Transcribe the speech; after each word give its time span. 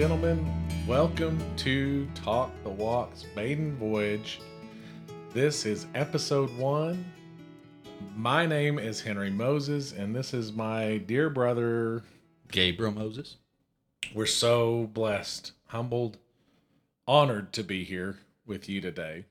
Well, 0.00 0.08
ladies 0.08 0.38
and 0.38 0.46
gentlemen, 0.46 0.86
welcome 0.88 1.56
to 1.58 2.08
Talk 2.14 2.50
the 2.64 2.70
Walk's 2.70 3.26
maiden 3.36 3.76
voyage. 3.76 4.40
This 5.34 5.66
is 5.66 5.88
episode 5.94 6.56
one. 6.56 7.04
My 8.16 8.46
name 8.46 8.78
is 8.78 9.02
Henry 9.02 9.28
Moses, 9.28 9.92
and 9.92 10.16
this 10.16 10.32
is 10.32 10.54
my 10.54 10.96
dear 10.96 11.28
brother. 11.28 12.02
Gabriel 12.50 12.92
Moses. 12.92 13.36
We're 14.14 14.24
so 14.24 14.88
blessed, 14.90 15.52
humbled, 15.66 16.16
honored 17.06 17.52
to 17.52 17.62
be 17.62 17.84
here 17.84 18.20
with 18.46 18.70
you 18.70 18.80
today. 18.80 19.26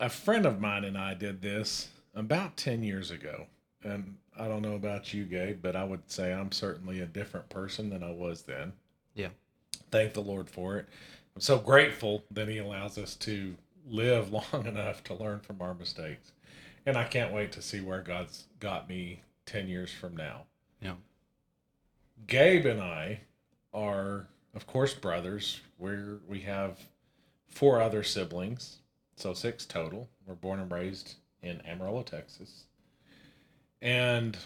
A 0.00 0.08
friend 0.08 0.44
of 0.44 0.60
mine 0.60 0.82
and 0.82 0.98
I 0.98 1.14
did 1.14 1.42
this 1.42 1.90
about 2.12 2.56
10 2.56 2.82
years 2.82 3.12
ago. 3.12 3.46
And 3.84 4.16
I 4.36 4.48
don't 4.48 4.62
know 4.62 4.74
about 4.74 5.14
you, 5.14 5.24
Gabe, 5.26 5.62
but 5.62 5.76
I 5.76 5.84
would 5.84 6.10
say 6.10 6.32
I'm 6.32 6.50
certainly 6.50 7.00
a 7.00 7.06
different 7.06 7.48
person 7.50 7.88
than 7.88 8.02
I 8.02 8.10
was 8.10 8.42
then. 8.42 8.72
Thank 9.92 10.14
the 10.14 10.22
Lord 10.22 10.50
for 10.50 10.78
it. 10.78 10.88
I'm 11.36 11.42
so 11.42 11.58
grateful 11.58 12.24
that 12.30 12.48
He 12.48 12.58
allows 12.58 12.98
us 12.98 13.14
to 13.16 13.54
live 13.86 14.32
long 14.52 14.66
enough 14.66 15.04
to 15.04 15.14
learn 15.14 15.40
from 15.40 15.60
our 15.60 15.74
mistakes. 15.74 16.32
And 16.84 16.96
I 16.96 17.04
can't 17.04 17.32
wait 17.32 17.52
to 17.52 17.62
see 17.62 17.80
where 17.80 18.00
God's 18.00 18.44
got 18.58 18.88
me 18.88 19.22
10 19.46 19.68
years 19.68 19.92
from 19.92 20.16
now. 20.16 20.44
Yeah. 20.80 20.94
Gabe 22.26 22.66
and 22.66 22.80
I 22.80 23.20
are, 23.72 24.26
of 24.54 24.66
course, 24.66 24.94
brothers. 24.94 25.60
We're, 25.78 26.18
we 26.26 26.40
have 26.40 26.78
four 27.48 27.80
other 27.80 28.02
siblings, 28.02 28.78
so 29.16 29.34
six 29.34 29.64
total. 29.64 30.08
We're 30.26 30.34
born 30.34 30.58
and 30.58 30.70
raised 30.70 31.14
in 31.42 31.60
Amarillo, 31.66 32.02
Texas. 32.02 32.64
And 33.80 34.36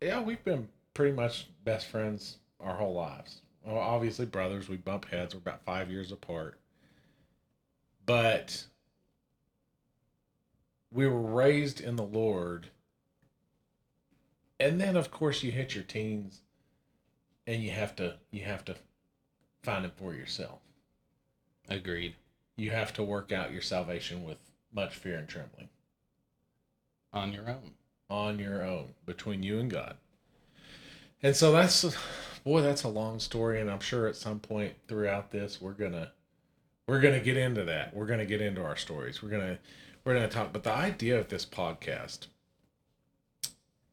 yeah, 0.00 0.20
we've 0.20 0.42
been 0.44 0.68
pretty 0.94 1.12
much 1.12 1.46
best 1.64 1.86
friends 1.86 2.38
our 2.60 2.76
whole 2.76 2.94
lives. 2.94 3.42
Well, 3.64 3.78
obviously, 3.78 4.26
brothers, 4.26 4.68
we 4.68 4.76
bump 4.76 5.06
heads. 5.08 5.34
We're 5.34 5.38
about 5.40 5.64
five 5.64 5.90
years 5.90 6.10
apart. 6.12 6.58
But 8.04 8.64
we 10.90 11.06
were 11.06 11.20
raised 11.20 11.80
in 11.80 11.96
the 11.96 12.02
Lord. 12.02 12.68
And 14.58 14.80
then, 14.80 14.96
of 14.96 15.10
course, 15.10 15.42
you 15.42 15.52
hit 15.52 15.74
your 15.74 15.84
teens 15.84 16.40
and 17.46 17.62
you 17.62 17.70
have 17.70 17.96
to 17.96 18.14
you 18.30 18.44
have 18.44 18.64
to 18.66 18.76
find 19.62 19.84
it 19.84 19.92
for 19.96 20.14
yourself. 20.14 20.60
Agreed. 21.68 22.14
You 22.56 22.70
have 22.70 22.92
to 22.94 23.02
work 23.02 23.32
out 23.32 23.52
your 23.52 23.62
salvation 23.62 24.24
with 24.24 24.38
much 24.72 24.94
fear 24.94 25.16
and 25.16 25.28
trembling 25.28 25.68
On 27.12 27.32
your 27.32 27.48
own. 27.48 27.72
on 28.10 28.38
your 28.38 28.62
own 28.64 28.94
between 29.06 29.42
you 29.42 29.58
and 29.58 29.70
God. 29.70 29.96
And 31.22 31.34
so 31.36 31.52
that's 31.52 31.96
boy, 32.44 32.62
that's 32.62 32.84
a 32.84 32.88
long 32.88 33.18
story 33.18 33.60
and 33.60 33.70
I'm 33.70 33.80
sure 33.80 34.06
at 34.06 34.16
some 34.16 34.40
point 34.40 34.74
throughout 34.88 35.30
this 35.30 35.60
we're 35.60 35.74
to 35.92 36.10
we're 36.88 37.00
to 37.14 37.20
get 37.20 37.36
into 37.36 37.64
that. 37.64 37.94
We're 37.94 38.06
to 38.18 38.26
get 38.26 38.40
into 38.40 38.62
our 38.62 38.76
stories. 38.76 39.22
We're 39.22 39.30
to 39.40 39.58
we're 40.04 40.14
to 40.14 40.28
talk 40.28 40.52
but 40.52 40.64
the 40.64 40.72
idea 40.72 41.18
of 41.18 41.28
this 41.28 41.46
podcast 41.46 42.26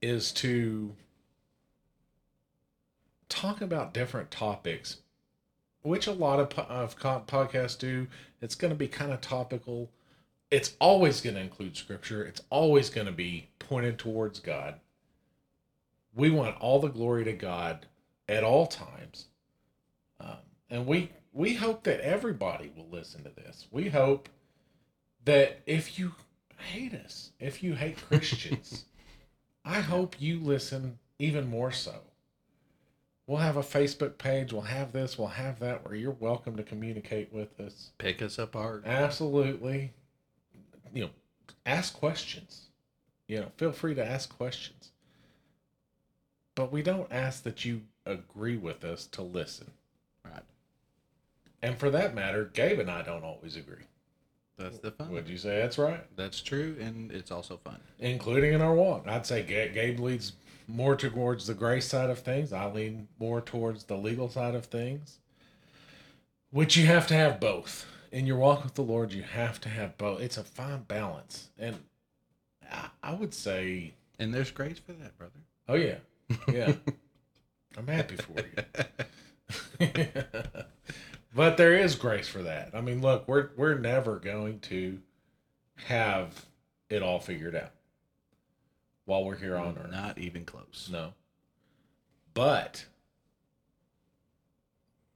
is 0.02 0.32
to 0.32 0.96
talk 3.28 3.62
about 3.62 3.94
different 3.94 4.32
topics 4.32 4.98
which 5.82 6.08
a 6.08 6.12
lot 6.12 6.40
of, 6.40 6.58
of 6.70 6.98
podcasts 7.00 7.78
do. 7.78 8.08
It's 8.42 8.56
going 8.56 8.72
to 8.72 8.78
be 8.78 8.88
kind 8.88 9.12
of 9.12 9.22
topical. 9.22 9.90
It's 10.52 10.74
always 10.80 11.22
going 11.22 11.36
to 11.36 11.42
include 11.42 11.78
scripture. 11.78 12.24
It's 12.24 12.42
always 12.50 12.90
going 12.90 13.08
to 13.08 13.14
be 13.14 13.50
pointed 13.60 13.98
towards 13.98 14.40
God. 14.40 14.76
We 16.14 16.30
want 16.30 16.58
all 16.60 16.80
the 16.80 16.90
glory 16.90 17.24
to 17.26 17.34
God 17.34 17.86
at 18.30 18.44
all 18.44 18.68
times, 18.68 19.26
um, 20.22 20.38
and 20.70 20.86
we 20.86 21.12
we 21.34 21.56
hope 21.56 21.84
that 21.84 22.00
everybody 22.00 22.72
will 22.76 22.88
listen 22.90 23.24
to 23.24 23.30
this. 23.30 23.68
We 23.72 23.90
hope 23.90 24.30
that 25.26 25.60
if 25.66 26.00
you 26.00 26.14
hate 26.58 26.94
us, 26.94 27.32
if 27.40 27.62
you 27.62 27.76
hate 27.76 27.98
Christians, 28.08 28.86
I 29.66 29.82
hope 29.82 30.16
you 30.20 30.40
listen 30.40 31.00
even 31.20 31.50
more 31.50 31.72
so 31.72 31.96
we'll 33.30 33.38
have 33.38 33.58
a 33.58 33.62
Facebook 33.62 34.18
page. 34.18 34.52
We'll 34.52 34.64
have 34.64 34.92
this. 34.92 35.18
We'll 35.18 35.28
have 35.28 35.60
that. 35.60 35.86
Where 35.86 35.96
you're 35.96 36.18
welcome 36.20 36.58
to 36.58 36.64
communicate 36.64 37.32
with 37.32 37.58
us. 37.60 37.92
Pick 38.00 38.22
us 38.22 38.40
apart. 38.40 38.84
Absolutely. 38.86 39.94
You 40.94 41.04
know, 41.06 41.10
ask 41.66 41.94
questions. 41.94 42.66
You 43.28 43.42
know, 43.42 43.52
feel 43.56 43.72
free 43.72 43.94
to 43.94 44.06
ask 44.06 44.36
questions. 44.36 44.92
But 46.60 46.74
we 46.74 46.84
don't 46.84 47.08
ask 47.10 47.44
that 47.44 47.64
you 47.64 47.84
agree 48.06 48.58
with 48.58 48.84
us 48.84 49.06
to 49.14 49.22
listen. 49.22 49.72
Right. 50.26 50.44
And 51.62 51.78
for 51.78 51.90
that 51.90 52.14
matter, 52.14 52.52
Gabe 52.52 52.80
and 52.80 52.92
I 52.92 53.02
don't 53.02 53.24
always 53.24 53.56
agree. 53.56 53.86
That's 54.58 54.80
the 54.80 54.92
fun. 54.92 55.12
Would 55.12 55.30
you 55.30 55.38
say 55.38 55.58
that's 55.62 55.78
right? 55.78 56.06
That's 56.18 56.42
true, 56.42 56.76
and 56.82 57.14
it's 57.14 57.32
also 57.32 57.56
fun. 57.64 57.80
Including 57.98 58.52
in 58.52 58.60
our 58.60 58.74
walk. 58.74 59.08
I'd 59.08 59.26
say 59.26 59.42
Gabe 59.42 60.02
leads 60.02 60.34
more 60.68 60.98
towards 60.98 61.48
the 61.48 61.54
grace 61.54 61.88
side 61.88 62.10
of 62.10 62.20
things. 62.20 62.52
I 62.52 62.70
lean 62.70 63.08
more 63.22 63.40
towards 63.40 63.86
the 63.86 63.96
legal 63.96 64.28
side 64.28 64.54
of 64.54 64.66
things. 64.66 65.20
Which 66.52 66.76
you 66.76 66.88
have 66.88 67.08
to 67.08 67.14
have 67.14 67.40
both. 67.40 67.86
In 68.12 68.28
your 68.28 68.36
walk 68.36 68.66
with 68.66 68.74
the 68.74 68.82
Lord, 68.82 69.14
you 69.14 69.24
have 69.24 69.62
to 69.62 69.70
have 69.70 69.98
both. 69.98 70.20
It's 70.20 70.36
a 70.38 70.44
fine 70.44 70.82
balance. 70.90 71.52
And 71.58 71.78
I, 72.70 72.90
I 73.02 73.14
would 73.14 73.34
say, 73.34 73.94
And 74.20 74.34
there's 74.34 74.52
grace 74.52 74.78
for 74.78 74.92
that, 74.92 75.18
brother. 75.18 75.40
oh, 75.70 75.76
yeah. 75.76 76.00
Yeah. 76.48 76.74
I'm 77.78 77.88
happy 77.88 78.16
for 78.18 78.34
you. 79.80 79.88
but 81.36 81.58
there 81.58 81.78
is 81.78 81.96
grace 81.96 82.28
for 82.28 82.44
that. 82.44 82.72
I 82.74 82.82
mean, 82.82 83.02
look, 83.02 83.28
we're 83.28 83.50
we're 83.56 83.78
never 83.78 84.18
going 84.18 84.60
to 84.62 85.00
have 85.86 86.46
it 86.90 87.02
all 87.02 87.20
figured 87.20 87.56
out 87.56 87.72
while 89.06 89.24
we're 89.24 89.38
here 89.38 89.56
on 89.56 89.78
earth. 89.78 89.92
Not 89.92 90.18
even 90.18 90.46
close. 90.46 90.90
No. 90.92 91.14
But 92.34 92.86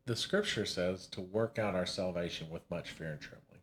the 0.06 0.16
scripture 0.16 0.66
says 0.66 1.08
to 1.08 1.22
work 1.22 1.60
out 1.60 1.76
our 1.76 1.86
salvation 1.86 2.50
with 2.50 2.70
much 2.70 2.92
fear 2.92 3.12
and 3.12 3.22
trembling. 3.22 3.62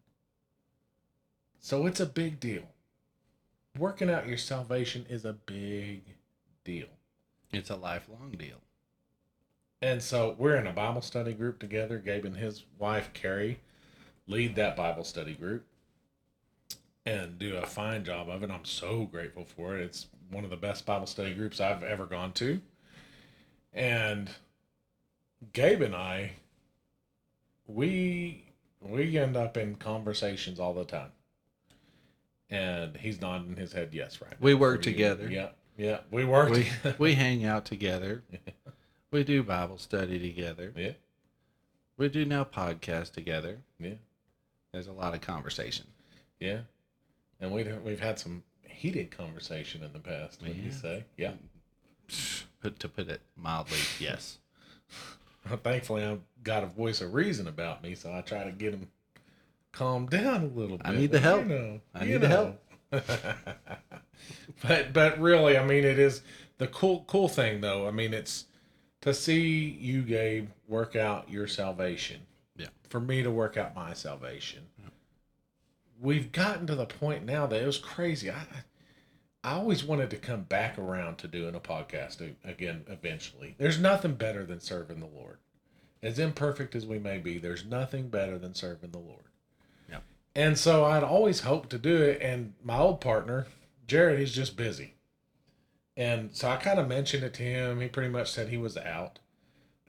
So 1.60 1.86
it's 1.86 2.00
a 2.00 2.06
big 2.06 2.40
deal. 2.40 2.62
Working 3.78 4.10
out 4.10 4.26
your 4.26 4.38
salvation 4.38 5.06
is 5.08 5.24
a 5.24 5.32
big 5.32 6.02
deal. 6.64 6.88
It's 7.52 7.70
a 7.70 7.76
lifelong 7.76 8.32
deal. 8.32 8.60
And 9.82 10.02
so 10.02 10.36
we're 10.38 10.56
in 10.56 10.66
a 10.66 10.72
Bible 10.72 11.00
study 11.00 11.32
group 11.32 11.58
together. 11.58 11.98
Gabe 11.98 12.26
and 12.26 12.36
his 12.36 12.64
wife, 12.78 13.10
Carrie, 13.12 13.60
lead 14.26 14.54
that 14.56 14.76
Bible 14.76 15.04
study 15.04 15.34
group 15.34 15.64
and 17.06 17.38
do 17.38 17.56
a 17.56 17.66
fine 17.66 18.04
job 18.04 18.28
of 18.28 18.42
it. 18.42 18.50
I'm 18.50 18.64
so 18.64 19.04
grateful 19.04 19.44
for 19.44 19.76
it. 19.76 19.82
It's 19.82 20.06
one 20.30 20.44
of 20.44 20.50
the 20.50 20.56
best 20.56 20.84
Bible 20.84 21.06
study 21.06 21.34
groups 21.34 21.60
I've 21.60 21.82
ever 21.82 22.06
gone 22.06 22.32
to. 22.34 22.60
And 23.72 24.30
Gabe 25.52 25.82
and 25.82 25.94
I, 25.94 26.32
we 27.66 28.44
we 28.80 29.18
end 29.18 29.36
up 29.36 29.56
in 29.56 29.76
conversations 29.76 30.60
all 30.60 30.74
the 30.74 30.84
time. 30.84 31.12
And 32.50 32.96
he's 32.96 33.20
nodding 33.20 33.56
his 33.56 33.72
head 33.72 33.90
yes 33.92 34.20
right. 34.20 34.34
We 34.40 34.54
now 34.54 34.60
work 34.60 34.84
you. 34.84 34.92
together. 34.92 35.30
Yeah. 35.30 35.50
Yeah. 35.80 36.00
We 36.10 36.24
work 36.26 36.50
We, 36.50 36.68
we 36.98 37.14
hang 37.14 37.44
out 37.44 37.64
together. 37.64 38.22
We 39.12 39.24
do 39.24 39.42
Bible 39.42 39.78
study 39.78 40.20
together. 40.20 40.72
yeah. 40.76 40.92
We 41.96 42.08
do 42.08 42.24
now 42.24 42.44
podcast 42.44 43.12
together. 43.12 43.58
Yeah. 43.80 43.94
There's 44.72 44.86
a 44.86 44.92
lot 44.92 45.14
of 45.14 45.20
conversation. 45.20 45.86
Yeah, 46.38 46.60
and 47.40 47.50
we 47.50 47.64
we've 47.84 47.98
had 47.98 48.20
some 48.20 48.44
heated 48.62 49.10
conversation 49.10 49.82
in 49.82 49.92
the 49.92 49.98
past. 49.98 50.40
Would 50.42 50.54
you 50.54 50.70
say? 50.70 51.04
Yeah. 51.16 51.32
Put 52.62 52.78
to 52.80 52.88
put 52.88 53.08
it 53.08 53.20
mildly, 53.36 53.78
yes. 53.98 54.38
Thankfully, 55.64 56.04
I've 56.04 56.20
got 56.44 56.62
a 56.62 56.66
voice 56.66 57.00
of 57.00 57.12
reason 57.12 57.48
about 57.48 57.82
me, 57.82 57.96
so 57.96 58.12
I 58.12 58.20
try 58.20 58.44
to 58.44 58.52
get 58.52 58.74
him 58.74 58.86
calmed 59.72 60.10
down 60.10 60.44
a 60.44 60.58
little 60.58 60.76
bit. 60.76 60.86
I 60.86 60.94
need 60.94 61.10
the 61.10 61.20
help. 61.20 61.42
You 61.42 61.48
know, 61.48 61.80
I 61.94 62.04
need 62.04 62.20
the 62.20 62.28
know. 62.28 62.56
but 64.62 64.92
but 64.92 65.18
really, 65.20 65.56
I 65.56 65.64
mean, 65.64 65.84
it 65.84 65.98
is 65.98 66.22
the 66.58 66.66
cool 66.66 67.04
cool 67.06 67.28
thing 67.28 67.60
though. 67.60 67.86
I 67.86 67.90
mean, 67.90 68.14
it's 68.14 68.46
to 69.00 69.14
see 69.14 69.78
you, 69.80 70.02
Gabe, 70.02 70.48
work 70.68 70.96
out 70.96 71.30
your 71.30 71.46
salvation. 71.46 72.20
Yeah. 72.56 72.66
For 72.88 73.00
me 73.00 73.22
to 73.22 73.30
work 73.30 73.56
out 73.56 73.74
my 73.74 73.94
salvation. 73.94 74.66
We've 76.02 76.32
gotten 76.32 76.66
to 76.66 76.74
the 76.74 76.86
point 76.86 77.26
now 77.26 77.46
that 77.46 77.62
it 77.62 77.66
was 77.66 77.76
crazy. 77.76 78.30
I 78.30 78.46
I 79.42 79.52
always 79.52 79.82
wanted 79.82 80.10
to 80.10 80.16
come 80.16 80.42
back 80.42 80.78
around 80.78 81.16
to 81.18 81.28
doing 81.28 81.54
a 81.54 81.60
podcast 81.60 82.34
again 82.44 82.84
eventually. 82.88 83.54
There's 83.56 83.78
nothing 83.78 84.14
better 84.14 84.44
than 84.44 84.60
serving 84.60 85.00
the 85.00 85.06
Lord. 85.06 85.38
As 86.02 86.18
imperfect 86.18 86.74
as 86.74 86.86
we 86.86 86.98
may 86.98 87.18
be, 87.18 87.38
there's 87.38 87.64
nothing 87.64 88.08
better 88.08 88.38
than 88.38 88.54
serving 88.54 88.90
the 88.90 88.98
Lord. 88.98 89.24
Yeah. 89.88 90.00
And 90.34 90.58
so 90.58 90.84
I'd 90.84 91.02
always 91.02 91.40
hoped 91.40 91.70
to 91.70 91.78
do 91.78 91.96
it. 92.02 92.20
And 92.20 92.52
my 92.62 92.78
old 92.78 93.00
partner, 93.00 93.46
Jared, 93.90 94.20
he's 94.20 94.32
just 94.32 94.56
busy. 94.56 94.94
And 95.96 96.30
so 96.32 96.48
I 96.48 96.58
kind 96.58 96.78
of 96.78 96.86
mentioned 96.86 97.24
it 97.24 97.34
to 97.34 97.42
him. 97.42 97.80
He 97.80 97.88
pretty 97.88 98.08
much 98.08 98.30
said 98.30 98.48
he 98.48 98.56
was 98.56 98.76
out. 98.76 99.18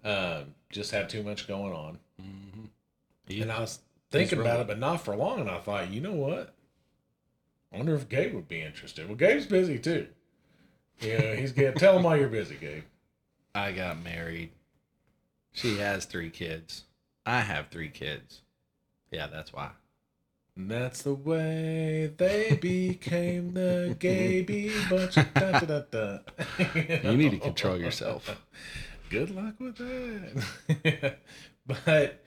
Um, 0.03 0.55
just 0.71 0.89
had 0.89 1.07
too 1.07 1.21
much 1.21 1.47
going 1.47 1.71
on. 1.71 1.99
Mm-hmm. 2.19 3.43
And 3.43 3.51
I 3.51 3.59
was 3.59 3.77
thinking 4.09 4.39
about 4.39 4.59
it, 4.59 4.65
but 4.65 4.79
not 4.79 5.01
for 5.01 5.15
long. 5.15 5.41
And 5.41 5.51
I 5.51 5.59
thought, 5.59 5.91
you 5.91 6.01
know 6.01 6.13
what? 6.13 6.55
I 7.71 7.77
wonder 7.77 7.93
if 7.93 8.09
Gabe 8.09 8.33
would 8.33 8.47
be 8.47 8.63
interested. 8.63 9.07
Well, 9.07 9.15
Gabe's 9.15 9.45
busy 9.45 9.77
too. 9.77 10.07
Yeah, 10.99 11.35
he's 11.35 11.51
getting. 11.51 11.77
tell 11.77 11.95
him 11.95 12.01
why 12.01 12.15
you're 12.15 12.27
busy, 12.27 12.55
Gabe. 12.59 12.83
I 13.53 13.71
got 13.71 14.03
married. 14.03 14.49
She 15.53 15.77
has 15.77 16.05
three 16.05 16.31
kids. 16.31 16.85
I 17.23 17.41
have 17.41 17.67
three 17.67 17.89
kids. 17.89 18.41
Yeah, 19.11 19.27
that's 19.27 19.53
why. 19.53 19.69
And 20.55 20.69
that's 20.69 21.03
the 21.03 21.13
way 21.13 22.11
they 22.17 22.55
became 22.61 23.53
the 23.53 23.95
Gaby 23.97 24.71
bunch. 24.89 25.15
Da, 25.15 25.59
da, 25.59 25.59
da, 25.59 25.81
da. 25.89 26.17
You 27.09 27.17
need 27.17 27.31
to 27.31 27.39
control 27.39 27.77
yourself. 27.77 28.37
Good 29.09 29.31
luck 29.31 29.55
with 29.59 29.77
that. 29.77 31.17
but 31.65 32.23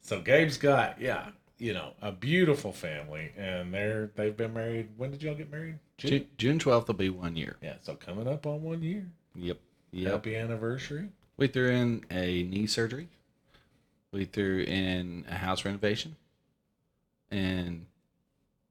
so 0.00 0.20
Gabe's 0.20 0.58
got 0.58 1.00
yeah, 1.00 1.28
you 1.58 1.72
know, 1.72 1.92
a 2.02 2.12
beautiful 2.12 2.72
family, 2.72 3.32
and 3.36 3.72
they're 3.72 4.10
they've 4.16 4.36
been 4.36 4.54
married. 4.54 4.90
When 4.96 5.10
did 5.10 5.22
y'all 5.22 5.34
get 5.34 5.50
married? 5.50 5.78
June, 5.98 6.26
June 6.36 6.58
12th 6.58 6.88
will 6.88 6.94
be 6.94 7.10
one 7.10 7.36
year. 7.36 7.56
Yeah, 7.62 7.74
so 7.82 7.94
coming 7.94 8.28
up 8.28 8.46
on 8.46 8.62
one 8.62 8.82
year. 8.82 9.06
Yep. 9.34 9.58
Yep. 9.92 10.12
Happy 10.12 10.36
anniversary. 10.36 11.08
We 11.36 11.46
threw 11.46 11.70
in 11.70 12.04
a 12.10 12.42
knee 12.42 12.66
surgery. 12.66 13.08
We 14.10 14.24
threw 14.24 14.60
in 14.62 15.24
a 15.28 15.36
house 15.36 15.64
renovation 15.64 16.16
and 17.32 17.86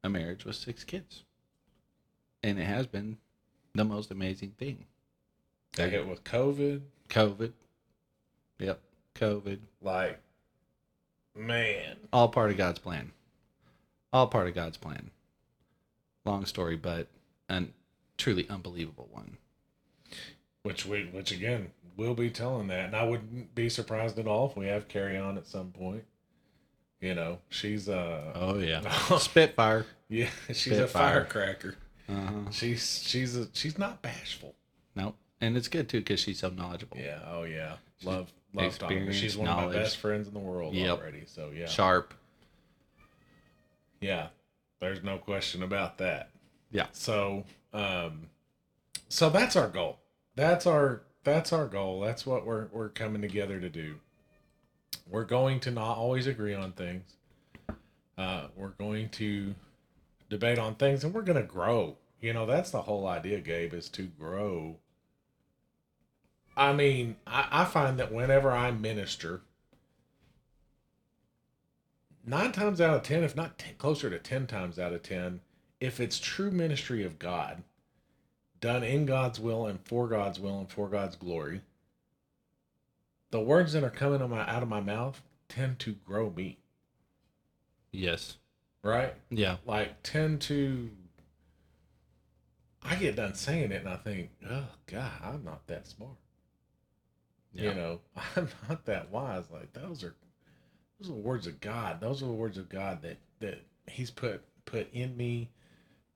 a 0.04 0.10
marriage 0.10 0.46
with 0.46 0.56
six 0.56 0.84
kids. 0.84 1.24
And 2.44 2.60
it 2.60 2.66
has 2.66 2.88
been 2.88 3.18
the 3.76 3.84
most 3.84 4.12
amazing 4.12 4.54
thing. 4.58 4.86
They 5.74 5.90
hit 5.90 6.08
with 6.08 6.24
COVID. 6.24 6.82
COVID. 7.10 7.52
Yep. 8.60 8.80
COVID. 9.16 9.60
Like, 9.82 10.20
man, 11.36 11.98
All 12.14 12.30
part 12.30 12.52
of 12.52 12.58
God's 12.58 12.80
plan. 12.80 13.12
All 14.14 14.28
part 14.28 14.48
of 14.48 14.56
God's 14.56 14.78
plan. 14.78 15.12
Long 16.26 16.46
story, 16.46 16.76
but 16.76 17.08
a 17.50 17.64
truly 18.18 18.48
unbelievable 18.50 19.08
one. 19.12 19.38
which 20.64 20.86
we 20.86 21.06
which 21.06 21.32
again 21.32 21.72
we'll 21.98 22.14
be 22.14 22.30
telling 22.30 22.68
that, 22.68 22.86
and 22.88 22.96
I 22.96 23.04
wouldn't 23.04 23.56
be 23.56 23.70
surprised 23.70 24.20
at 24.20 24.28
all 24.28 24.50
if 24.50 24.58
we 24.58 24.68
have 24.68 24.88
Carrie 24.88 25.18
on 25.18 25.38
at 25.38 25.48
some 25.48 25.72
point. 25.72 26.04
You 27.02 27.16
know, 27.16 27.40
she's 27.50 27.90
uh 27.90 28.32
Oh 28.36 28.60
yeah. 28.60 28.88
Spitfire. 29.18 29.86
yeah, 30.08 30.30
she's 30.54 30.78
a 30.78 30.88
firecracker. 30.88 31.76
Uh-huh. 32.08 32.52
She's 32.52 33.04
she's 33.06 33.36
a, 33.36 33.48
she's 33.54 33.78
not 33.78 34.02
bashful. 34.02 34.54
Nope. 34.96 35.16
And 35.42 35.58
it's 35.58 35.68
good 35.68 35.90
too 35.90 36.00
because 36.00 36.20
she's 36.20 36.40
so 36.40 36.50
knowledgeable. 36.50 36.98
Yeah. 36.98 37.20
Oh 37.28 37.44
yeah. 37.44 37.78
Love 38.04 38.32
love 38.54 38.78
talking. 38.78 38.98
Experience, 38.98 39.16
She's 39.18 39.36
one 39.38 39.48
of 39.48 39.70
my 39.70 39.74
best 39.74 39.98
friends 39.98 40.28
in 40.28 40.34
the 40.34 40.40
world 40.40 40.76
Yep. 40.76 41.00
already. 41.00 41.24
So 41.26 41.50
yeah. 41.56 41.66
Sharp. 41.68 42.14
Yeah. 44.00 44.28
There's 44.80 45.04
no 45.04 45.18
question 45.18 45.64
about 45.64 45.98
that. 46.00 46.30
Yeah. 46.72 46.88
So 46.92 47.46
um 47.74 48.28
so 49.10 49.30
that's 49.30 49.56
our 49.56 49.68
goal. 49.68 50.00
That's 50.36 50.68
our 50.68 51.02
that's 51.24 51.52
our 51.54 51.66
goal. 51.68 52.00
That's 52.02 52.26
what 52.26 52.46
we're 52.46 52.68
we're 52.72 52.90
coming 52.90 53.22
together 53.22 53.60
to 53.60 53.70
do. 53.70 53.96
We're 55.12 55.26
going 55.26 55.60
to 55.62 55.72
not 55.72 55.98
always 55.98 56.26
agree 56.26 56.56
on 56.56 56.72
things. 56.72 57.04
Uh 58.18 58.48
we're 58.56 58.70
going 58.70 59.10
to 59.10 59.54
debate 60.30 60.58
on 60.58 60.76
things 60.76 61.04
and 61.04 61.14
we're 61.14 61.22
going 61.22 61.42
to 61.42 61.48
grow. 61.48 61.98
You 62.22 62.34
know, 62.34 62.46
that's 62.46 62.72
the 62.72 62.84
whole 62.84 63.08
idea, 63.08 63.42
Gabe, 63.42 63.74
is 63.74 63.90
to 63.90 64.04
grow. 64.04 64.78
I 66.56 66.74
mean, 66.74 67.18
I, 67.26 67.48
I 67.52 67.66
find 67.66 67.98
that 68.00 68.12
whenever 68.14 68.52
I 68.52 68.72
minister, 68.72 69.42
nine 72.26 72.52
times 72.52 72.80
out 72.80 72.96
of 72.96 73.04
ten, 73.04 73.24
if 73.24 73.36
not 73.36 73.58
ten, 73.58 73.76
closer 73.78 74.10
to 74.10 74.20
ten 74.20 74.48
times 74.48 74.78
out 74.78 74.94
of 74.94 75.04
ten, 75.04 75.42
if 75.80 76.00
it's 76.00 76.20
true 76.20 76.52
ministry 76.52 77.04
of 77.04 77.20
God, 77.20 77.64
done 78.60 78.84
in 78.84 79.06
God's 79.06 79.40
will 79.40 79.66
and 79.66 79.80
for 79.84 80.08
God's 80.08 80.40
will 80.40 80.60
and 80.60 80.70
for 80.72 80.88
God's 80.88 81.16
glory, 81.16 81.62
the 83.32 83.40
words 83.40 83.74
that 83.74 83.84
are 83.84 83.90
coming 83.90 84.16
out 84.22 84.26
of 84.26 84.30
my, 84.30 84.48
out 84.50 84.64
of 84.64 84.70
my 84.70 84.80
mouth 84.82 85.22
tend 85.50 85.80
to 85.80 85.94
grow 85.94 86.30
me, 86.30 86.60
Yes. 87.92 88.38
right? 88.84 89.14
Yeah. 89.30 89.58
Like 89.66 90.02
tend 90.04 90.42
to. 90.44 90.90
I 92.84 92.96
get 92.96 93.16
done 93.16 93.36
saying 93.36 93.72
it 93.72 93.82
and 93.82 93.90
I 93.90 93.98
think, 93.98 94.32
oh 94.50 94.66
God, 94.88 95.12
I'm 95.24 95.44
not 95.44 95.68
that 95.68 95.88
smart. 95.88 96.16
Yeah. 97.54 97.70
You 97.70 97.76
know, 97.76 98.00
I'm 98.36 98.50
not 98.70 98.86
that 98.86 99.12
wise. 99.12 99.46
Like 99.52 99.74
those 99.74 100.04
are 100.04 100.16
those 101.00 101.10
are 101.10 101.14
the 101.14 101.20
words 101.20 101.48
of 101.48 101.60
God. 101.62 102.00
Those 102.02 102.22
are 102.24 102.28
the 102.28 102.32
words 102.32 102.58
of 102.58 102.70
God 102.70 103.02
that 103.04 103.18
that 103.40 103.60
He's 103.88 104.12
put 104.12 104.44
put 104.66 104.92
in 104.94 105.16
me. 105.18 105.50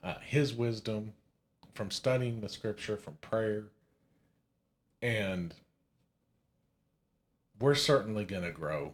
Uh, 0.04 0.20
his 0.24 0.54
wisdom 0.54 1.14
from 1.74 1.90
studying 1.90 2.40
the 2.40 2.48
Scripture, 2.50 2.96
from 2.96 3.16
prayer, 3.22 3.64
and 5.02 5.54
we're 7.60 7.76
certainly 7.76 8.26
going 8.26 8.44
to 8.44 8.52
grow 8.52 8.94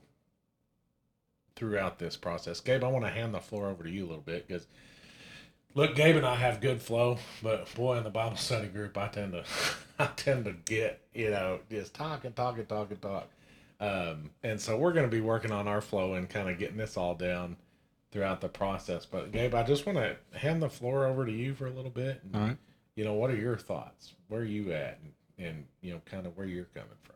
throughout 1.56 2.00
this 2.00 2.16
process. 2.16 2.60
Gabe, 2.60 2.84
I 2.84 2.88
want 2.88 3.06
to 3.06 3.12
hand 3.12 3.34
the 3.34 3.40
floor 3.40 3.70
over 3.70 3.84
to 3.84 3.90
you 3.90 4.06
a 4.06 4.08
little 4.08 4.24
bit 4.24 4.48
because. 4.48 4.68
Look, 5.74 5.96
Gabe 5.96 6.18
and 6.18 6.26
I 6.26 6.36
have 6.36 6.60
good 6.60 6.82
flow, 6.82 7.18
but 7.42 7.74
boy, 7.76 7.96
in 7.98 8.04
the 8.04 8.10
Bible 8.10 8.36
study 8.36 8.68
group, 8.68 8.98
I 8.98 9.08
tend 9.08 9.32
to, 9.32 9.46
I 10.00 10.08
tend 10.18 10.44
to 10.44 10.52
get, 10.52 11.00
you 11.14 11.30
know, 11.30 11.62
just 11.70 11.94
talk 11.94 12.26
and 12.26 12.36
talk 12.36 12.58
and 12.58 12.68
talk 12.68 12.92
and 12.92 13.02
talk. 13.02 13.30
Um, 13.80 14.32
and 14.44 14.60
so 14.60 14.78
we're 14.78 14.92
going 14.92 15.10
to 15.10 15.12
be 15.12 15.22
working 15.22 15.52
on 15.52 15.70
our 15.70 15.80
flow 15.80 16.14
and 16.16 16.30
kind 16.30 16.50
of 16.50 16.60
getting 16.60 16.76
this 16.76 16.98
all 16.98 17.16
down 17.16 17.56
throughout 18.12 18.42
the 18.42 18.50
process. 18.50 19.06
But 19.06 19.32
Gabe, 19.32 19.56
I 19.56 19.64
just 19.64 19.86
want 19.86 19.98
to 19.98 20.18
hand 20.38 20.62
the 20.62 20.70
floor 20.70 21.06
over 21.06 21.26
to 21.26 21.32
you 21.32 21.56
for 21.56 21.68
a 21.68 21.72
little 21.72 21.90
bit. 21.90 22.22
And, 22.24 22.36
All 22.36 22.42
right. 22.50 22.58
You 22.96 23.06
know, 23.06 23.14
what 23.14 23.32
are 23.32 23.36
your 23.38 23.58
thoughts? 23.58 24.14
Where 24.28 24.42
are 24.42 24.46
you 24.46 24.74
at? 24.74 25.00
And, 25.02 25.48
and 25.48 25.66
you 25.82 25.94
know, 25.94 26.02
kind 26.06 26.28
of 26.28 26.38
where 26.38 26.46
you're 26.46 26.66
coming 26.66 26.90
from. 27.04 27.16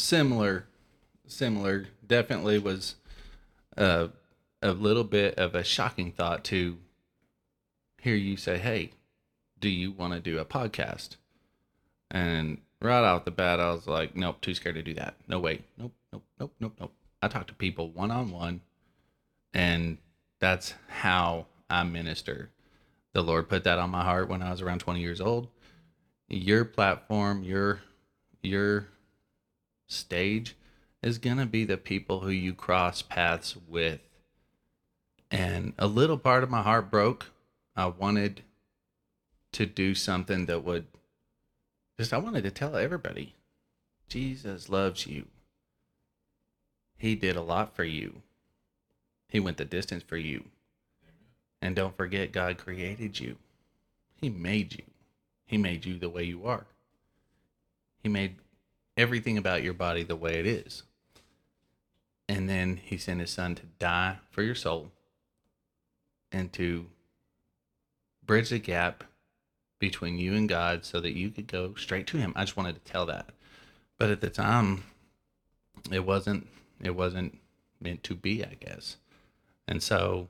Similar. 0.00 0.64
Similar. 1.26 1.86
Definitely 2.06 2.58
was 2.58 2.96
a, 3.76 4.08
a 4.62 4.72
little 4.72 5.04
bit 5.04 5.38
of 5.38 5.54
a 5.54 5.62
shocking 5.62 6.10
thought 6.10 6.42
to 6.44 6.78
hear 8.00 8.14
you 8.14 8.36
say, 8.36 8.58
hey, 8.58 8.92
do 9.60 9.68
you 9.68 9.92
want 9.92 10.14
to 10.14 10.20
do 10.20 10.38
a 10.38 10.44
podcast? 10.44 11.16
And 12.10 12.58
right 12.80 13.04
off 13.04 13.26
the 13.26 13.30
bat, 13.30 13.60
I 13.60 13.70
was 13.72 13.86
like, 13.86 14.16
nope, 14.16 14.40
too 14.40 14.54
scared 14.54 14.76
to 14.76 14.82
do 14.82 14.94
that. 14.94 15.16
No 15.28 15.38
way. 15.38 15.60
Nope, 15.76 15.92
nope, 16.12 16.24
nope, 16.40 16.54
nope, 16.58 16.76
nope. 16.80 16.94
I 17.22 17.28
talk 17.28 17.46
to 17.48 17.54
people 17.54 17.90
one 17.90 18.10
on 18.10 18.30
one, 18.30 18.62
and 19.52 19.98
that's 20.40 20.74
how 20.88 21.46
I 21.68 21.84
minister. 21.84 22.50
The 23.12 23.22
Lord 23.22 23.50
put 23.50 23.64
that 23.64 23.78
on 23.78 23.90
my 23.90 24.02
heart 24.02 24.30
when 24.30 24.42
I 24.42 24.50
was 24.50 24.62
around 24.62 24.78
20 24.78 25.00
years 25.00 25.20
old. 25.20 25.48
Your 26.28 26.64
platform, 26.64 27.42
your 27.42 27.80
your 28.42 28.86
stage 29.90 30.56
is 31.02 31.18
going 31.18 31.38
to 31.38 31.46
be 31.46 31.64
the 31.64 31.76
people 31.76 32.20
who 32.20 32.30
you 32.30 32.54
cross 32.54 33.02
paths 33.02 33.56
with. 33.68 34.00
And 35.30 35.74
a 35.78 35.86
little 35.86 36.18
part 36.18 36.42
of 36.42 36.50
my 36.50 36.62
heart 36.62 36.90
broke. 36.90 37.26
I 37.76 37.86
wanted 37.86 38.42
to 39.52 39.66
do 39.66 39.94
something 39.94 40.46
that 40.46 40.64
would 40.64 40.86
just, 41.98 42.12
I 42.12 42.18
wanted 42.18 42.44
to 42.44 42.50
tell 42.50 42.76
everybody 42.76 43.34
Jesus 44.08 44.68
loves 44.68 45.06
you. 45.06 45.26
He 46.96 47.14
did 47.14 47.36
a 47.36 47.42
lot 47.42 47.74
for 47.74 47.84
you, 47.84 48.22
He 49.28 49.40
went 49.40 49.56
the 49.56 49.64
distance 49.64 50.02
for 50.02 50.16
you. 50.16 50.44
And 51.62 51.76
don't 51.76 51.96
forget, 51.96 52.32
God 52.32 52.58
created 52.58 53.20
you, 53.20 53.36
He 54.16 54.28
made 54.28 54.74
you, 54.74 54.84
He 55.46 55.56
made 55.56 55.84
you 55.84 55.98
the 55.98 56.10
way 56.10 56.24
you 56.24 56.46
are. 56.46 56.66
He 58.02 58.08
made 58.08 58.36
everything 59.00 59.38
about 59.38 59.62
your 59.62 59.72
body 59.72 60.02
the 60.02 60.14
way 60.14 60.38
it 60.38 60.46
is. 60.46 60.82
And 62.28 62.48
then 62.48 62.76
he 62.76 62.96
sent 62.96 63.20
his 63.20 63.30
son 63.30 63.54
to 63.56 63.62
die 63.78 64.18
for 64.30 64.42
your 64.42 64.54
soul 64.54 64.92
and 66.30 66.52
to 66.52 66.86
bridge 68.24 68.50
the 68.50 68.58
gap 68.58 69.04
between 69.78 70.18
you 70.18 70.34
and 70.34 70.48
God 70.48 70.84
so 70.84 71.00
that 71.00 71.16
you 71.16 71.30
could 71.30 71.46
go 71.48 71.74
straight 71.74 72.06
to 72.08 72.18
him. 72.18 72.32
I 72.36 72.44
just 72.44 72.56
wanted 72.56 72.74
to 72.74 72.92
tell 72.92 73.06
that. 73.06 73.30
But 73.98 74.10
at 74.10 74.20
the 74.20 74.30
time 74.30 74.84
it 75.90 76.04
wasn't 76.04 76.46
it 76.82 76.94
wasn't 76.94 77.38
meant 77.80 78.04
to 78.04 78.14
be, 78.14 78.44
I 78.44 78.56
guess. 78.60 78.96
And 79.66 79.82
so 79.82 80.28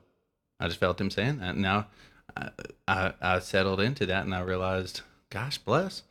I 0.59 0.67
just 0.67 0.79
felt 0.79 0.99
him 0.99 1.11
saying 1.11 1.39
that. 1.39 1.57
Now 1.57 1.87
I, 2.35 2.49
I, 2.87 3.13
I 3.21 3.39
settled 3.39 3.81
into 3.81 4.05
that 4.05 4.23
and 4.23 4.33
I 4.33 4.39
realized, 4.39 5.01
gosh 5.29 5.57
bless, 5.57 6.03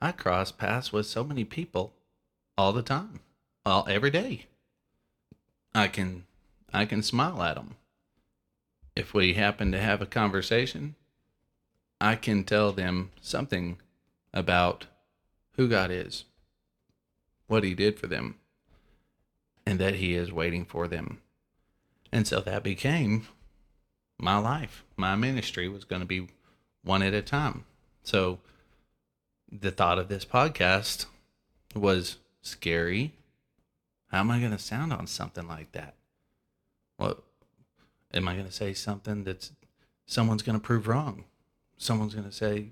I 0.00 0.12
cross 0.12 0.50
paths 0.50 0.92
with 0.92 1.06
so 1.06 1.22
many 1.22 1.44
people 1.44 1.94
all 2.58 2.72
the 2.72 2.82
time, 2.82 3.20
all 3.64 3.86
every 3.88 4.10
day. 4.10 4.44
I 5.74 5.88
can 5.88 6.24
I 6.72 6.84
can 6.84 7.02
smile 7.02 7.42
at 7.42 7.54
them. 7.54 7.76
If 8.94 9.14
we 9.14 9.34
happen 9.34 9.72
to 9.72 9.80
have 9.80 10.02
a 10.02 10.06
conversation, 10.06 10.96
I 12.00 12.16
can 12.16 12.44
tell 12.44 12.72
them 12.72 13.12
something 13.22 13.78
about 14.34 14.86
who 15.52 15.68
God 15.68 15.90
is, 15.90 16.24
what 17.46 17.64
He 17.64 17.74
did 17.74 17.98
for 17.98 18.08
them, 18.08 18.34
and 19.64 19.78
that 19.78 19.96
he 19.96 20.14
is 20.14 20.32
waiting 20.32 20.64
for 20.64 20.88
them. 20.88 21.20
And 22.10 22.26
so 22.26 22.40
that 22.40 22.62
became 22.62 23.28
my 24.18 24.38
life. 24.38 24.82
My 24.96 25.14
ministry 25.14 25.68
was 25.68 25.84
going 25.84 26.00
to 26.00 26.06
be 26.06 26.28
one 26.82 27.02
at 27.02 27.12
a 27.12 27.20
time. 27.20 27.66
So 28.02 28.38
the 29.52 29.70
thought 29.70 29.98
of 29.98 30.08
this 30.08 30.24
podcast 30.24 31.04
was 31.74 32.16
scary. 32.48 33.14
How 34.10 34.20
am 34.20 34.30
I 34.30 34.38
going 34.38 34.52
to 34.52 34.58
sound 34.58 34.92
on 34.92 35.06
something 35.06 35.46
like 35.46 35.72
that? 35.72 35.94
What 36.96 37.22
am 38.12 38.26
I 38.28 38.34
going 38.34 38.46
to 38.46 38.52
say 38.52 38.72
something 38.72 39.24
that's 39.24 39.52
someone's 40.06 40.42
going 40.42 40.58
to 40.58 40.64
prove 40.64 40.88
wrong? 40.88 41.24
Someone's 41.76 42.14
going 42.14 42.28
to 42.28 42.34
say 42.34 42.68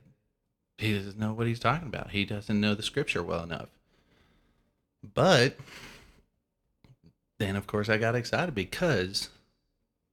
he 0.78 0.94
doesn't 0.94 1.18
know 1.18 1.32
what 1.32 1.46
he's 1.46 1.60
talking 1.60 1.88
about. 1.88 2.10
He 2.10 2.24
doesn't 2.24 2.60
know 2.60 2.74
the 2.74 2.82
scripture 2.82 3.22
well 3.22 3.42
enough. 3.42 3.68
But 5.14 5.56
then, 7.38 7.56
of 7.56 7.66
course, 7.66 7.88
I 7.88 7.98
got 7.98 8.14
excited 8.14 8.54
because 8.54 9.28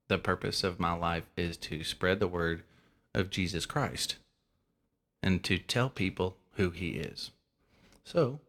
the 0.07 0.17
purpose 0.17 0.63
of 0.63 0.79
my 0.79 0.93
life 0.93 1.29
is 1.35 1.57
to 1.57 1.83
spread 1.83 2.19
the 2.19 2.27
word 2.27 2.63
of 3.13 3.29
Jesus 3.29 3.65
Christ 3.65 4.17
and 5.21 5.43
to 5.43 5.57
tell 5.57 5.89
people 5.89 6.37
who 6.53 6.69
he 6.69 6.91
is. 6.91 7.31
So, 8.03 8.39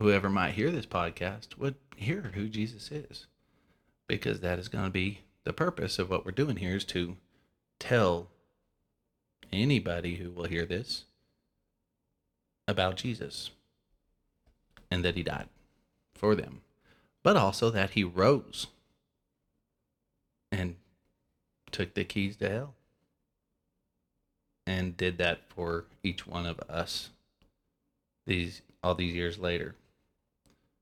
whoever 0.00 0.30
might 0.30 0.54
hear 0.54 0.70
this 0.70 0.86
podcast 0.86 1.58
would 1.58 1.74
hear 1.94 2.32
who 2.34 2.48
Jesus 2.48 2.90
is 2.90 3.26
because 4.08 4.40
that 4.40 4.58
is 4.58 4.68
going 4.68 4.84
to 4.84 4.90
be 4.90 5.20
the 5.44 5.52
purpose 5.52 5.98
of 5.98 6.08
what 6.08 6.24
we're 6.24 6.32
doing 6.32 6.56
here 6.56 6.74
is 6.74 6.84
to 6.84 7.16
tell 7.78 8.28
anybody 9.52 10.16
who 10.16 10.30
will 10.30 10.46
hear 10.46 10.64
this 10.64 11.04
about 12.66 12.96
Jesus 12.96 13.50
and 14.90 15.04
that 15.04 15.16
he 15.16 15.22
died 15.22 15.48
for 16.14 16.34
them, 16.34 16.62
but 17.22 17.36
also 17.36 17.68
that 17.70 17.90
he 17.90 18.02
rose 18.02 18.68
and 20.50 20.76
took 21.70 21.94
the 21.94 22.04
keys 22.04 22.36
to 22.36 22.48
hell 22.48 22.74
and 24.66 24.96
did 24.96 25.18
that 25.18 25.40
for 25.48 25.84
each 26.02 26.26
one 26.26 26.46
of 26.46 26.58
us 26.68 27.10
these 28.26 28.62
all 28.82 28.94
these 28.94 29.14
years 29.14 29.38
later 29.38 29.74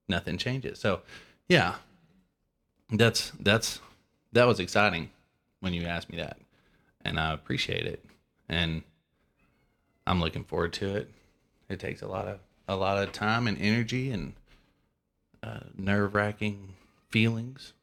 nothing 0.08 0.38
changes. 0.38 0.78
So 0.78 1.00
yeah 1.48 1.76
that's 2.90 3.32
that's 3.40 3.80
that 4.32 4.46
was 4.46 4.60
exciting 4.60 5.10
when 5.60 5.74
you 5.74 5.84
asked 5.84 6.10
me 6.10 6.18
that 6.18 6.38
and 7.04 7.18
i 7.18 7.32
appreciate 7.32 7.86
it 7.86 8.04
and 8.48 8.82
i'm 10.06 10.20
looking 10.20 10.44
forward 10.44 10.72
to 10.72 10.96
it. 10.96 11.10
It 11.68 11.80
takes 11.80 12.00
a 12.00 12.08
lot 12.08 12.26
of 12.26 12.38
a 12.66 12.76
lot 12.76 13.02
of 13.02 13.12
time 13.12 13.46
and 13.46 13.58
energy 13.60 14.10
and 14.10 14.32
uh, 15.42 15.60
nerve-wracking 15.76 16.74
feelings 17.10 17.74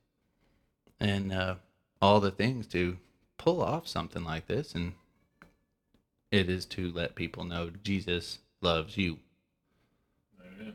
and 1.00 1.32
uh, 1.32 1.56
all 2.02 2.20
the 2.20 2.32
things 2.32 2.68
to 2.68 2.98
pull 3.38 3.62
off 3.62 3.88
something 3.88 4.24
like 4.24 4.48
this 4.48 4.74
and 4.74 4.94
it 6.32 6.50
is 6.50 6.66
to 6.66 6.92
let 6.92 7.16
people 7.16 7.44
know 7.44 7.70
jesus 7.84 8.40
loves 8.62 8.98
you. 8.98 9.20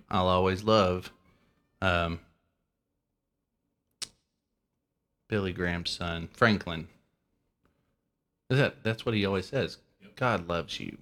I'll 0.09 0.29
always 0.29 0.63
love 0.63 1.13
um, 1.83 2.21
billy 5.29 5.53
graham's 5.53 5.91
son 5.91 6.29
franklin. 6.33 6.89
Is 8.49 8.59
that 8.59 8.83
that's 8.83 9.07
what 9.07 9.15
he 9.15 9.25
always 9.25 9.47
says. 9.47 9.79
God 10.17 10.49
loves 10.49 10.81
you. 10.81 10.99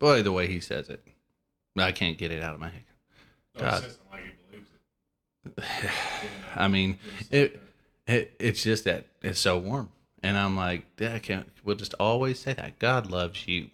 Boy 0.00 0.22
the 0.22 0.32
way 0.32 0.46
he 0.46 0.60
says 0.60 0.88
it. 0.88 1.02
I 1.76 1.92
can't 1.92 2.18
get 2.18 2.30
it 2.30 2.42
out 2.42 2.54
of 2.54 2.60
my 2.60 2.70
head. 2.70 2.84
God. 3.58 3.84
I 6.56 6.68
mean, 6.68 6.98
it, 7.30 7.60
it 8.06 8.34
it's 8.38 8.62
just 8.62 8.84
that 8.84 9.06
it's 9.22 9.40
so 9.40 9.58
warm, 9.58 9.90
and 10.22 10.36
I'm 10.36 10.56
like, 10.56 10.86
yeah, 10.98 11.14
I 11.14 11.18
can't. 11.18 11.48
We'll 11.64 11.76
just 11.76 11.94
always 12.00 12.38
say 12.38 12.54
that. 12.54 12.78
God 12.78 13.10
loves 13.10 13.46
you, 13.46 13.70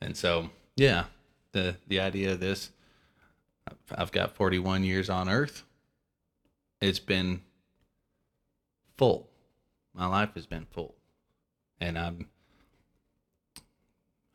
and 0.00 0.16
so 0.16 0.50
yeah, 0.76 1.04
the 1.52 1.76
the 1.88 2.00
idea 2.00 2.32
of 2.32 2.40
this, 2.40 2.70
I've 3.94 4.12
got 4.12 4.34
41 4.34 4.84
years 4.84 5.08
on 5.10 5.28
Earth. 5.28 5.64
It's 6.80 6.98
been 6.98 7.42
full. 8.96 9.28
My 9.94 10.06
life 10.06 10.30
has 10.34 10.46
been 10.46 10.66
full, 10.70 10.94
and 11.80 11.98
I'm. 11.98 12.28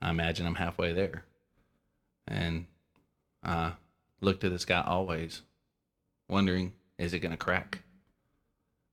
I 0.01 0.09
imagine 0.09 0.45
I'm 0.45 0.55
halfway 0.55 0.93
there, 0.93 1.25
and 2.27 2.65
I 3.43 3.73
look 4.21 4.39
to 4.39 4.49
the 4.49 4.59
sky 4.59 4.81
always 4.85 5.41
wondering, 6.29 6.73
is 6.97 7.13
it 7.13 7.19
going 7.19 7.31
to 7.31 7.37
crack? 7.37 7.79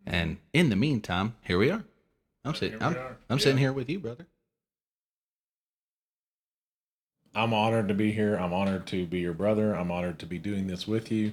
And 0.05 0.39
in 0.53 0.71
the 0.71 0.77
meantime, 0.77 1.35
here 1.43 1.59
we 1.59 1.71
are. 1.71 1.85
I'm 2.45 2.55
sitting. 2.55 2.83
I'm. 2.83 2.97
I'm 3.29 3.39
Yeah. 3.39 3.43
sitting 3.43 3.59
here 3.59 3.73
with 3.73 3.89
you, 3.89 4.01
brother. 4.01 4.27
I'm 7.37 7.53
honored 7.53 7.89
to 7.89 7.95
be 7.95 8.13
here. 8.13 8.35
I'm 8.37 8.55
honored 8.55 8.87
to 8.87 9.07
be 9.07 9.21
your 9.21 9.35
brother. 9.35 9.75
I'm 9.75 9.91
honored 9.91 10.19
to 10.21 10.27
be 10.27 10.39
doing 10.39 10.67
this 10.67 10.89
with 10.89 11.13
you. 11.13 11.33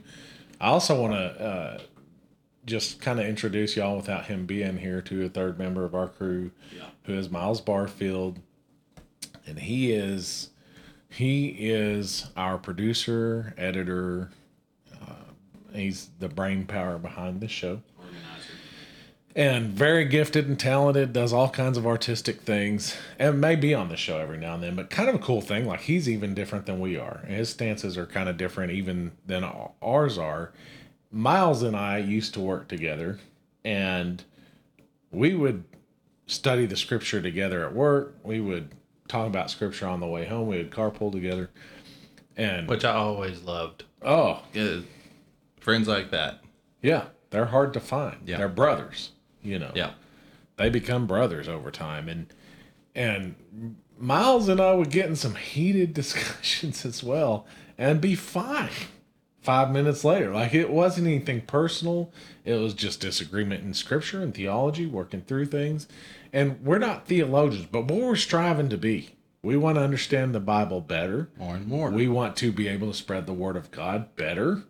I 0.60 0.68
also 0.68 1.02
want 1.02 1.14
to 1.14 1.42
uh, 1.42 1.80
just 2.66 3.00
kind 3.00 3.22
of 3.22 3.26
introduce 3.26 3.78
y'all 3.78 3.96
without 3.96 4.26
him 4.26 4.46
being 4.46 4.78
here 4.78 5.02
to 5.02 5.26
a 5.26 5.30
third 5.30 5.58
member 5.58 5.86
of 5.86 5.96
our 5.96 6.10
crew, 6.10 6.52
who 7.04 7.14
is 7.14 7.30
Miles 7.30 7.62
Barfield, 7.62 8.40
and 9.48 9.58
he 9.58 9.94
is 9.94 10.50
he 11.10 11.48
is 11.58 12.28
our 12.36 12.58
producer, 12.58 13.54
editor. 13.58 14.30
Uh, 15.02 15.32
he's 15.74 16.10
the 16.20 16.28
brain 16.28 16.66
power 16.66 16.98
behind 16.98 17.40
this 17.40 17.52
show 17.52 17.82
and 19.36 19.70
very 19.72 20.06
gifted 20.06 20.48
and 20.48 20.60
talented 20.60 21.12
does 21.12 21.34
all 21.34 21.50
kinds 21.50 21.78
of 21.78 21.88
artistic 21.88 22.42
things 22.42 22.96
and 23.18 23.42
may 23.42 23.56
be 23.56 23.74
on 23.74 23.90
the 23.90 23.98
show 23.98 24.18
every 24.20 24.38
now 24.38 24.54
and 24.54 24.62
then 24.64 24.76
but 24.76 24.90
kind 24.90 25.10
of 25.10 25.16
a 25.16 25.20
cool 25.20 25.42
thing 25.42 25.66
like 25.66 25.82
he's 25.82 26.08
even 26.08 26.34
different 26.36 26.66
than 26.66 26.80
we 26.80 26.98
are 26.98 27.24
his 27.28 27.50
stances 27.50 27.98
are 27.98 28.06
kind 28.06 28.30
of 28.30 28.38
different 28.38 28.72
even 28.72 29.12
than 29.26 29.44
ours 29.82 30.18
are 30.18 30.52
miles 31.12 31.64
and 31.64 31.76
i 31.76 31.98
used 31.98 32.34
to 32.34 32.40
work 32.40 32.68
together 32.68 33.20
and 33.66 34.24
we 35.12 35.34
would 35.34 35.64
study 36.28 36.66
the 36.66 36.78
scripture 36.78 37.22
together 37.22 37.66
at 37.66 37.74
work 37.74 38.16
we 38.24 38.40
would 38.40 38.70
talk 39.08 39.26
about 39.28 39.50
scripture 39.50 39.88
on 39.88 40.00
the 40.00 40.08
way 40.08 40.26
home 40.26 40.48
we 40.48 40.58
would 40.58 40.72
carpool 40.72 41.12
together 41.12 41.50
and 42.36 42.68
Which 42.68 42.84
I 42.84 42.94
always 42.94 43.44
loved. 43.44 43.84
oh 44.02 44.42
Yeah, 44.54 44.78
friends 45.60 45.88
like 45.88 46.12
that. 46.12 46.40
yeah 46.82 47.06
they're 47.32 47.46
hard 47.48 47.74
to 47.74 47.80
find 47.80 48.18
Yeah. 48.26 48.38
they're 48.38 48.48
brothers 48.48 49.12
you 49.44 49.60
know 49.60 49.72
Yeah. 49.76 49.92
they 50.58 50.70
become 50.70 51.08
brothers 51.08 51.48
over 51.48 51.70
time 51.72 52.08
and 52.10 52.28
and 52.96 53.36
miles 53.98 54.48
and 54.50 54.60
i 54.60 54.74
would 54.74 54.90
get 54.92 55.06
in 55.08 55.16
some 55.16 55.36
heated 55.36 55.94
discussions 56.02 56.86
as 56.86 57.04
well 57.04 57.46
and 57.78 58.00
be 58.02 58.16
fine 58.16 58.70
five 59.42 59.72
minutes 59.72 60.04
later 60.04 60.32
like 60.34 60.54
it 60.54 60.70
wasn't 60.70 61.06
anything 61.06 61.42
personal 61.42 62.12
it 62.46 62.54
was 62.56 62.74
just 62.74 63.02
disagreement 63.02 63.64
in 63.64 63.74
scripture 63.74 64.22
and 64.22 64.34
theology 64.34 64.86
working 64.86 65.22
through 65.22 65.46
things 65.46 65.88
and 66.32 66.60
we're 66.64 66.78
not 66.80 67.08
theologians 67.08 67.68
but 67.72 67.82
what 67.86 68.00
we're 68.02 68.16
striving 68.16 68.70
to 68.70 68.78
be 68.78 69.10
we 69.42 69.58
want 69.58 69.76
to 69.76 69.82
understand 69.84 70.34
the 70.34 70.40
bible 70.40 70.80
better 70.80 71.30
More 71.38 71.56
and 71.58 71.68
more. 71.68 71.90
we 71.92 72.08
want 72.08 72.38
to 72.38 72.52
be 72.54 72.70
able 72.70 72.88
to 72.88 72.94
spread 72.98 73.26
the 73.26 73.34
word 73.34 73.58
of 73.58 73.70
God 73.72 74.16
better. 74.16 74.64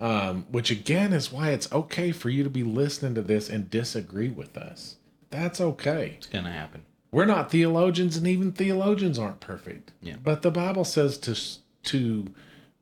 Um, 0.00 0.46
which 0.50 0.70
again 0.70 1.12
is 1.12 1.30
why 1.30 1.50
it's 1.50 1.70
okay 1.70 2.10
for 2.10 2.28
you 2.28 2.42
to 2.42 2.50
be 2.50 2.64
listening 2.64 3.14
to 3.14 3.22
this 3.22 3.48
and 3.48 3.70
disagree 3.70 4.30
with 4.30 4.56
us. 4.56 4.96
That's 5.30 5.60
okay. 5.60 6.16
it's 6.16 6.26
gonna 6.26 6.52
happen. 6.52 6.82
We're 7.12 7.26
not 7.26 7.50
theologians, 7.50 8.16
and 8.16 8.26
even 8.26 8.52
theologians 8.52 9.18
aren't 9.18 9.40
perfect. 9.40 9.92
Yeah. 10.00 10.16
But 10.22 10.42
the 10.42 10.50
Bible 10.50 10.84
says 10.84 11.18
to 11.18 11.36
to 11.84 12.34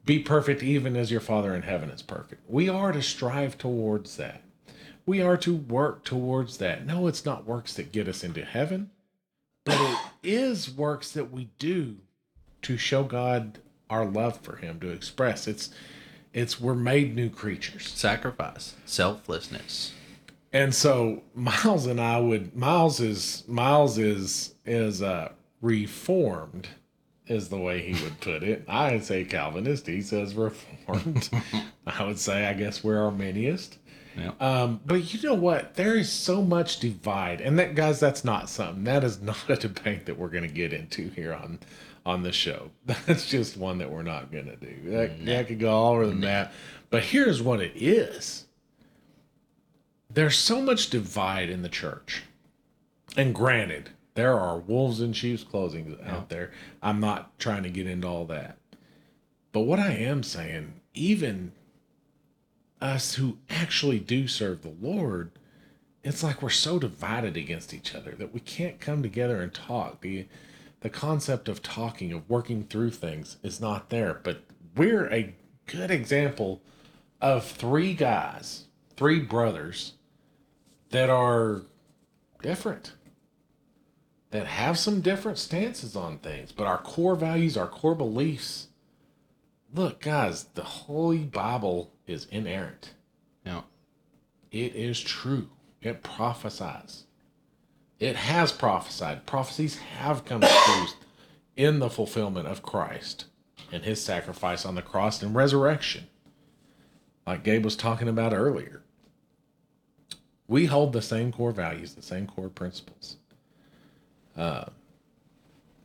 be 0.05 0.19
perfect, 0.19 0.63
even 0.63 0.97
as 0.97 1.11
your 1.11 1.21
Father 1.21 1.55
in 1.55 1.63
heaven 1.63 1.91
is 1.91 2.03
perfect. 2.03 2.49
We 2.49 2.69
are 2.69 2.93
to 2.93 3.03
strive 3.03 3.59
towards 3.59 4.17
that. 4.17 4.43
We 5.05 5.21
are 5.21 5.37
to 5.39 5.55
work 5.55 6.05
towards 6.05 6.59
that. 6.59 6.87
No, 6.87 7.07
it's 7.07 7.25
not 7.25 7.47
works 7.47 7.75
that 7.75 7.93
get 7.93 8.09
us 8.09 8.23
into 8.23 8.45
heaven, 8.45 8.91
but 9.65 9.81
it 9.81 9.99
is 10.23 10.71
works 10.71 11.11
that 11.13 11.31
we 11.31 11.51
do 11.59 11.97
to 12.63 12.77
show 12.77 13.05
God 13.05 13.59
our 13.89 14.05
love 14.05 14.39
for 14.41 14.57
Him, 14.57 14.79
to 14.81 14.91
express 14.91 15.49
it's 15.49 15.71
it's 16.33 16.61
we're 16.61 16.75
made 16.75 17.15
new 17.15 17.31
creatures. 17.31 17.89
Sacrifice, 17.89 18.75
selflessness. 18.87 19.93
And 20.53 20.75
so 20.75 21.23
Miles 21.35 21.87
and 21.87 22.01
I 22.01 22.19
would 22.19 22.57
Miles 22.57 23.01
is 23.01 23.45
Miles 23.47 23.99
is 23.99 24.55
is 24.65 25.03
uh 25.03 25.33
reformed 25.61 26.69
is 27.27 27.49
the 27.49 27.59
way 27.59 27.81
he 27.81 28.03
would 28.03 28.21
put 28.21 28.43
it. 28.43 28.65
I'd 28.69 29.05
say 29.05 29.25
Calvinist, 29.25 29.87
he 29.87 30.03
says 30.03 30.35
reformed. 30.35 31.31
I 31.87 32.05
would 32.05 32.19
say 32.19 32.47
I 32.47 32.55
guess 32.55 32.83
we're 32.83 32.97
Arminianist. 32.97 33.77
Yeah. 34.17 34.33
Um, 34.41 34.81
but 34.85 35.15
you 35.15 35.23
know 35.29 35.35
what? 35.35 35.75
There 35.75 35.97
is 35.97 36.11
so 36.11 36.43
much 36.43 36.81
divide, 36.81 37.41
and 37.41 37.57
that 37.61 37.77
guys, 37.77 38.01
that's 38.01 38.25
not 38.25 38.49
something. 38.49 38.83
That 38.83 39.05
is 39.05 39.21
not 39.23 39.49
a 39.49 39.55
debate 39.57 40.07
that 40.07 40.19
we're 40.19 40.29
going 40.29 40.47
to 40.47 40.53
get 40.53 40.73
into 40.73 41.09
here 41.11 41.33
on 41.33 41.61
on 42.05 42.23
the 42.23 42.33
show. 42.33 42.71
That's 43.07 43.29
just 43.29 43.57
one 43.57 43.79
that 43.79 43.91
we're 43.91 44.03
not 44.03 44.33
going 44.33 44.47
to 44.47 44.57
do. 44.57 44.91
That, 44.91 45.11
mm-hmm. 45.11 45.25
that 45.27 45.49
could 45.49 45.61
go 45.61 45.71
all 45.71 45.93
over 45.93 46.07
the 46.07 46.13
mm-hmm. 46.13 46.21
map. 46.23 46.53
But 46.91 47.05
here's 47.05 47.43
what 47.43 47.61
it 47.61 47.73
is: 47.75 48.47
there's 50.09 50.39
so 50.39 50.61
much 50.61 50.91
divide 50.91 51.51
in 51.51 51.63
the 51.63 51.69
church. 51.69 52.25
And 53.17 53.35
granted, 53.35 53.91
there 54.15 54.39
are 54.39 54.59
wolves 54.59 55.01
in 55.01 55.13
sheep's 55.13 55.43
clothing 55.43 55.99
out 56.07 56.29
there. 56.29 56.53
I'm 56.83 57.01
not 57.01 57.39
trying 57.39 57.65
to 57.65 57.71
get 57.71 57.87
into 57.87 58.07
all 58.07 58.25
that. 58.27 58.57
But 59.53 59.61
what 59.61 59.81
I 59.81 59.93
am 59.93 60.23
saying, 60.23 60.75
even 60.95 61.53
us 62.81 63.15
who 63.15 63.39
actually 63.49 63.99
do 63.99 64.29
serve 64.29 64.63
the 64.63 64.75
Lord, 64.81 65.33
it's 66.03 66.23
like 66.23 66.41
we're 66.41 66.51
so 66.51 66.79
divided 66.79 67.37
against 67.37 67.75
each 67.75 67.95
other 67.95 68.13
that 68.13 68.33
we 68.33 68.41
can't 68.41 68.81
come 68.81 69.03
together 69.03 69.41
and 69.41 69.53
talk. 69.53 70.01
The 70.01 70.27
the 70.81 70.91
concept 70.91 71.49
of 71.49 71.63
talking, 71.63 72.13
of 72.13 72.29
working 72.29 72.65
through 72.65 72.91
things 72.91 73.37
is 73.43 73.61
not 73.61 73.91
there. 73.91 74.21
But 74.23 74.45
we're 74.77 75.13
a 75.13 75.35
good 75.67 75.91
example 75.91 76.63
of 77.21 77.45
three 77.45 77.95
guys, 77.95 78.65
three 78.97 79.21
brothers 79.21 79.95
that 80.91 81.11
are 81.11 81.63
different. 82.43 82.93
That 84.31 84.47
have 84.47 84.79
some 84.79 85.01
different 85.01 85.39
stances 85.39 85.97
on 85.97 86.19
things, 86.19 86.53
but 86.53 86.67
our 86.67 86.79
core 86.79 87.17
values, 87.17 87.57
our 87.57 87.67
core 87.67 87.97
beliefs. 87.97 88.69
Look, 89.75 90.01
guys, 90.01 90.45
the 90.55 90.63
Holy 90.63 91.25
Bible 91.25 91.93
is 92.07 92.27
inerrant. 92.27 92.95
Now, 93.45 93.65
It 94.53 94.75
is 94.75 95.01
true. 95.01 95.49
It 95.83 96.03
prophesies. 96.03 97.05
It 98.01 98.17
has 98.17 98.51
prophesied. 98.51 99.27
Prophecies 99.27 99.79
have 99.79 100.25
come 100.25 100.41
true 100.65 100.87
in 101.55 101.79
the 101.79 101.91
fulfillment 101.91 102.49
of 102.49 102.63
Christ 102.63 103.27
and 103.71 103.85
his 103.85 104.03
sacrifice 104.03 104.65
on 104.65 104.75
the 104.75 104.83
cross 104.83 105.23
and 105.23 105.35
resurrection. 105.35 106.09
Like 107.27 107.45
Gabe 107.45 107.65
was 107.65 107.77
talking 107.77 108.09
about 108.09 108.33
earlier. 108.33 108.83
We 110.49 110.67
hold 110.67 110.93
the 110.93 111.03
same 111.03 111.31
core 111.31 111.53
values, 111.53 111.95
the 111.95 112.03
same 112.03 112.27
core 112.27 112.49
principles. 112.49 113.19
Uh, 114.37 114.65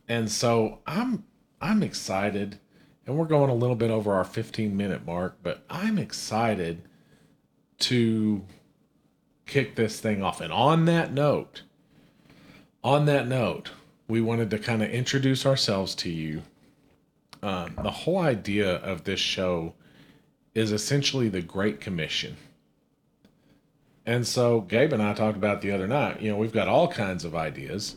and 0.08 0.30
so 0.30 0.78
I'm 0.86 1.24
I'm 1.60 1.82
excited, 1.82 2.58
and 3.06 3.16
we're 3.16 3.26
going 3.26 3.50
a 3.50 3.54
little 3.54 3.76
bit 3.76 3.90
over 3.90 4.14
our 4.14 4.24
15 4.24 4.76
minute 4.76 5.06
mark, 5.06 5.36
but 5.42 5.64
I'm 5.70 5.98
excited 5.98 6.82
to 7.80 8.44
kick 9.46 9.76
this 9.76 10.00
thing 10.00 10.22
off. 10.22 10.40
And 10.40 10.52
on 10.52 10.86
that 10.86 11.12
note, 11.12 11.62
on 12.82 13.06
that 13.06 13.26
note, 13.26 13.70
we 14.08 14.20
wanted 14.20 14.50
to 14.50 14.58
kind 14.58 14.82
of 14.82 14.90
introduce 14.90 15.44
ourselves 15.44 15.94
to 15.96 16.10
you. 16.10 16.42
Um, 17.42 17.74
the 17.82 17.90
whole 17.90 18.18
idea 18.18 18.76
of 18.76 19.04
this 19.04 19.20
show 19.20 19.74
is 20.54 20.72
essentially 20.72 21.28
the 21.28 21.42
Great 21.42 21.80
Commission. 21.80 22.36
And 24.06 24.26
so 24.26 24.60
Gabe 24.60 24.92
and 24.92 25.02
I 25.02 25.12
talked 25.14 25.36
about 25.36 25.60
the 25.60 25.72
other 25.72 25.86
night, 25.86 26.20
you 26.20 26.30
know, 26.30 26.36
we've 26.36 26.52
got 26.52 26.68
all 26.68 26.88
kinds 26.88 27.24
of 27.24 27.34
ideas. 27.34 27.96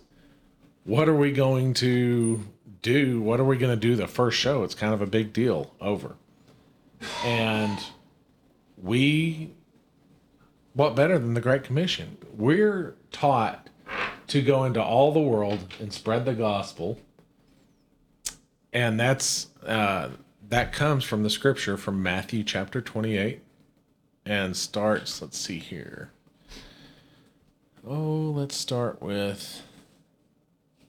What 0.84 1.08
are 1.08 1.16
we 1.16 1.32
going 1.32 1.74
to 1.76 2.46
do? 2.82 3.22
What 3.22 3.40
are 3.40 3.46
we 3.46 3.58
going 3.58 3.74
to 3.74 3.80
do 3.80 3.96
the 3.96 4.08
first 4.08 4.38
show? 4.38 4.64
It's 4.64 4.76
kind 4.76 4.94
of 4.94 5.02
a 5.02 5.06
big 5.06 5.32
deal 5.34 5.74
over. 5.80 6.16
And 7.24 7.80
we 8.82 9.52
what 10.74 10.96
better 10.96 11.20
than 11.20 11.34
the 11.34 11.42
Great 11.42 11.64
Commission? 11.64 12.18
We're 12.36 12.96
taught 13.12 13.69
to 14.30 14.42
go 14.42 14.64
into 14.64 14.82
all 14.82 15.12
the 15.12 15.20
world 15.20 15.74
and 15.80 15.92
spread 15.92 16.26
the 16.26 16.34
gospel, 16.34 17.00
and 18.72 19.00
that's 19.00 19.48
uh, 19.66 20.10
that 20.48 20.72
comes 20.72 21.04
from 21.04 21.24
the 21.24 21.30
scripture 21.30 21.78
from 21.78 22.02
Matthew 22.02 22.44
chapter 22.44 22.82
twenty-eight, 22.82 23.42
and 24.26 24.56
starts. 24.56 25.22
Let's 25.22 25.38
see 25.38 25.60
here. 25.60 26.12
Oh, 27.86 28.32
let's 28.36 28.56
start 28.56 29.02
with. 29.02 29.64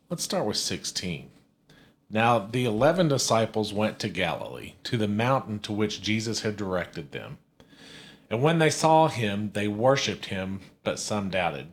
Let's 0.09 0.25
start 0.25 0.47
with 0.47 0.57
sixteen. 0.57 1.31
Now 2.11 2.39
the 2.39 2.65
eleven 2.65 3.09
disciples 3.09 3.73
went 3.73 3.99
to 4.01 4.09
Galilee, 4.09 4.75
to 4.85 4.97
the 4.97 5.09
mountain 5.09 5.61
to 5.61 5.73
which 5.73 6.03
Jesus 6.03 6.41
had 6.41 6.57
directed 6.57 7.13
them. 7.13 7.39
And 8.29 8.43
when 8.43 8.59
they 8.59 8.71
saw 8.71 9.09
him, 9.09 9.51
they 9.55 9.67
worshipped 9.67 10.27
him, 10.27 10.61
but 10.85 10.99
some 10.99 11.31
doubted. 11.31 11.73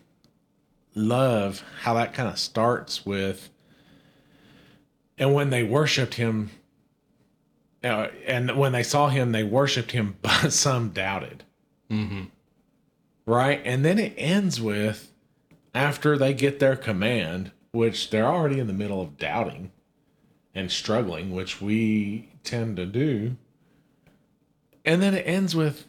love 0.93 1.63
how 1.81 1.93
that 1.95 2.13
kind 2.13 2.29
of 2.29 2.39
starts 2.39 3.05
with, 3.05 3.49
and 5.17 5.33
when 5.33 5.49
they 5.49 5.63
worshiped 5.63 6.15
him, 6.15 6.49
uh, 7.83 8.07
and 8.25 8.57
when 8.57 8.71
they 8.71 8.83
saw 8.83 9.09
him, 9.09 9.31
they 9.31 9.43
worshiped 9.43 9.91
him, 9.91 10.17
but 10.21 10.51
some 10.51 10.89
doubted. 10.89 11.43
Mm-hmm. 11.89 12.23
Right? 13.25 13.61
And 13.63 13.85
then 13.85 13.99
it 13.99 14.13
ends 14.17 14.59
with, 14.59 15.11
after 15.73 16.17
they 16.17 16.33
get 16.33 16.59
their 16.59 16.75
command, 16.75 17.51
which 17.71 18.09
they're 18.09 18.25
already 18.25 18.59
in 18.59 18.67
the 18.67 18.73
middle 18.73 19.01
of 19.01 19.17
doubting 19.17 19.71
and 20.53 20.71
struggling, 20.71 21.31
which 21.31 21.61
we 21.61 22.29
tend 22.43 22.75
to 22.77 22.85
do. 22.85 23.37
And 24.83 25.01
then 25.01 25.13
it 25.13 25.23
ends 25.25 25.55
with, 25.55 25.85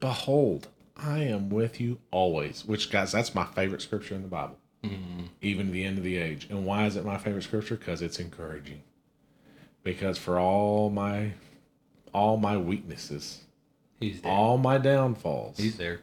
Behold, 0.00 0.68
I 1.02 1.20
am 1.24 1.48
with 1.50 1.80
you 1.80 1.98
always. 2.10 2.64
Which, 2.64 2.90
guys, 2.90 3.12
that's 3.12 3.34
my 3.34 3.44
favorite 3.44 3.82
scripture 3.82 4.14
in 4.14 4.22
the 4.22 4.28
Bible, 4.28 4.58
Mm-hmm. 4.84 5.24
even 5.42 5.66
to 5.66 5.72
the 5.72 5.84
end 5.84 5.98
of 5.98 6.04
the 6.04 6.16
age. 6.16 6.46
And 6.50 6.64
why 6.64 6.86
is 6.86 6.96
it 6.96 7.04
my 7.04 7.18
favorite 7.18 7.42
scripture? 7.44 7.76
Because 7.76 8.00
it's 8.02 8.18
encouraging. 8.18 8.82
Because 9.82 10.18
for 10.18 10.38
all 10.38 10.90
my, 10.90 11.32
all 12.12 12.36
my 12.36 12.56
weaknesses, 12.56 13.40
He's 13.98 14.20
there. 14.22 14.32
all 14.32 14.56
my 14.58 14.78
downfalls, 14.78 15.58
He's 15.58 15.76
there 15.76 16.00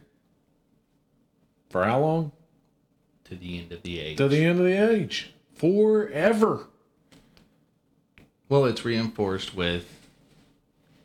for 1.70 1.84
how 1.84 2.00
long? 2.00 2.32
to 3.24 3.34
the 3.36 3.58
end 3.58 3.72
of 3.72 3.82
the 3.82 4.00
age. 4.00 4.16
To 4.16 4.26
the 4.28 4.42
end 4.44 4.58
of 4.58 4.64
the 4.64 4.72
age, 4.90 5.32
forever. 5.54 6.66
well, 8.48 8.64
it's 8.64 8.84
reinforced 8.84 9.54
with 9.54 10.06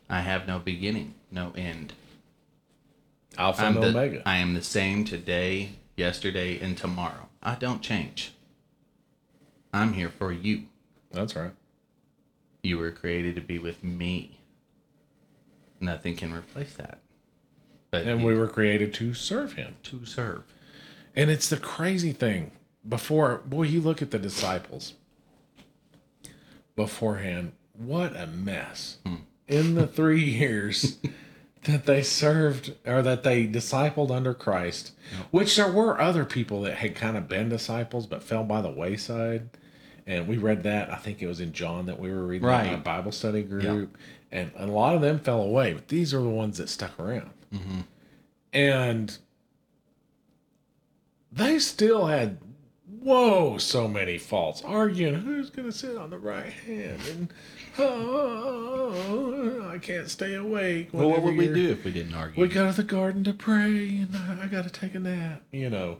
I 0.08 0.20
have 0.20 0.46
no 0.46 0.58
beginning, 0.58 1.14
no 1.30 1.52
end. 1.56 1.92
Alpha 3.38 3.62
I'm 3.62 3.74
and 3.76 3.82
the, 3.84 3.88
Omega. 3.88 4.22
I 4.26 4.36
am 4.38 4.54
the 4.54 4.62
same 4.62 5.04
today, 5.04 5.70
yesterday, 5.96 6.58
and 6.60 6.76
tomorrow. 6.76 7.28
I 7.42 7.54
don't 7.56 7.82
change. 7.82 8.32
I'm 9.72 9.92
here 9.94 10.08
for 10.10 10.32
you. 10.32 10.64
That's 11.12 11.34
right. 11.36 11.52
You 12.62 12.78
were 12.78 12.90
created 12.90 13.34
to 13.34 13.40
be 13.40 13.58
with 13.58 13.82
me. 13.84 14.40
Nothing 15.80 16.16
can 16.16 16.32
replace 16.32 16.74
that. 16.74 17.00
But 17.90 18.06
And 18.06 18.20
he- 18.20 18.26
we 18.26 18.34
were 18.34 18.48
created 18.48 18.94
to 18.94 19.14
serve 19.14 19.54
Him. 19.54 19.76
to 19.84 20.04
serve. 20.06 20.42
And 21.14 21.30
it's 21.30 21.48
the 21.48 21.56
crazy 21.56 22.12
thing. 22.12 22.52
Before, 22.88 23.38
boy, 23.46 23.62
you 23.62 23.80
look 23.80 24.02
at 24.02 24.10
the 24.10 24.18
disciples 24.18 24.94
beforehand, 26.76 27.52
what 27.72 28.16
a 28.16 28.26
mess. 28.26 28.98
Hmm. 29.06 29.14
In 29.46 29.74
the 29.74 29.86
three 29.86 30.24
years 30.24 30.98
that 31.64 31.86
they 31.86 32.02
served 32.02 32.74
or 32.86 33.02
that 33.02 33.22
they 33.22 33.46
discipled 33.46 34.10
under 34.10 34.34
Christ, 34.34 34.92
which 35.30 35.56
there 35.56 35.70
were 35.70 36.00
other 36.00 36.24
people 36.24 36.62
that 36.62 36.76
had 36.76 36.94
kind 36.94 37.16
of 37.16 37.28
been 37.28 37.48
disciples 37.48 38.06
but 38.06 38.22
fell 38.22 38.44
by 38.44 38.60
the 38.60 38.70
wayside. 38.70 39.48
And 40.06 40.28
we 40.28 40.36
read 40.36 40.62
that, 40.64 40.90
I 40.92 40.96
think 40.96 41.22
it 41.22 41.26
was 41.26 41.40
in 41.40 41.52
John 41.52 41.86
that 41.86 41.98
we 41.98 42.10
were 42.10 42.26
reading 42.26 42.46
in 42.46 42.54
Right. 42.54 42.74
a 42.74 42.76
Bible 42.76 43.12
study 43.12 43.42
group. 43.42 43.96
And 44.30 44.50
a 44.56 44.66
lot 44.66 44.94
of 44.94 45.00
them 45.00 45.18
fell 45.20 45.40
away, 45.40 45.72
but 45.72 45.88
these 45.88 46.12
are 46.12 46.20
the 46.20 46.28
ones 46.28 46.58
that 46.58 46.68
stuck 46.68 46.98
around. 46.98 47.30
Mm-hmm. 47.54 47.80
And 48.52 49.18
they 51.32 51.58
still 51.58 52.06
had 52.06 52.38
whoa 53.00 53.58
so 53.58 53.86
many 53.88 54.16
faults 54.18 54.62
arguing 54.64 55.14
who's 55.16 55.50
going 55.50 55.70
to 55.70 55.76
sit 55.76 55.96
on 55.96 56.10
the 56.10 56.18
right 56.18 56.52
hand 56.52 57.00
and 57.10 57.32
oh, 57.78 58.63
i 59.74 59.78
can't 59.78 60.08
stay 60.08 60.34
awake 60.34 60.88
Well, 60.92 61.10
what 61.10 61.22
would 61.22 61.36
we 61.36 61.46
do 61.48 61.70
if 61.70 61.84
we 61.84 61.90
didn't 61.90 62.14
argue? 62.14 62.40
we 62.40 62.48
go 62.48 62.70
to 62.70 62.76
the 62.76 62.82
garden 62.84 63.24
to 63.24 63.32
pray 63.32 63.98
and 63.98 64.16
i 64.40 64.46
got 64.46 64.64
to 64.64 64.70
take 64.70 64.94
a 64.94 65.00
nap 65.00 65.42
you 65.52 65.68
know 65.70 65.98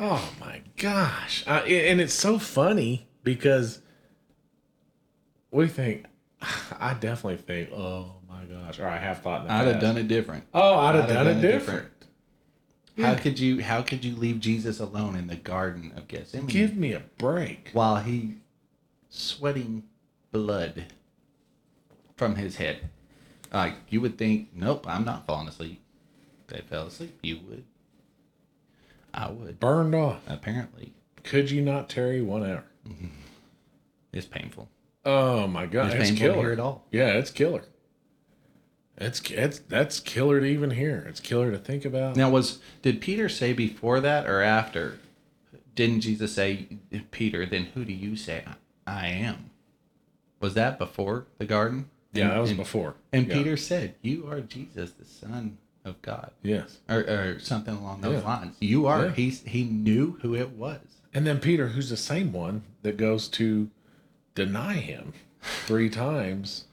oh 0.00 0.32
my 0.40 0.60
gosh 0.76 1.44
I, 1.46 1.60
and 1.60 2.00
it's 2.00 2.14
so 2.14 2.38
funny 2.38 3.06
because 3.24 3.80
we 5.50 5.68
think 5.68 6.04
i 6.78 6.94
definitely 6.94 7.36
think 7.38 7.70
oh 7.72 8.16
my 8.28 8.44
gosh 8.44 8.78
or 8.78 8.86
i 8.88 8.98
have 8.98 9.22
thought 9.22 9.48
I'd 9.50 9.66
have 9.68 9.80
done 9.80 9.96
it 9.96 10.08
different. 10.08 10.44
oh 10.54 10.78
i'd 10.78 10.94
have 10.94 11.04
I'd 11.10 11.12
done, 11.14 11.26
it 11.28 11.40
different, 11.40 11.88
How 12.98 13.12
Yeah. 13.12 13.14
could 13.18 13.38
you 13.38 13.62
how 13.62 13.82
could 13.82 14.04
you 14.04 14.14
leave 14.16 14.38
Jesus 14.40 14.80
alone 14.80 15.16
in 15.16 15.26
the 15.28 15.36
garden 15.36 15.92
of 15.96 16.08
Gethsemane 16.08 16.46
Give 16.46 16.76
me 16.76 16.92
a 16.92 17.02
break. 17.18 17.70
while 17.72 17.96
he 17.96 18.34
sweating 19.08 19.84
blood 20.30 20.86
from 22.22 22.36
his 22.36 22.56
head? 22.56 22.88
Like 23.52 23.74
you 23.88 24.00
would 24.00 24.16
think, 24.16 24.48
nope, 24.54 24.86
I'm 24.88 25.04
not 25.04 25.26
falling 25.26 25.48
asleep. 25.48 25.80
They 26.48 26.60
fell 26.60 26.86
asleep. 26.86 27.18
You 27.22 27.40
would. 27.48 27.64
I 29.12 29.30
would. 29.30 29.58
Burned 29.60 29.94
off. 29.94 30.20
Apparently, 30.26 30.92
Could 31.24 31.50
you 31.50 31.60
not 31.62 31.88
tarry 31.88 32.22
one 32.22 32.42
hour? 32.48 32.64
Mm-hmm. 32.88 33.08
it's 34.12 34.26
painful. 34.26 34.68
Oh 35.04 35.46
my 35.48 35.66
god, 35.66 35.92
It's 35.94 36.10
it's, 36.10 36.18
killer. 36.18 36.52
it 36.52 36.60
all. 36.60 36.86
Yeah, 36.92 37.08
it's 37.08 37.30
killer. 37.30 37.64
It's 38.96 39.20
it's 39.30 39.58
that's 39.60 39.98
killer 40.00 40.38
to 40.40 40.46
even 40.46 40.70
hear. 40.70 41.04
It's 41.08 41.20
killer 41.20 41.50
to 41.50 41.58
think 41.58 41.84
about. 41.84 42.14
Now, 42.16 42.30
was 42.30 42.60
did 42.82 43.00
Peter 43.00 43.28
say 43.28 43.52
before 43.52 44.00
that 44.00 44.26
or 44.28 44.40
after? 44.42 44.98
Didn't 45.74 46.00
Jesus 46.02 46.34
say, 46.34 46.68
Peter? 47.10 47.46
Then 47.46 47.64
who 47.74 47.84
do 47.84 47.92
you 47.94 48.14
say 48.14 48.44
I 48.86 49.06
am? 49.08 49.50
Was 50.40 50.52
that 50.54 50.78
before 50.78 51.26
the 51.38 51.46
garden? 51.46 51.88
Yeah, 52.12 52.24
And- 52.24 52.32
that 52.32 52.38
was 52.40 52.50
and- 52.50 52.58
before. 52.58 52.94
And 53.12 53.26
Yeah. 53.28 53.34
Peter 53.34 53.56
said, 53.56 53.94
"You 54.02 54.26
are 54.28 54.40
Jesus, 54.40 54.92
the 54.92 55.04
Son 55.04 55.58
of 55.84 56.00
God," 56.02 56.30
Yes. 56.42 56.78
or, 56.88 56.98
or 57.00 57.38
something 57.40 57.74
along 57.74 58.00
those 58.02 58.20
Yeah. 58.22 58.26
lines. 58.28 58.56
You 58.60 58.86
are. 58.86 59.06
Yeah. 59.06 59.12
He's 59.12 59.42
he 59.42 59.64
knew 59.64 60.18
who 60.22 60.34
it 60.34 60.50
was. 60.50 60.80
And 61.14 61.26
then 61.26 61.40
Peter, 61.40 61.68
who's 61.68 61.90
the 61.90 61.96
same 61.96 62.32
one 62.32 62.62
that 62.82 62.96
goes 62.96 63.28
to 63.30 63.68
deny 64.34 64.74
him 64.74 65.12
three 65.66 65.90
times 66.04 66.64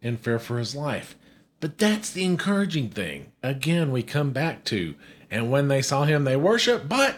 in 0.00 0.16
fear 0.16 0.38
for 0.38 0.58
his 0.58 0.74
life. 0.74 1.16
But 1.60 1.78
that's 1.78 2.10
the 2.10 2.24
encouraging 2.24 2.90
thing. 2.90 3.32
Again, 3.42 3.90
we 3.90 4.02
come 4.02 4.32
back 4.32 4.64
to, 4.64 4.94
and 5.30 5.50
when 5.50 5.68
they 5.68 5.80
saw 5.82 6.04
him, 6.04 6.24
they 6.24 6.36
worshiped, 6.36 6.88
but 6.88 7.16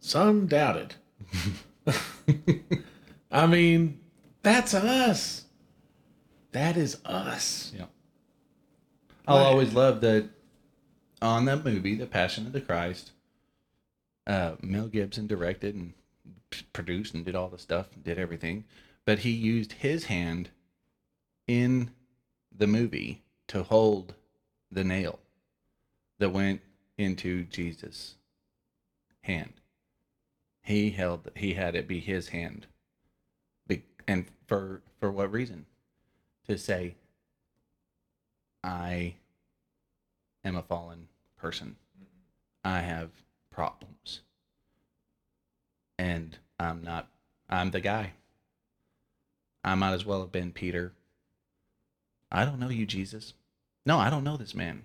some 0.00 0.46
doubted. 0.46 0.94
I 3.30 3.46
mean, 3.46 3.98
that's 4.42 4.74
us. 4.74 5.44
That 6.52 6.76
is 6.76 6.98
us. 7.04 7.72
Yeah. 7.76 7.86
I'll 9.26 9.38
always 9.38 9.74
love 9.74 10.00
that 10.00 10.28
on 11.20 11.44
that 11.44 11.64
movie, 11.64 11.94
The 11.94 12.06
Passion 12.06 12.46
of 12.46 12.52
the 12.52 12.60
Christ. 12.60 13.10
Uh, 14.26 14.52
Mel 14.62 14.88
Gibson 14.88 15.26
directed 15.26 15.74
and 15.74 15.92
produced 16.72 17.14
and 17.14 17.24
did 17.24 17.34
all 17.34 17.48
the 17.48 17.58
stuff, 17.58 17.88
and 17.94 18.04
did 18.04 18.18
everything, 18.18 18.64
but 19.04 19.20
he 19.20 19.30
used 19.30 19.72
his 19.72 20.04
hand 20.04 20.50
in 21.46 21.90
the 22.56 22.66
movie 22.66 23.22
to 23.48 23.62
hold 23.62 24.14
the 24.70 24.84
nail 24.84 25.18
that 26.18 26.30
went 26.30 26.60
into 26.96 27.44
Jesus' 27.44 28.14
hand. 29.22 29.54
He 30.62 30.90
held, 30.90 31.30
he 31.36 31.54
had 31.54 31.74
it 31.74 31.88
be 31.88 32.00
his 32.00 32.28
hand, 32.28 32.66
and 34.08 34.24
for 34.46 34.80
for 34.98 35.12
what 35.12 35.30
reason? 35.30 35.66
To 36.48 36.56
say, 36.56 36.94
I 38.64 39.16
am 40.44 40.56
a 40.56 40.62
fallen 40.62 41.08
person. 41.36 41.76
I 42.64 42.80
have 42.80 43.10
problems. 43.50 44.20
And 45.98 46.38
I'm 46.58 46.82
not, 46.82 47.08
I'm 47.50 47.70
the 47.70 47.80
guy. 47.80 48.12
I 49.62 49.74
might 49.74 49.92
as 49.92 50.06
well 50.06 50.20
have 50.20 50.32
been 50.32 50.52
Peter. 50.52 50.92
I 52.32 52.46
don't 52.46 52.60
know 52.60 52.70
you, 52.70 52.86
Jesus. 52.86 53.34
No, 53.84 53.98
I 53.98 54.08
don't 54.08 54.24
know 54.24 54.36
this 54.36 54.54
man. 54.54 54.84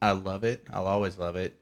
I 0.00 0.12
love 0.12 0.44
it. 0.44 0.66
I'll 0.72 0.86
always 0.86 1.18
love 1.18 1.34
it. 1.34 1.58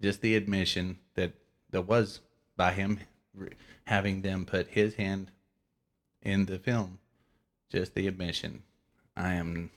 Just 0.00 0.20
the 0.20 0.36
admission 0.36 0.98
that 1.14 1.32
there 1.70 1.80
was 1.80 2.20
by 2.56 2.72
him 2.72 3.00
having 3.84 4.20
them 4.20 4.44
put 4.44 4.68
his 4.68 4.96
hand 4.96 5.30
in 6.20 6.46
the 6.46 6.58
film. 6.58 6.98
Just 7.72 7.94
the 7.94 8.06
admission. 8.06 8.62
I 9.16 9.34
am 9.34 9.70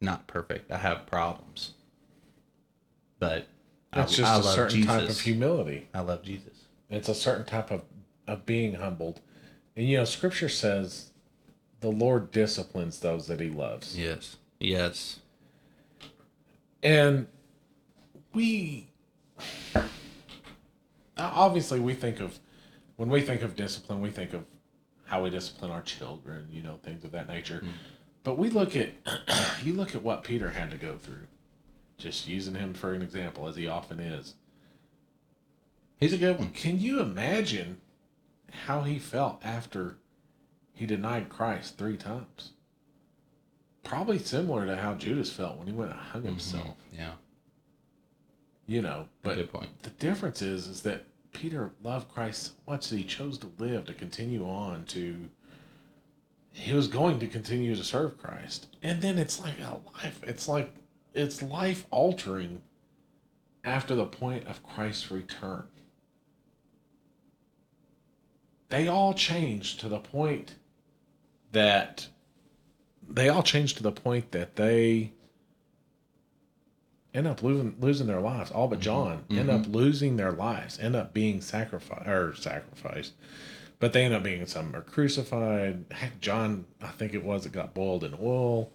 not 0.00 0.28
perfect. 0.28 0.70
I 0.70 0.78
have 0.78 1.04
problems. 1.06 1.72
But 3.18 3.48
That's 3.92 4.12
I, 4.12 4.16
just 4.16 4.32
I 4.32 4.34
a 4.36 4.38
love 4.38 4.54
certain 4.54 4.76
Jesus. 4.76 4.94
type 4.94 5.08
of 5.08 5.20
humility. 5.20 5.88
I 5.92 6.00
love 6.00 6.22
Jesus. 6.22 6.66
It's 6.88 7.08
a 7.08 7.14
certain 7.14 7.44
type 7.44 7.72
of, 7.72 7.82
of 8.28 8.46
being 8.46 8.74
humbled. 8.74 9.20
And 9.76 9.88
you 9.88 9.96
know, 9.96 10.04
scripture 10.04 10.48
says 10.48 11.10
the 11.80 11.90
Lord 11.90 12.30
disciplines 12.30 13.00
those 13.00 13.26
that 13.26 13.40
he 13.40 13.48
loves. 13.50 13.98
Yes. 13.98 14.36
Yes. 14.60 15.18
And 16.84 17.26
we 18.32 18.86
obviously 21.18 21.80
we 21.80 21.94
think 21.94 22.20
of 22.20 22.38
when 22.96 23.08
we 23.08 23.22
think 23.22 23.42
of 23.42 23.56
discipline, 23.56 24.00
we 24.00 24.10
think 24.10 24.34
of 24.34 24.44
how 25.06 25.22
we 25.22 25.30
discipline 25.30 25.70
our 25.70 25.82
children, 25.82 26.48
you 26.50 26.62
know, 26.62 26.78
things 26.82 27.04
of 27.04 27.12
that 27.12 27.28
nature. 27.28 27.56
Mm-hmm. 27.58 27.70
But 28.22 28.38
we 28.38 28.50
look 28.50 28.74
at 28.76 28.90
you 29.62 29.74
look 29.74 29.94
at 29.94 30.02
what 30.02 30.24
Peter 30.24 30.50
had 30.50 30.70
to 30.70 30.76
go 30.76 30.96
through. 30.96 31.26
Just 31.98 32.26
using 32.26 32.54
him 32.54 32.74
for 32.74 32.92
an 32.92 33.02
example, 33.02 33.46
as 33.46 33.56
he 33.56 33.68
often 33.68 34.00
is. 34.00 34.34
He's 35.98 36.12
a 36.12 36.18
good 36.18 36.38
one. 36.38 36.50
Can 36.50 36.80
you 36.80 37.00
imagine 37.00 37.80
how 38.66 38.82
he 38.82 38.98
felt 38.98 39.40
after 39.44 39.96
he 40.72 40.86
denied 40.86 41.28
Christ 41.28 41.78
three 41.78 41.96
times? 41.96 42.52
Probably 43.84 44.18
similar 44.18 44.66
to 44.66 44.76
how 44.76 44.94
Judas 44.94 45.30
felt 45.30 45.58
when 45.58 45.68
he 45.68 45.72
went 45.72 45.92
and 45.92 46.00
hung 46.00 46.22
mm-hmm. 46.22 46.30
himself. 46.30 46.76
Yeah. 46.92 47.12
You 48.66 48.82
know, 48.82 49.08
but 49.22 49.36
the 49.82 49.90
difference 49.90 50.40
is 50.40 50.66
is 50.66 50.82
that 50.82 51.04
Peter 51.34 51.72
loved 51.82 52.08
Christ 52.08 52.44
so 52.44 52.52
much 52.66 52.88
that 52.88 52.96
he 52.96 53.04
chose 53.04 53.36
to 53.38 53.50
live 53.58 53.84
to 53.84 53.92
continue 53.92 54.48
on 54.48 54.86
to 54.86 55.28
he 56.52 56.72
was 56.72 56.86
going 56.86 57.18
to 57.18 57.26
continue 57.26 57.74
to 57.74 57.82
serve 57.82 58.16
Christ. 58.16 58.68
And 58.80 59.02
then 59.02 59.18
it's 59.18 59.40
like 59.40 59.58
a 59.58 59.80
life 60.02 60.20
it's 60.22 60.48
like 60.48 60.72
it's 61.12 61.42
life 61.42 61.84
altering 61.90 62.62
after 63.64 63.94
the 63.94 64.06
point 64.06 64.46
of 64.46 64.62
Christ's 64.62 65.10
return. 65.10 65.64
They 68.68 68.88
all 68.88 69.12
changed 69.14 69.80
to 69.80 69.88
the 69.88 70.00
point 70.00 70.54
that 71.52 72.08
they 73.08 73.28
all 73.28 73.42
changed 73.42 73.76
to 73.76 73.82
the 73.82 73.92
point 73.92 74.32
that 74.32 74.56
they 74.56 75.12
end 77.14 77.26
up 77.26 77.42
losing 77.42 77.76
losing 77.80 78.06
their 78.06 78.20
lives. 78.20 78.50
All 78.50 78.68
but 78.68 78.80
mm-hmm. 78.80 78.84
John 78.84 79.24
end 79.30 79.48
mm-hmm. 79.48 79.50
up 79.50 79.66
losing 79.68 80.16
their 80.16 80.32
lives, 80.32 80.78
end 80.78 80.96
up 80.96 81.14
being 81.14 81.40
sacrificed 81.40 82.08
or 82.08 82.34
sacrificed. 82.34 83.12
But 83.78 83.92
they 83.92 84.04
end 84.04 84.14
up 84.14 84.22
being 84.22 84.46
some 84.46 84.74
are 84.74 84.82
crucified. 84.82 85.84
Heck, 85.90 86.20
John, 86.20 86.64
I 86.82 86.88
think 86.88 87.12
it 87.12 87.24
was, 87.24 87.44
it 87.44 87.52
got 87.52 87.74
boiled 87.74 88.04
in 88.04 88.14
oil. 88.20 88.70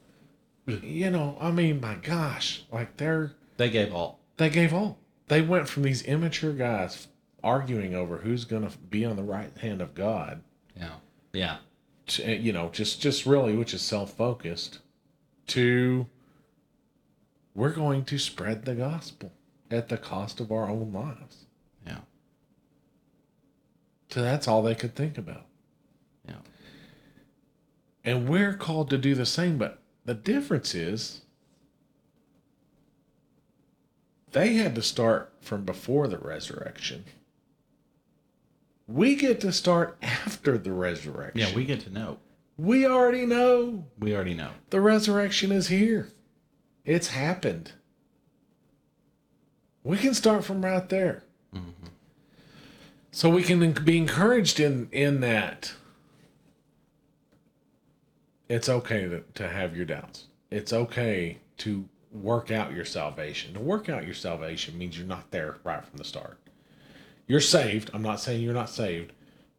You 0.65 1.10
know, 1.10 1.36
I 1.39 1.52
mean, 1.52 1.82
my 1.82 1.95
gosh, 1.95 2.63
like 2.71 2.97
they're 2.97 3.32
They 3.58 3.69
gave 3.69 3.93
all. 3.93 4.19
they 4.38 4.49
gave 4.49 4.73
all. 4.73 4.97
They 5.28 5.41
went 5.41 5.67
from 5.67 5.84
these 5.84 6.04
immature 6.04 6.54
guys 6.54 7.08
arguing 7.43 7.95
over 7.95 8.17
who's 8.17 8.45
going 8.45 8.69
to 8.69 8.78
be 8.78 9.06
on 9.06 9.15
the 9.15 9.23
right 9.23 9.56
hand 9.60 9.82
of 9.82 9.95
God 9.95 10.41
Yeah. 10.75 10.95
Yeah. 11.34 11.58
to, 12.08 12.36
you 12.36 12.52
know, 12.52 12.69
just 12.69 13.02
just 13.02 13.25
really, 13.25 13.56
which 13.56 13.73
is 13.73 13.82
self 13.82 14.13
focused, 14.13 14.80
to 15.47 16.06
we're 17.59 17.73
going 17.73 18.05
to 18.05 18.17
spread 18.17 18.63
the 18.63 18.73
gospel 18.73 19.33
at 19.69 19.89
the 19.89 19.97
cost 19.97 20.39
of 20.39 20.49
our 20.49 20.69
own 20.69 20.93
lives. 20.93 21.45
Yeah. 21.85 21.99
So 24.09 24.21
that's 24.21 24.47
all 24.47 24.63
they 24.63 24.75
could 24.75 24.95
think 24.95 25.17
about. 25.17 25.45
Yeah. 26.25 26.35
And 28.05 28.29
we're 28.29 28.53
called 28.53 28.89
to 28.91 28.97
do 28.97 29.13
the 29.13 29.25
same, 29.25 29.57
but 29.57 29.81
the 30.05 30.13
difference 30.13 30.73
is 30.73 31.21
they 34.31 34.53
had 34.53 34.73
to 34.75 34.81
start 34.81 35.33
from 35.41 35.65
before 35.65 36.07
the 36.07 36.17
resurrection. 36.17 37.03
We 38.87 39.15
get 39.17 39.41
to 39.41 39.51
start 39.51 39.97
after 40.01 40.57
the 40.57 40.71
resurrection. 40.71 41.39
Yeah. 41.49 41.53
We 41.53 41.65
get 41.65 41.81
to 41.81 41.89
know. 41.91 42.19
we 42.57 42.85
already 42.87 43.25
know 43.25 43.85
We 43.99 44.15
already 44.15 44.33
know. 44.33 44.51
the 44.69 44.79
resurrection 44.79 45.51
is 45.51 45.67
here. 45.67 46.13
It's 46.85 47.09
happened. 47.09 47.73
We 49.83 49.97
can 49.97 50.13
start 50.13 50.43
from 50.43 50.63
right 50.65 50.87
there. 50.89 51.23
So 53.11 53.29
we 53.29 53.43
can 53.43 53.71
be 53.73 53.97
encouraged 53.97 54.59
in 54.59 54.87
in 54.91 55.21
that. 55.21 55.73
It's 58.47 58.69
okay 58.69 59.07
to, 59.07 59.23
to 59.35 59.47
have 59.47 59.75
your 59.75 59.85
doubts. 59.85 60.25
It's 60.51 60.73
okay 60.73 61.37
to 61.57 61.87
work 62.11 62.49
out 62.49 62.73
your 62.73 62.85
salvation. 62.85 63.53
To 63.53 63.59
work 63.59 63.89
out 63.89 64.05
your 64.05 64.15
salvation 64.15 64.77
means 64.77 64.97
you're 64.97 65.07
not 65.07 65.29
there 65.31 65.57
right 65.63 65.85
from 65.85 65.97
the 65.97 66.03
start. 66.03 66.39
You're 67.27 67.41
saved. 67.41 67.91
I'm 67.93 68.01
not 68.01 68.19
saying 68.19 68.41
you're 68.41 68.53
not 68.53 68.69
saved, 68.69 69.13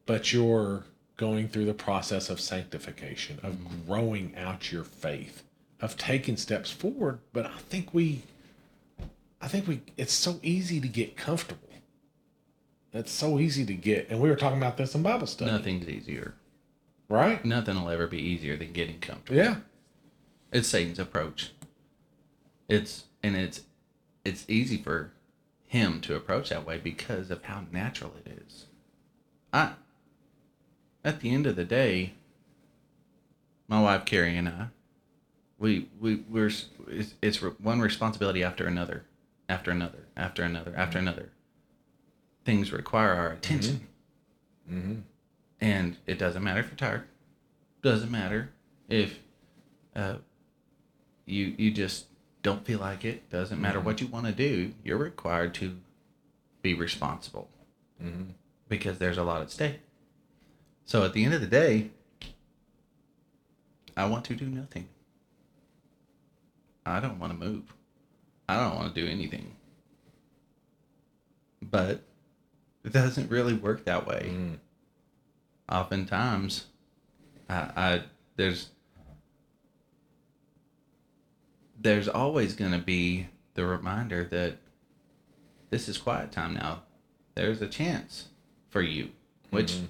but 0.05 0.33
you're 0.33 0.83
going 1.15 1.47
through 1.47 1.65
the 1.65 1.73
process 1.73 2.29
of 2.29 2.41
sanctification, 2.41 3.39
of 3.43 3.85
growing 3.87 4.35
out 4.35 4.71
your 4.71 4.83
faith, 4.83 5.43
of 5.81 5.97
taking 5.97 6.37
steps 6.37 6.71
forward. 6.71 7.19
But 7.33 7.45
I 7.47 7.57
think 7.57 7.93
we 7.93 8.21
I 9.41 9.47
think 9.47 9.67
we 9.67 9.81
it's 9.97 10.13
so 10.13 10.39
easy 10.43 10.79
to 10.79 10.87
get 10.87 11.17
comfortable. 11.17 11.67
It's 12.93 13.11
so 13.11 13.39
easy 13.39 13.65
to 13.65 13.73
get, 13.73 14.09
and 14.09 14.19
we 14.19 14.29
were 14.29 14.35
talking 14.35 14.57
about 14.57 14.75
this 14.75 14.93
in 14.95 15.01
Bible 15.01 15.25
study, 15.25 15.49
Nothing's 15.49 15.87
easier. 15.87 16.33
right? 17.07 17.43
Nothing 17.45 17.81
will 17.81 17.89
ever 17.89 18.05
be 18.05 18.19
easier 18.19 18.57
than 18.57 18.73
getting 18.73 18.99
comfortable. 18.99 19.37
Yeah, 19.41 19.55
It's 20.51 20.67
Satan's 20.67 20.99
approach. 20.99 21.51
It's 22.67 23.05
and 23.23 23.35
it's 23.37 23.61
it's 24.25 24.45
easy 24.49 24.77
for 24.77 25.11
him 25.67 26.01
to 26.01 26.15
approach 26.17 26.49
that 26.49 26.65
way 26.67 26.77
because 26.79 27.31
of 27.31 27.45
how 27.45 27.63
natural 27.71 28.11
it 28.25 28.41
is. 28.45 28.65
I 29.53 29.71
at 31.05 31.21
the 31.21 31.33
end 31.33 31.47
of 31.47 31.55
the 31.55 31.63
day, 31.65 32.13
my 33.69 33.81
wife 33.81 34.03
Carrie 34.05 34.35
and 34.37 34.49
I, 34.49 34.67
we 35.61 35.87
we 36.01 36.15
we're 36.27 36.51
it's, 36.87 37.13
it's 37.21 37.37
one 37.37 37.79
responsibility 37.79 38.43
after 38.43 38.65
another, 38.65 39.05
after 39.47 39.71
another, 39.71 40.07
after 40.17 40.43
another, 40.43 40.73
after 40.75 40.97
mm-hmm. 40.97 41.07
another. 41.07 41.29
Things 42.43 42.73
require 42.73 43.13
our 43.13 43.29
attention, 43.29 43.87
mm-hmm. 44.69 44.77
Mm-hmm. 44.77 44.99
and 45.61 45.97
it 46.07 46.17
doesn't 46.17 46.43
matter 46.43 46.61
if 46.61 46.67
you're 46.67 46.75
tired. 46.75 47.03
Doesn't 47.83 48.09
matter 48.09 48.49
if 48.89 49.19
uh, 49.95 50.15
you 51.25 51.53
you 51.57 51.69
just 51.69 52.07
don't 52.41 52.65
feel 52.65 52.79
like 52.79 53.05
it. 53.05 53.29
Doesn't 53.29 53.61
matter 53.61 53.79
what 53.79 54.01
you 54.01 54.07
want 54.07 54.25
to 54.25 54.31
do. 54.31 54.73
You're 54.83 54.97
required 54.97 55.53
to 55.55 55.77
be 56.63 56.73
responsible 56.73 57.49
because 58.67 58.97
there's 58.97 59.19
a 59.19 59.23
lot 59.23 59.43
at 59.43 59.51
stake. 59.51 59.81
So 60.85 61.05
at 61.05 61.13
the 61.13 61.23
end 61.23 61.35
of 61.35 61.41
the 61.41 61.47
day, 61.47 61.91
I 63.95 64.05
want 64.05 64.25
to 64.25 64.35
do 64.35 64.47
nothing. 64.47 64.87
I 66.85 66.99
don't 66.99 67.19
want 67.19 67.31
to 67.33 67.37
move. 67.37 67.63
I 68.49 68.57
don't 68.57 68.75
want 68.75 68.93
to 68.93 69.01
do 69.01 69.09
anything. 69.09 69.55
But 71.61 72.01
it 72.83 72.91
doesn't 72.91 73.29
really 73.29 73.53
work 73.53 73.85
that 73.85 74.07
way. 74.07 74.31
Mm. 74.33 74.57
Oftentimes, 75.69 76.65
I, 77.49 77.71
I 77.75 78.03
there's 78.35 78.69
there's 81.79 82.07
always 82.07 82.55
going 82.55 82.71
to 82.71 82.79
be 82.79 83.27
the 83.53 83.65
reminder 83.65 84.23
that 84.25 84.57
this 85.69 85.87
is 85.87 85.97
quiet 85.97 86.31
time 86.31 86.53
now. 86.53 86.83
There's 87.35 87.61
a 87.61 87.67
chance 87.67 88.27
for 88.69 88.81
you, 88.81 89.09
which 89.49 89.73
mm-hmm. 89.73 89.85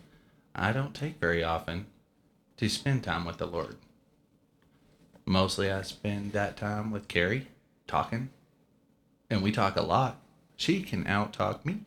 I 0.53 0.71
don't 0.71 0.93
take 0.93 1.19
very 1.19 1.43
often, 1.43 1.87
to 2.57 2.69
spend 2.69 3.03
time 3.03 3.25
with 3.25 3.37
the 3.37 3.47
Lord 3.47 3.77
mostly 5.31 5.71
I 5.71 5.81
spend 5.81 6.33
that 6.33 6.57
time 6.57 6.91
with 6.91 7.07
Carrie 7.07 7.47
talking. 7.87 8.29
And 9.29 9.41
we 9.41 9.51
talk 9.51 9.77
a 9.77 9.81
lot. 9.81 10.17
She 10.57 10.81
can 10.81 11.07
out 11.07 11.33
talk 11.33 11.65
me. 11.65 11.79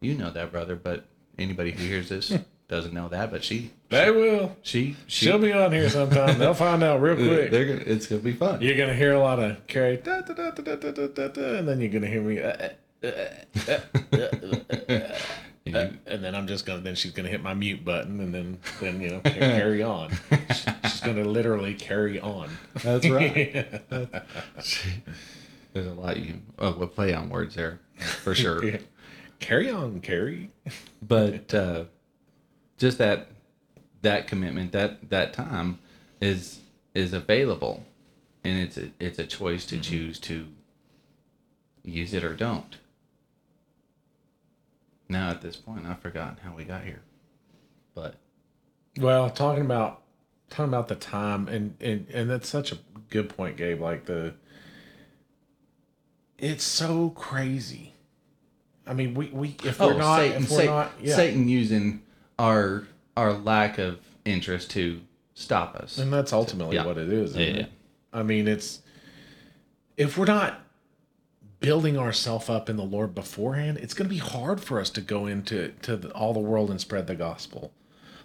You 0.00 0.14
know 0.14 0.30
that, 0.30 0.52
brother, 0.52 0.76
but 0.76 1.06
anybody 1.38 1.72
who 1.72 1.82
hears 1.82 2.08
this 2.08 2.32
doesn't 2.68 2.94
know 2.94 3.08
that, 3.08 3.30
but 3.30 3.42
she. 3.42 3.72
They 3.88 4.04
she, 4.04 4.10
will. 4.10 4.56
She, 4.62 4.96
she 5.06 5.30
will 5.30 5.38
be 5.38 5.52
on 5.52 5.72
here 5.72 5.88
sometime. 5.90 6.38
They'll 6.38 6.54
find 6.54 6.82
out 6.82 7.00
real 7.00 7.16
quick. 7.16 7.50
They're 7.50 7.66
gonna, 7.66 7.82
it's 7.84 8.06
gonna 8.06 8.22
be 8.22 8.32
fun. 8.32 8.60
You're 8.60 8.76
gonna 8.76 8.94
hear 8.94 9.12
a 9.12 9.20
lot 9.20 9.40
of 9.40 9.66
Carrie 9.66 9.96
da 9.96 10.20
da 10.20 10.34
da 10.34 10.50
da 10.50 10.76
da 10.76 10.90
da 10.90 11.06
da, 11.06 11.28
da 11.28 11.42
and 11.58 11.68
then 11.68 11.80
you're 11.80 11.92
gonna 11.92 12.06
hear 12.06 12.22
me. 12.22 12.40
Uh, 12.40 12.68
uh, 13.02 13.78
uh, 14.88 15.18
uh, 15.74 15.78
uh, 15.78 15.90
and 16.06 16.22
then 16.22 16.34
I'm 16.34 16.46
just 16.46 16.66
gonna. 16.66 16.80
Then 16.80 16.94
she's 16.94 17.12
gonna 17.12 17.28
hit 17.28 17.42
my 17.42 17.54
mute 17.54 17.84
button, 17.84 18.20
and 18.20 18.34
then 18.34 18.58
then 18.80 19.00
you 19.00 19.10
know 19.10 19.20
carry 19.24 19.82
on. 19.82 20.12
She's 20.50 21.00
gonna 21.00 21.24
literally 21.24 21.74
Carrie 21.74 22.20
on. 22.20 22.50
That's 22.82 23.08
right. 23.08 23.64
There's 25.72 25.86
a 25.86 25.92
lot 25.92 26.16
you 26.16 26.40
oh 26.58 26.74
we'll 26.78 26.88
play 26.88 27.12
on 27.12 27.28
words 27.28 27.54
there 27.54 27.80
for 28.22 28.34
sure. 28.42 28.64
Yeah. 28.64 28.78
Carry 29.40 29.70
on, 29.70 30.00
carry. 30.00 30.50
but 31.02 31.52
uh, 31.52 31.84
just 32.78 32.98
that 32.98 33.28
that 34.02 34.26
commitment 34.26 34.72
that 34.72 35.10
that 35.10 35.32
time 35.32 35.78
is 36.20 36.60
is 36.94 37.12
available 37.12 37.84
and 38.44 38.58
it's 38.58 38.78
a, 38.78 38.90
it's 39.00 39.18
a 39.18 39.26
choice 39.26 39.66
to 39.66 39.78
choose 39.78 40.18
to 40.20 40.46
use 41.84 42.14
it 42.14 42.24
or 42.24 42.34
don't 42.34 42.76
now 45.08 45.30
at 45.30 45.40
this 45.42 45.56
point 45.56 45.86
i've 45.86 46.00
forgotten 46.00 46.36
how 46.42 46.54
we 46.54 46.64
got 46.64 46.82
here 46.84 47.02
but 47.94 48.16
Well, 48.98 49.30
talking 49.30 49.64
about 49.64 50.02
talking 50.50 50.66
about 50.72 50.88
the 50.88 50.94
time 50.96 51.48
and 51.48 51.74
and 51.80 52.06
and 52.12 52.28
that's 52.30 52.48
such 52.48 52.72
a 52.72 52.78
good 53.08 53.28
point, 53.34 53.56
Gabe. 53.56 53.80
Like 53.80 54.04
the, 54.06 54.34
it's 56.38 56.64
so 56.64 57.10
crazy. 57.10 57.94
I 58.86 58.92
mean, 58.94 59.14
we 59.14 59.26
we 59.28 59.56
if 59.64 59.80
we're 59.80 59.94
oh, 59.94 59.96
not 59.96 60.20
Oh, 60.20 60.22
Satan, 60.22 60.42
if 60.42 60.50
we're 60.50 60.56
Satan, 60.58 60.74
not 60.74 60.92
yeah. 61.00 61.16
Satan 61.16 61.48
using 61.48 62.02
our 62.38 62.86
our 63.16 63.32
lack 63.32 63.78
of 63.78 63.98
interest 64.24 64.70
to 64.72 65.00
stop 65.34 65.74
us 65.76 65.98
And 65.98 66.12
that's 66.12 66.32
ultimately 66.32 66.76
Yeah. 66.76 66.84
what 66.84 66.98
it 66.98 67.10
is. 67.10 67.30
isn't 67.30 67.40
Yeah. 67.42 67.62
it? 67.62 67.70
I 68.12 68.22
mean, 68.22 68.46
it's 68.46 68.82
if 69.96 70.18
we're 70.18 70.26
not 70.26 70.60
building 71.60 71.96
ourselves 71.98 72.48
up 72.50 72.68
in 72.68 72.76
the 72.76 72.84
Lord 72.84 73.14
beforehand, 73.14 73.78
it's 73.78 73.94
going 73.94 74.08
to 74.08 74.14
be 74.14 74.20
hard 74.20 74.60
for 74.60 74.78
us 74.80 74.90
to 74.90 75.00
go 75.00 75.26
into 75.26 75.72
to 75.82 75.96
the, 75.96 76.10
all 76.12 76.32
the 76.34 76.40
world 76.40 76.70
and 76.70 76.80
spread 76.80 77.06
the 77.06 77.14
gospel. 77.14 77.72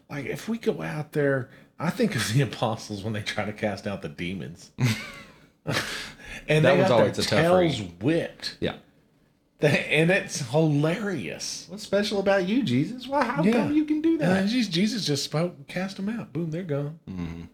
Like 0.10 0.26
if 0.26 0.50
we 0.50 0.58
go 0.58 0.82
out 0.82 1.13
there, 1.13 1.50
I 1.80 1.89
think 1.89 2.15
of 2.15 2.34
the 2.34 2.41
apostles 2.50 3.04
when 3.04 3.13
they 3.13 3.22
try 3.22 3.46
to 3.46 3.54
cast 3.54 3.88
out 3.88 4.02
the 4.02 4.10
demons, 4.10 4.72
and 4.78 6.65
That 6.65 6.74
they 6.76 6.78
was 6.82 6.91
always 6.91 7.15
their 7.17 7.26
a 7.26 7.28
tough 7.28 7.39
tails 7.39 7.80
read. 7.82 8.04
whipped, 8.04 8.58
yeah 8.60 8.76
and 9.62 10.10
it's 10.10 10.39
hilarious. 10.50 11.67
what's 11.70 11.84
special 11.84 12.20
about 12.20 12.48
you 12.48 12.63
jesus 12.63 13.08
why 13.08 13.24
how 13.24 13.44
Yeah. 13.44 13.52
come 13.54 13.74
you 13.74 13.86
can 13.86 14.02
do 14.02 14.17
that 14.17 14.26
then 14.28 14.48
Jesus 14.48 14.74
Jesus 14.74 15.06
just 15.06 15.24
spoke, 15.24 15.67
cast 15.67 15.98
them 15.98 16.10
out. 16.10 16.34
Boom, 16.34 16.50
they're 16.52 16.63
gone. 16.63 17.00
Mhm. 17.10 17.48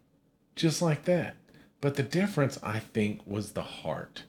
Just 0.56 0.82
like 0.82 1.04
that. 1.06 1.36
But 1.82 1.96
the 1.96 2.04
difference, 2.04 2.58
I 2.64 2.80
think, 2.80 3.22
was 3.28 3.52
the 3.52 3.62
heart. 3.62 4.24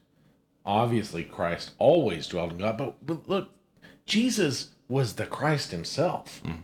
Obviously, 0.64 1.24
Christ 1.24 1.72
always 1.78 2.26
dwelled 2.26 2.52
in 2.52 2.58
God, 2.58 2.76
but, 2.76 2.94
but 3.06 3.28
look, 3.28 3.50
Jesus 4.06 4.70
was 4.88 5.14
the 5.14 5.26
Christ 5.26 5.70
himself. 5.70 6.42
Mm-hmm. 6.44 6.58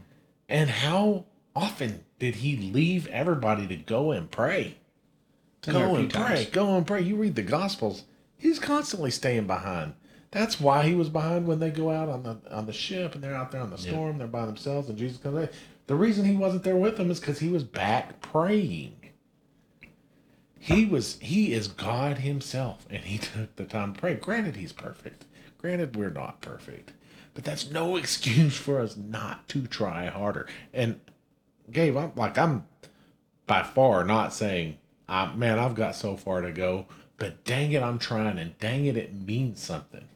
And 0.48 0.70
how 0.70 1.24
often 1.57 2.04
did 2.18 2.37
he 2.37 2.57
leave 2.57 3.07
everybody 3.09 3.66
to 3.66 3.76
go 3.76 4.12
and 4.12 4.30
pray? 4.30 4.76
Been 5.64 5.74
there 5.74 5.87
a 5.87 5.88
Go 5.88 5.94
and 5.96 6.12
pray. 6.12 6.20
times. 6.22 6.46
Go 6.46 6.76
and 6.76 6.87
pray. 6.87 7.00
You 7.00 7.16
read 7.16 7.35
the 7.35 7.42
Gospels. 7.42 8.04
He's 8.37 8.59
constantly 8.59 9.11
staying 9.11 9.46
behind. 9.46 9.94
That's 10.30 10.61
why 10.61 10.83
he 10.87 10.94
was 10.94 11.09
behind 11.09 11.46
when 11.46 11.61
they 11.61 11.70
go 11.70 11.90
out 11.90 12.09
on 12.09 12.24
the 12.24 12.38
on 12.50 12.66
the 12.66 12.72
ship 12.72 13.14
and 13.14 13.22
they're 13.22 13.37
out 13.37 13.52
there 13.52 13.61
on 13.61 13.70
the 13.70 13.78
storm. 13.78 14.18
They're 14.18 14.26
by 14.26 14.46
themselves, 14.46 14.88
and 14.88 14.98
Jesus 14.98 15.16
comes. 15.16 15.38
in. 15.38 15.48
The 15.87 15.94
reason 15.94 16.24
he 16.24 16.37
wasn't 16.37 16.64
there 16.64 16.76
with 16.76 16.96
them 16.96 17.11
is 17.11 17.20
because 17.20 17.38
he 17.38 17.48
was 17.48 17.62
back 17.62 18.20
praying. 18.20 18.96
He 20.64 20.87
was. 20.87 21.18
He 21.20 21.53
is 21.53 21.68
God 21.68 22.18
Himself, 22.18 22.87
and 22.88 23.05
he 23.05 23.18
took 23.35 23.55
the 23.57 23.66
time 23.66 23.92
to 23.92 24.00
pray. 24.00 24.14
Granted, 24.14 24.57
he's 24.57 24.72
perfect. 24.72 25.27
Granted, 25.59 25.94
we're 25.94 26.09
not 26.09 26.40
perfect, 26.40 26.92
but 27.35 27.44
that's 27.44 27.70
no 27.70 27.96
excuse 27.98 28.57
for 28.57 28.81
us 28.81 28.96
not 28.96 29.46
to 29.48 29.66
try 29.66 30.07
harder. 30.07 30.48
And 30.72 31.00
Gabe, 31.70 31.98
I'm 31.98 32.12
like 32.16 32.38
I'm 32.38 32.64
by 33.46 33.62
far 33.62 34.05
not 34.05 34.33
saying, 34.33 34.79
I, 35.07 35.35
man, 35.35 35.59
I've 35.59 35.74
got 35.74 35.96
so 35.96 36.16
far 36.16 36.40
to 36.40 36.50
go, 36.50 36.87
but 37.18 37.44
dang 37.44 37.72
it, 37.72 37.83
I'm 37.83 37.98
trying, 37.98 38.38
and 38.38 38.59
dang 38.59 38.87
it, 38.87 38.96
it 38.96 39.14
means 39.14 39.62
something. 39.62 40.09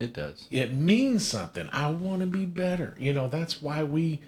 it 0.00 0.12
does 0.12 0.48
It 0.50 0.74
means 0.74 1.24
something. 1.24 1.68
I 1.72 1.88
want 1.90 2.18
to 2.18 2.26
be 2.26 2.46
better. 2.46 2.96
You 2.98 3.12
know, 3.12 3.28
that's 3.28 3.62
why 3.62 3.84
we 3.84 4.22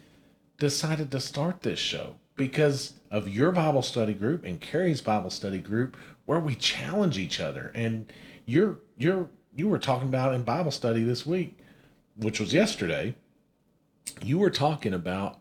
decided 0.58 1.10
to 1.10 1.18
start 1.18 1.62
this 1.62 1.80
show 1.80 2.14
because 2.36 2.94
of 3.10 3.28
your 3.28 3.52
Bible 3.52 3.82
study 3.82 4.14
group 4.14 4.44
and 4.44 4.60
Carrie's 4.60 5.00
Bible 5.00 5.30
study 5.30 5.58
group, 5.58 5.96
where 6.26 6.40
we 6.40 6.54
challenge 6.54 7.18
each 7.18 7.40
other. 7.40 7.70
And 7.74 8.12
you're 8.46 8.78
you're 8.96 9.28
you 9.54 9.68
were 9.68 9.78
talking 9.78 10.08
about 10.08 10.34
in 10.34 10.42
Bible 10.42 10.70
study 10.70 11.04
this 11.04 11.24
week, 11.24 11.58
which 12.16 12.40
was 12.40 12.52
yesterday. 12.52 13.14
You 14.22 14.38
were 14.38 14.50
talking 14.50 14.92
about 14.92 15.38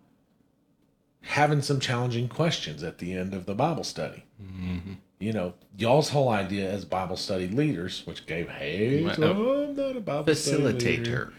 having 1.22 1.62
some 1.62 1.80
challenging 1.80 2.28
questions 2.28 2.84
at 2.84 2.98
the 2.98 3.14
end 3.14 3.34
of 3.34 3.46
the 3.46 3.56
Bible 3.56 3.84
study. 3.84 4.26
Mm-hmm. 4.42 4.94
You 5.20 5.34
know, 5.34 5.54
y'all's 5.78 6.10
whole 6.10 6.30
idea 6.30 6.70
as 6.70 6.84
Bible 6.84 7.16
study 7.16 7.48
leaders, 7.48 8.04
which 8.06 8.26
Gabe 8.26 8.50
hey, 8.50 9.10
so 9.16 9.32
I'm 9.32 9.76
not 9.76 9.96
a 9.96 10.02
Bible 10.02 10.36
study 10.36 10.64
leader. 10.64 10.80
facilitator 10.80 11.34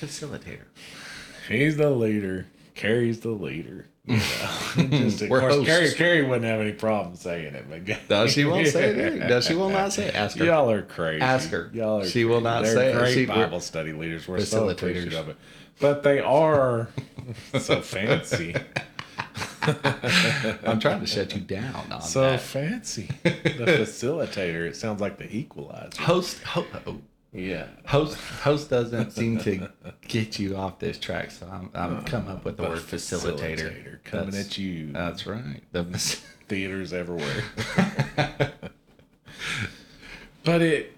facilitator 0.00 0.64
He's 1.48 1.76
the 1.76 1.90
leader. 1.90 2.46
Carrie's 2.74 3.20
the 3.20 3.30
leader. 3.30 3.86
You 4.08 4.16
know, 4.16 4.88
just, 4.98 5.22
of 5.22 5.28
course, 5.28 5.64
Carrie, 5.66 5.80
hosts. 5.82 5.96
Carrie 5.96 6.22
wouldn't 6.22 6.44
have 6.46 6.60
any 6.60 6.72
problem 6.72 7.14
saying 7.16 7.54
it. 7.54 7.66
But 7.68 8.08
No, 8.08 8.26
she 8.26 8.44
won't 8.44 8.66
say 8.68 8.88
it. 8.90 9.14
No, 9.28 9.40
she 9.40 9.54
will 9.54 9.70
not 9.70 9.92
say 9.92 10.06
it. 10.06 10.14
Ask 10.14 10.38
her. 10.38 10.44
Y'all 10.46 10.70
are 10.70 10.82
crazy. 10.82 11.20
Ask 11.22 11.50
her. 11.50 11.70
Y'all 11.74 12.00
are 12.00 12.06
She 12.06 12.24
will 12.24 12.40
not 12.40 12.64
They're 12.64 12.74
say 12.74 12.90
it. 12.92 12.96
great 12.98 13.14
She- 13.14 13.26
Bible 13.26 13.60
study 13.60 13.92
leaders. 13.92 14.26
We're 14.26 14.40
so 14.40 14.62
Facilitators. 14.66 14.72
appreciative 14.72 15.14
of 15.14 15.28
it. 15.30 15.36
But 15.80 16.02
they 16.02 16.18
are 16.18 16.88
so 17.60 17.80
fancy. 17.82 18.56
I'm 19.62 20.80
trying 20.80 21.00
to 21.00 21.06
shut 21.06 21.34
you 21.34 21.40
down 21.40 21.92
on 21.92 22.02
so 22.02 22.22
that. 22.22 22.40
fancy. 22.40 23.08
The 23.22 23.30
facilitator. 23.78 24.66
It 24.68 24.74
sounds 24.76 25.00
like 25.00 25.18
the 25.18 25.32
equalizer. 25.32 26.02
Host, 26.02 26.42
ho, 26.42 26.64
oh, 26.86 26.98
Yeah. 27.32 27.66
host, 27.86 28.16
host 28.16 28.70
doesn't 28.70 29.10
seem 29.12 29.38
to 29.40 29.68
get 30.06 30.38
you 30.38 30.56
off 30.56 30.78
this 30.78 30.98
track, 30.98 31.30
so 31.30 31.46
I'm, 31.46 31.70
I'm 31.74 32.02
come 32.04 32.26
up 32.28 32.44
with 32.44 32.56
the 32.56 32.62
word 32.62 32.78
facilitator. 32.78 33.72
facilitator 34.00 34.04
coming 34.04 34.26
That's- 34.30 34.46
at 34.46 34.58
you. 34.58 34.92
That's 34.92 35.26
right. 35.26 35.62
The 35.72 35.84
theaters 36.48 36.92
everywhere. 36.92 37.44
but 40.44 40.62
it 40.62 40.96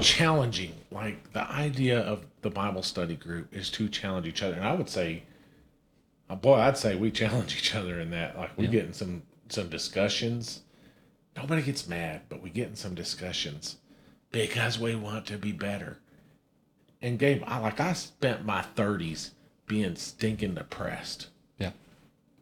challenging. 0.00 0.74
Like 0.90 1.32
the 1.32 1.50
idea 1.50 2.00
of 2.00 2.24
the 2.42 2.50
Bible 2.50 2.82
study 2.82 3.16
group 3.16 3.52
is 3.54 3.70
to 3.72 3.88
challenge 3.88 4.26
each 4.26 4.42
other, 4.42 4.54
and 4.54 4.64
I 4.64 4.74
would 4.74 4.88
say, 4.88 5.22
uh, 6.30 6.34
boy, 6.36 6.54
I'd 6.56 6.76
say 6.78 6.94
we 6.94 7.10
challenge 7.10 7.56
each 7.56 7.74
other 7.74 8.00
in 8.00 8.10
that. 8.10 8.36
Like 8.36 8.56
we 8.56 8.64
Yeah. 8.66 8.70
get 8.72 8.84
in 8.86 8.92
some 8.92 9.22
some 9.48 9.68
discussions. 9.70 10.60
Nobody 11.36 11.62
gets 11.62 11.86
mad, 11.88 12.22
but 12.28 12.42
we 12.42 12.50
get 12.50 12.68
in 12.68 12.76
some 12.76 12.94
discussions 12.94 13.76
because 14.30 14.78
we 14.78 14.94
want 14.94 15.26
to 15.26 15.38
be 15.38 15.52
better. 15.52 15.98
And 17.00 17.18
Gabe, 17.18 17.42
I 17.46 17.58
like 17.58 17.80
I 17.80 17.92
spent 17.92 18.44
my 18.44 18.62
thirties 18.62 19.32
being 19.66 19.96
stinking 19.96 20.54
depressed. 20.54 21.28
yeah. 21.58 21.70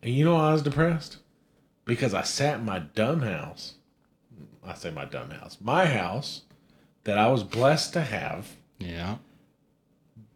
And 0.02 0.14
you 0.14 0.24
know 0.24 0.34
why 0.34 0.50
I 0.50 0.52
was 0.52 0.62
depressed? 0.62 1.18
Because 1.84 2.14
I 2.14 2.22
sat 2.22 2.58
in 2.60 2.64
my 2.64 2.78
dumb 2.80 3.22
house. 3.22 3.74
I 4.64 4.74
say 4.74 4.90
my 4.90 5.04
dumb 5.04 5.30
house. 5.30 5.58
My 5.60 5.86
house 5.86 6.42
that 7.04 7.18
I 7.18 7.28
was 7.28 7.42
blessed 7.42 7.92
to 7.94 8.00
have, 8.02 8.56
Yeah. 8.78 9.16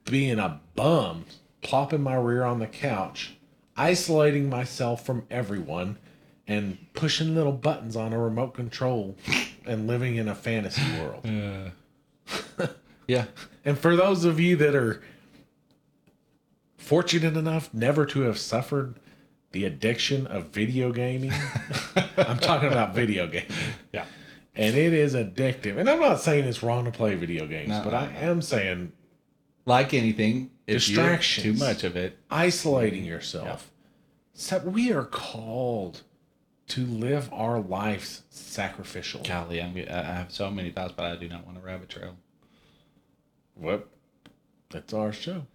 being 0.05 0.39
a 0.39 0.61
bum, 0.75 1.25
plopping 1.63 2.03
my 2.03 2.15
rear 2.17 2.45
on 2.45 2.59
the 2.59 2.67
couch, 2.67 3.35
isolating 3.77 4.49
myself 4.49 5.05
from 5.05 5.25
everyone, 5.31 5.99
and 6.47 6.79
pushing 6.95 7.35
little 7.35 7.53
buttons 7.53 7.97
on 7.97 8.13
a 8.13 8.19
remote 8.19 8.55
control 8.55 9.17
and 9.71 9.87
living 9.87 10.17
in 10.17 10.27
a 10.29 10.35
fantasy 10.35 10.83
world. 10.99 11.25
Yeah. 11.25 12.67
Yeah. 13.07 13.25
And 13.65 13.77
for 13.77 13.97
those 13.97 14.25
of 14.25 14.39
you 14.39 14.55
that 14.55 14.73
are 14.77 15.03
fortunate 16.77 17.37
enough 17.37 17.73
never 17.75 18.07
to 18.07 18.21
have 18.21 18.39
suffered 18.39 19.01
the 19.51 19.65
addiction 19.65 20.29
of 20.29 20.51
video 20.51 20.93
gaming, 20.93 21.33
I'm 22.17 22.39
talking 22.39 22.71
about 22.71 22.95
video 22.95 23.27
gaming. 23.27 23.49
Yeah. 23.93 24.05
And 24.55 24.77
it 24.77 24.93
is 24.93 25.15
addictive. 25.15 25.77
And 25.77 25.91
I'm 25.91 25.99
not 25.99 26.21
saying 26.21 26.45
it's 26.45 26.63
wrong 26.63 26.85
to 26.85 26.93
play 26.93 27.17
video 27.17 27.49
games, 27.49 27.71
No, 27.71 27.83
but 27.83 27.95
I 27.95 28.13
am 28.21 28.41
saying 28.43 28.93
Like 29.67 29.93
anything, 29.93 30.53
if 30.69 30.89
you 30.89 30.97
have 31.01 31.19
Distractions. 31.19 31.59
too 31.59 31.65
much 31.65 31.83
of 31.83 31.97
it, 31.97 32.17
isolating 32.31 33.05
yourself. 33.05 33.73
Except 34.35 34.67
we 34.67 34.93
are 34.93 35.05
called 35.05 36.03
to 36.71 36.85
live 36.87 37.33
our 37.33 37.61
lives 37.61 38.23
sacrificial. 38.31 39.23
golly, 39.23 39.61
I'm, 39.63 39.77
I 39.77 40.03
have 40.03 40.33
so 40.33 40.51
many 40.51 40.71
thoughts, 40.71 40.95
but 40.97 41.05
I 41.07 41.17
do 41.17 41.29
not 41.29 41.45
want 41.47 41.59
to 41.59 41.65
rabbit 41.67 41.89
trail. 41.89 42.17
What? 43.55 43.89
That's 44.71 44.93
our 44.93 45.13
show. 45.13 45.47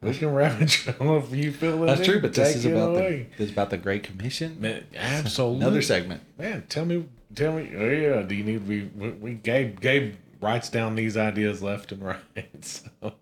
We 0.00 0.14
can 0.14 0.32
rabbit 0.34 0.68
trail 0.68 1.16
if 1.18 1.32
you 1.34 1.52
feel. 1.52 1.78
That's 1.86 2.04
true, 2.04 2.20
but 2.20 2.34
this 2.34 2.56
is 2.56 2.64
about 2.66 2.94
the 2.96 3.26
this 3.38 3.48
is 3.48 3.52
about 3.52 3.70
the 3.70 3.78
Great 3.78 4.02
Commission. 4.02 4.60
Man, 4.60 4.84
absolutely. 4.96 5.60
Another 5.60 5.82
segment. 5.82 6.22
Man, 6.38 6.64
tell 6.68 6.84
me, 6.84 7.06
tell 7.34 7.52
me. 7.52 7.70
Oh 7.76 7.88
yeah, 7.88 8.22
do 8.22 8.34
you 8.34 8.42
need 8.44 8.54
to 8.54 8.60
be? 8.60 8.82
We, 8.84 9.10
we 9.10 9.34
Gabe, 9.34 9.80
Gabe 9.80 10.14
writes 10.40 10.68
down 10.70 10.96
these 10.96 11.16
ideas 11.16 11.62
left 11.62 11.92
and 11.92 12.02
right. 12.04 12.18
So, 12.60 13.12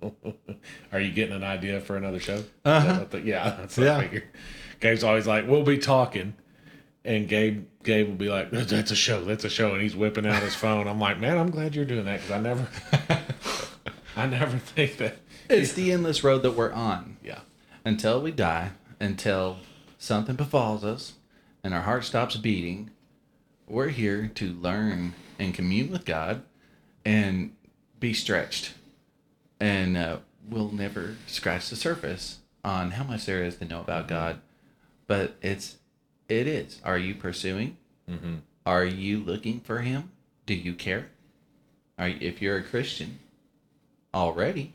are 0.92 1.00
you 1.00 1.12
getting 1.12 1.34
an 1.34 1.44
idea 1.44 1.80
for 1.80 1.96
another 1.96 2.18
show? 2.18 2.42
Uh-huh. 2.64 3.04
yeah, 3.22 3.56
that's 3.60 3.76
what 3.76 3.84
Yeah. 3.84 3.96
I 3.98 4.02
figured. 4.02 4.24
Gabe's 4.80 5.04
always 5.04 5.26
like, 5.26 5.46
"We'll 5.46 5.62
be 5.62 5.76
talking," 5.78 6.34
and 7.04 7.28
Gabe, 7.28 7.66
Gabe 7.82 8.08
will 8.08 8.14
be 8.14 8.28
like, 8.28 8.50
"That's 8.50 8.90
a 8.90 8.96
show. 8.96 9.24
That's 9.24 9.44
a 9.44 9.50
show," 9.50 9.72
and 9.72 9.82
he's 9.82 9.96
whipping 9.96 10.26
out 10.26 10.42
his 10.42 10.54
phone. 10.54 10.86
I'm 10.86 11.00
like, 11.00 11.18
"Man, 11.18 11.38
I'm 11.38 11.50
glad 11.50 11.74
you're 11.74 11.84
doing 11.84 12.04
that 12.04 12.20
because 12.20 12.30
I 12.30 12.40
never, 12.40 12.68
I 14.16 14.26
never 14.26 14.58
think 14.58 14.98
that." 14.98 15.16
It's 15.48 15.72
the 15.72 15.92
endless 15.92 16.22
road 16.22 16.42
that 16.42 16.52
we're 16.52 16.72
on 16.72 17.16
Yeah, 17.24 17.40
until 17.84 18.20
we 18.20 18.30
die, 18.30 18.70
until 19.00 19.58
something 19.98 20.36
befalls 20.36 20.84
us, 20.84 21.14
and 21.64 21.74
our 21.74 21.82
heart 21.82 22.04
stops 22.04 22.36
beating. 22.36 22.90
We're 23.66 23.88
here 23.88 24.30
to 24.34 24.52
learn 24.52 25.14
and 25.38 25.54
commune 25.54 25.90
with 25.90 26.04
God, 26.04 26.42
and 27.04 27.54
be 27.98 28.12
stretched, 28.12 28.74
and 29.58 29.96
uh, 29.96 30.18
we'll 30.48 30.70
never 30.70 31.16
scratch 31.26 31.70
the 31.70 31.76
surface 31.76 32.38
on 32.64 32.92
how 32.92 33.04
much 33.04 33.26
there 33.26 33.42
is 33.42 33.56
to 33.56 33.64
know 33.64 33.80
about 33.80 34.06
God. 34.06 34.40
But 35.06 35.36
it's 35.42 35.76
it 36.30 36.46
is. 36.46 36.80
Are 36.84 36.98
you 36.98 37.14
pursuing? 37.14 37.76
mm-hmm. 38.08 38.36
Are 38.66 38.84
you 38.84 39.18
looking 39.20 39.60
for 39.60 39.78
him? 39.80 40.10
Do 40.46 40.54
you 40.54 40.74
care? 40.74 41.08
Are 41.98 42.08
you, 42.08 42.18
if 42.20 42.40
you're 42.42 42.58
a 42.58 42.62
Christian 42.62 43.18
already, 44.14 44.74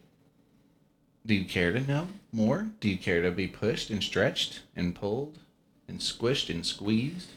do 1.25 1.33
you 1.33 1.45
care 1.45 1.71
to 1.71 1.79
know 1.79 2.07
more? 2.31 2.67
Do 2.79 2.89
you 2.89 2.97
care 2.97 3.21
to 3.21 3.31
be 3.31 3.47
pushed 3.47 3.89
and 3.89 4.01
stretched 4.03 4.61
and 4.75 4.95
pulled 4.95 5.39
and 5.87 5.99
squished 5.99 6.49
and 6.49 6.65
squeezed? 6.65 7.29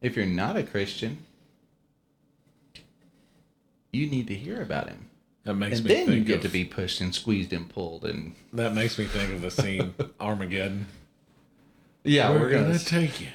If 0.00 0.16
you're 0.16 0.26
not 0.26 0.56
a 0.56 0.62
Christian, 0.62 1.18
you 3.92 4.06
need 4.06 4.26
to 4.28 4.34
hear 4.34 4.60
about 4.62 4.88
him. 4.88 5.08
that 5.44 5.54
makes 5.54 5.78
And 5.78 5.88
me 5.88 5.94
then 5.94 6.06
think 6.06 6.18
you 6.18 6.24
get 6.24 6.36
of, 6.36 6.42
to 6.42 6.48
be 6.48 6.64
pushed 6.64 7.00
and 7.00 7.14
squeezed 7.14 7.52
and 7.52 7.68
pulled 7.68 8.04
and 8.04 8.34
That 8.52 8.74
makes 8.74 8.98
me 8.98 9.04
think 9.06 9.32
of 9.32 9.40
the 9.42 9.50
scene 9.50 9.94
Armageddon. 10.20 10.86
Yeah, 12.04 12.30
we're, 12.30 12.50
gonna, 12.50 12.78
take 12.78 13.20
you, 13.20 13.28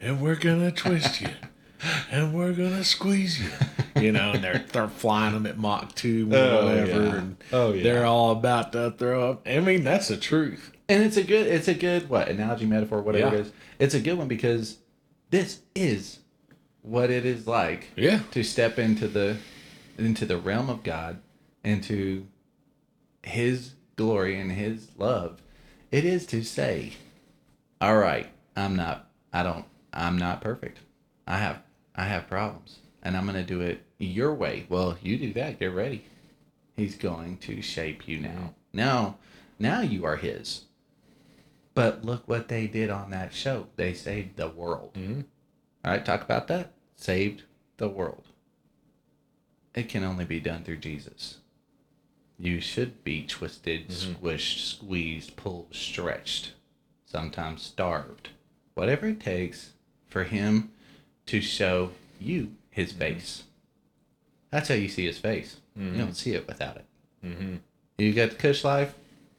and 0.00 0.20
we're 0.20 0.34
gonna 0.36 0.70
twist 0.72 1.20
you, 1.20 1.28
and 2.10 2.34
we're 2.34 2.52
gonna 2.52 2.84
squeeze 2.84 3.40
you. 3.40 3.50
You 4.02 4.12
know, 4.12 4.30
and 4.32 4.44
they're 4.44 4.64
they're 4.72 4.86
flying 4.88 5.34
them 5.34 5.44
at 5.46 5.58
Mach 5.58 5.92
two, 5.94 6.30
or 6.32 6.36
Oh, 6.36 6.66
whatever, 6.66 6.90
yeah. 7.04 7.14
and 7.16 7.36
Oh, 7.52 7.72
yeah. 7.72 7.82
they're 7.82 8.04
all 8.06 8.30
about 8.30 8.72
to 8.72 8.92
throw 8.92 9.30
up. 9.30 9.48
I 9.48 9.58
mean, 9.60 9.82
that's 9.82 10.06
the 10.08 10.16
truth. 10.16 10.70
And 10.88 11.02
it's 11.02 11.16
a 11.16 11.24
good 11.24 11.46
it's 11.48 11.66
a 11.68 11.74
good 11.74 12.08
what 12.08 12.28
analogy 12.28 12.64
metaphor 12.66 13.02
whatever 13.02 13.34
Yeah. 13.34 13.40
it 13.40 13.46
is. 13.46 13.52
It's 13.80 13.94
a 13.94 14.00
good 14.00 14.16
one 14.16 14.28
because 14.28 14.78
this 15.30 15.60
is 15.74 16.20
what 16.82 17.10
it 17.10 17.26
is 17.26 17.46
like 17.48 17.88
Yeah, 17.96 18.20
to 18.30 18.42
step 18.44 18.78
into 18.78 19.08
the 19.08 19.36
into 19.98 20.24
the 20.26 20.36
realm 20.38 20.70
of 20.70 20.82
God 20.84 21.18
into 21.64 22.26
his 23.24 23.72
glory 23.96 24.38
and 24.40 24.52
his 24.52 24.88
love. 24.96 25.42
It 25.90 26.04
is 26.04 26.24
to 26.26 26.42
say, 26.44 26.92
all 27.80 27.96
right, 27.96 28.30
I'm 28.56 28.76
not 28.76 29.08
I 29.32 29.42
don't 29.42 29.64
I'm 29.92 30.18
not 30.18 30.40
perfect. 30.40 30.78
I 31.26 31.38
have 31.38 31.62
I 31.94 32.04
have 32.04 32.28
problems 32.28 32.78
and 33.02 33.16
I'm 33.16 33.24
going 33.24 33.36
to 33.36 33.42
do 33.42 33.60
it 33.60 33.82
your 33.98 34.34
way. 34.34 34.66
Well, 34.68 34.96
you 35.02 35.16
do 35.18 35.32
that, 35.34 35.58
get 35.58 35.72
ready. 35.72 36.04
He's 36.76 36.96
going 36.96 37.38
to 37.38 37.62
shape 37.62 38.06
you 38.06 38.18
now. 38.18 38.54
Now, 38.72 39.16
now 39.58 39.80
you 39.80 40.04
are 40.04 40.16
his. 40.16 40.64
But 41.74 42.04
look 42.04 42.28
what 42.28 42.48
they 42.48 42.66
did 42.66 42.90
on 42.90 43.10
that 43.10 43.32
show. 43.32 43.68
They 43.76 43.94
saved 43.94 44.36
the 44.36 44.48
world. 44.48 44.94
Mm-hmm. 44.94 45.22
All 45.84 45.92
right, 45.92 46.04
talk 46.04 46.22
about 46.22 46.48
that. 46.48 46.72
Saved 46.96 47.44
the 47.76 47.88
world. 47.88 48.24
It 49.74 49.88
can 49.88 50.04
only 50.04 50.24
be 50.24 50.40
done 50.40 50.64
through 50.64 50.78
Jesus. 50.78 51.38
You 52.38 52.60
should 52.60 53.04
be 53.04 53.26
twisted, 53.26 53.88
squished, 53.88 54.76
squeezed, 54.76 55.36
pulled, 55.36 55.74
stretched, 55.74 56.52
sometimes 57.08 57.62
starved. 57.62 58.28
Whatever 58.74 59.08
it 59.08 59.20
takes 59.20 59.72
for 60.08 60.24
him 60.24 60.70
to 61.26 61.40
show 61.40 61.90
you 62.20 62.52
his 62.70 62.90
mm-hmm. 62.90 63.00
face. 63.00 63.44
That's 64.50 64.68
how 64.68 64.74
you 64.74 64.88
see 64.88 65.06
his 65.06 65.18
face. 65.18 65.56
You 65.76 65.82
mm-hmm. 65.82 65.98
don't 65.98 66.14
see 66.14 66.34
it 66.34 66.46
without 66.46 66.76
it. 66.76 66.84
mm-hmm. 67.24 67.56
You 67.98 68.12
got 68.12 68.30
the 68.30 68.36
cush 68.36 68.64
life, 68.64 68.94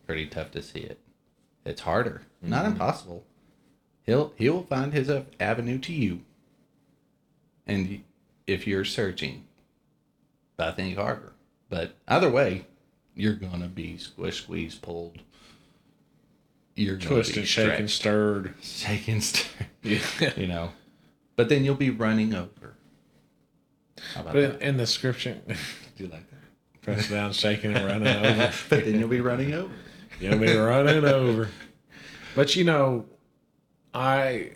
pretty 0.06 0.28
tough 0.28 0.52
to 0.52 0.62
see 0.62 0.80
it. 0.80 1.00
It's 1.66 1.82
harder, 1.82 2.24
not 2.42 2.64
mm-hmm. 2.64 2.74
impossible. 2.74 3.24
He'll 4.04 4.34
he 4.36 4.50
will 4.50 4.64
find 4.64 4.94
his 4.94 5.12
avenue 5.40 5.78
to 5.80 5.94
you, 5.94 6.22
and 7.68 8.04
if 8.48 8.66
you're 8.66 8.86
searching, 8.86 9.44
I 10.58 10.72
think 10.72 10.98
harder. 10.98 11.34
But 11.70 11.94
either 12.08 12.30
way, 12.30 12.66
you're 13.14 13.36
gonna 13.36 13.68
be 13.68 13.98
squish, 13.98 14.44
squeezed, 14.44 14.82
pulled. 14.82 15.20
You're 16.80 16.96
gonna 16.98 17.10
twisted, 17.10 17.36
be 17.36 17.46
shaken, 17.46 17.88
stretched, 17.88 17.96
stirred. 17.96 18.54
shaken, 18.62 19.22
stirred, 19.22 19.68
Yeah, 19.84 20.34
you 20.38 20.48
know. 20.48 20.72
But 21.36 21.50
then 21.50 21.64
you'll 21.66 21.76
be 21.76 21.90
running 21.90 22.34
over. 22.34 22.76
How 24.14 24.22
about 24.22 24.34
but 24.34 24.44
in, 24.44 24.52
that? 24.52 24.62
in 24.62 24.78
the 24.78 24.88
scripture, 24.88 25.38
Do 25.48 25.56
you 25.98 26.08
like 26.08 26.30
that? 26.30 26.82
press 26.82 27.10
down, 27.10 27.34
shaking 27.34 27.74
and 27.76 27.86
running 27.86 28.08
over. 28.26 28.52
But 28.70 28.86
then 28.86 29.00
you'll 29.00 29.10
be 29.10 29.20
running 29.22 29.54
over. 29.54 29.74
You'll 30.22 30.40
be 30.40 30.54
running 30.56 31.04
over. 31.06 31.50
But 32.36 32.56
you 32.56 32.64
know, 32.64 33.06
I 33.94 34.52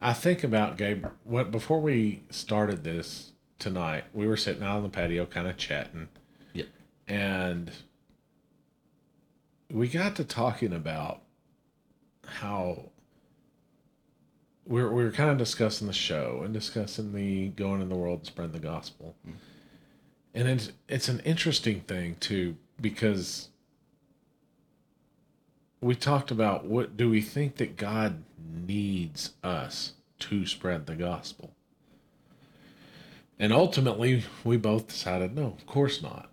I 0.00 0.12
think 0.12 0.44
about 0.44 0.76
Gabe. 0.76 1.06
What 1.24 1.50
before 1.50 1.80
we 1.80 2.22
started 2.30 2.84
this 2.84 3.32
tonight, 3.58 4.04
we 4.12 4.26
were 4.28 4.36
sitting 4.36 4.62
out 4.62 4.76
on 4.76 4.82
the 4.84 4.88
patio, 4.88 5.26
kind 5.26 5.48
of 5.48 5.56
chatting, 5.56 6.08
Yeah. 6.52 6.64
and 7.08 7.70
we 9.70 9.88
got 9.88 10.16
to 10.16 10.24
talking 10.24 10.72
about 10.72 11.22
how 12.26 12.90
we 14.66 14.82
we're, 14.82 14.88
we 14.90 15.04
we're 15.04 15.12
kind 15.12 15.30
of 15.30 15.38
discussing 15.38 15.86
the 15.86 15.92
show 15.92 16.42
and 16.44 16.52
discussing 16.52 17.12
the 17.12 17.48
going 17.48 17.80
in 17.80 17.88
the 17.88 17.96
world 17.96 18.20
and 18.20 18.26
spreading 18.26 18.52
the 18.52 18.58
gospel. 18.58 19.14
Mm-hmm. 19.26 19.36
And 20.34 20.48
it's 20.48 20.72
it's 20.88 21.08
an 21.08 21.20
interesting 21.20 21.80
thing 21.80 22.16
too 22.20 22.56
because 22.80 23.48
we 25.80 25.94
talked 25.94 26.30
about 26.30 26.64
what 26.64 26.96
do 26.96 27.08
we 27.08 27.20
think 27.20 27.56
that 27.56 27.76
God 27.76 28.22
needs 28.66 29.32
us 29.42 29.94
to 30.20 30.46
spread 30.46 30.86
the 30.86 30.94
gospel? 30.94 31.52
And 33.38 33.52
ultimately, 33.52 34.24
we 34.42 34.56
both 34.56 34.88
decided 34.88 35.34
no, 35.36 35.54
of 35.58 35.66
course 35.66 36.02
not. 36.02 36.27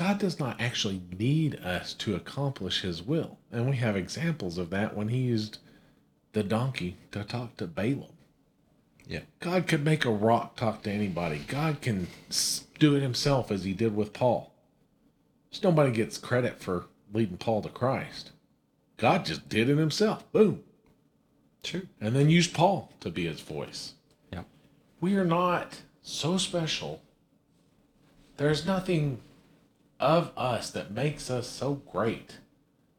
God 0.00 0.18
does 0.18 0.38
not 0.38 0.58
actually 0.58 1.02
need 1.18 1.56
us 1.56 1.92
to 1.92 2.14
accomplish 2.14 2.80
his 2.80 3.02
will. 3.02 3.36
And 3.52 3.68
we 3.68 3.76
have 3.76 3.96
examples 3.96 4.56
of 4.56 4.70
that 4.70 4.96
when 4.96 5.08
he 5.08 5.18
used 5.18 5.58
the 6.32 6.42
donkey 6.42 6.96
to 7.12 7.22
talk 7.22 7.58
to 7.58 7.66
Balaam. 7.66 8.14
Yeah. 9.06 9.20
God 9.40 9.66
could 9.66 9.84
make 9.84 10.06
a 10.06 10.10
rock 10.10 10.56
talk 10.56 10.84
to 10.84 10.90
anybody. 10.90 11.42
God 11.46 11.82
can 11.82 12.06
do 12.78 12.96
it 12.96 13.02
himself 13.02 13.50
as 13.50 13.64
he 13.64 13.74
did 13.74 13.94
with 13.94 14.14
Paul. 14.14 14.54
Just 15.50 15.64
nobody 15.64 15.92
gets 15.92 16.16
credit 16.16 16.62
for 16.62 16.86
leading 17.12 17.36
Paul 17.36 17.60
to 17.60 17.68
Christ. 17.68 18.30
God 18.96 19.26
just 19.26 19.50
did 19.50 19.68
it 19.68 19.76
himself. 19.76 20.32
Boom. 20.32 20.62
True. 21.62 21.88
And 22.00 22.16
then 22.16 22.30
used 22.30 22.54
Paul 22.54 22.90
to 23.00 23.10
be 23.10 23.26
his 23.26 23.42
voice. 23.42 23.92
Yeah. 24.32 24.44
We 24.98 25.16
are 25.16 25.26
not 25.26 25.82
so 26.00 26.38
special. 26.38 27.02
There's 28.38 28.64
nothing 28.64 29.20
of 30.00 30.32
us 30.36 30.70
that 30.70 30.90
makes 30.90 31.30
us 31.30 31.46
so 31.46 31.74
great 31.74 32.38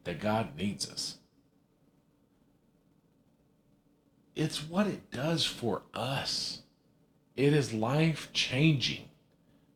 that 0.03 0.19
God 0.19 0.55
needs 0.57 0.89
us. 0.89 1.17
It's 4.35 4.63
what 4.63 4.87
it 4.87 5.11
does 5.11 5.45
for 5.45 5.81
us. 5.93 6.61
It 7.35 7.53
is 7.53 7.73
life 7.73 8.29
changing 8.33 9.09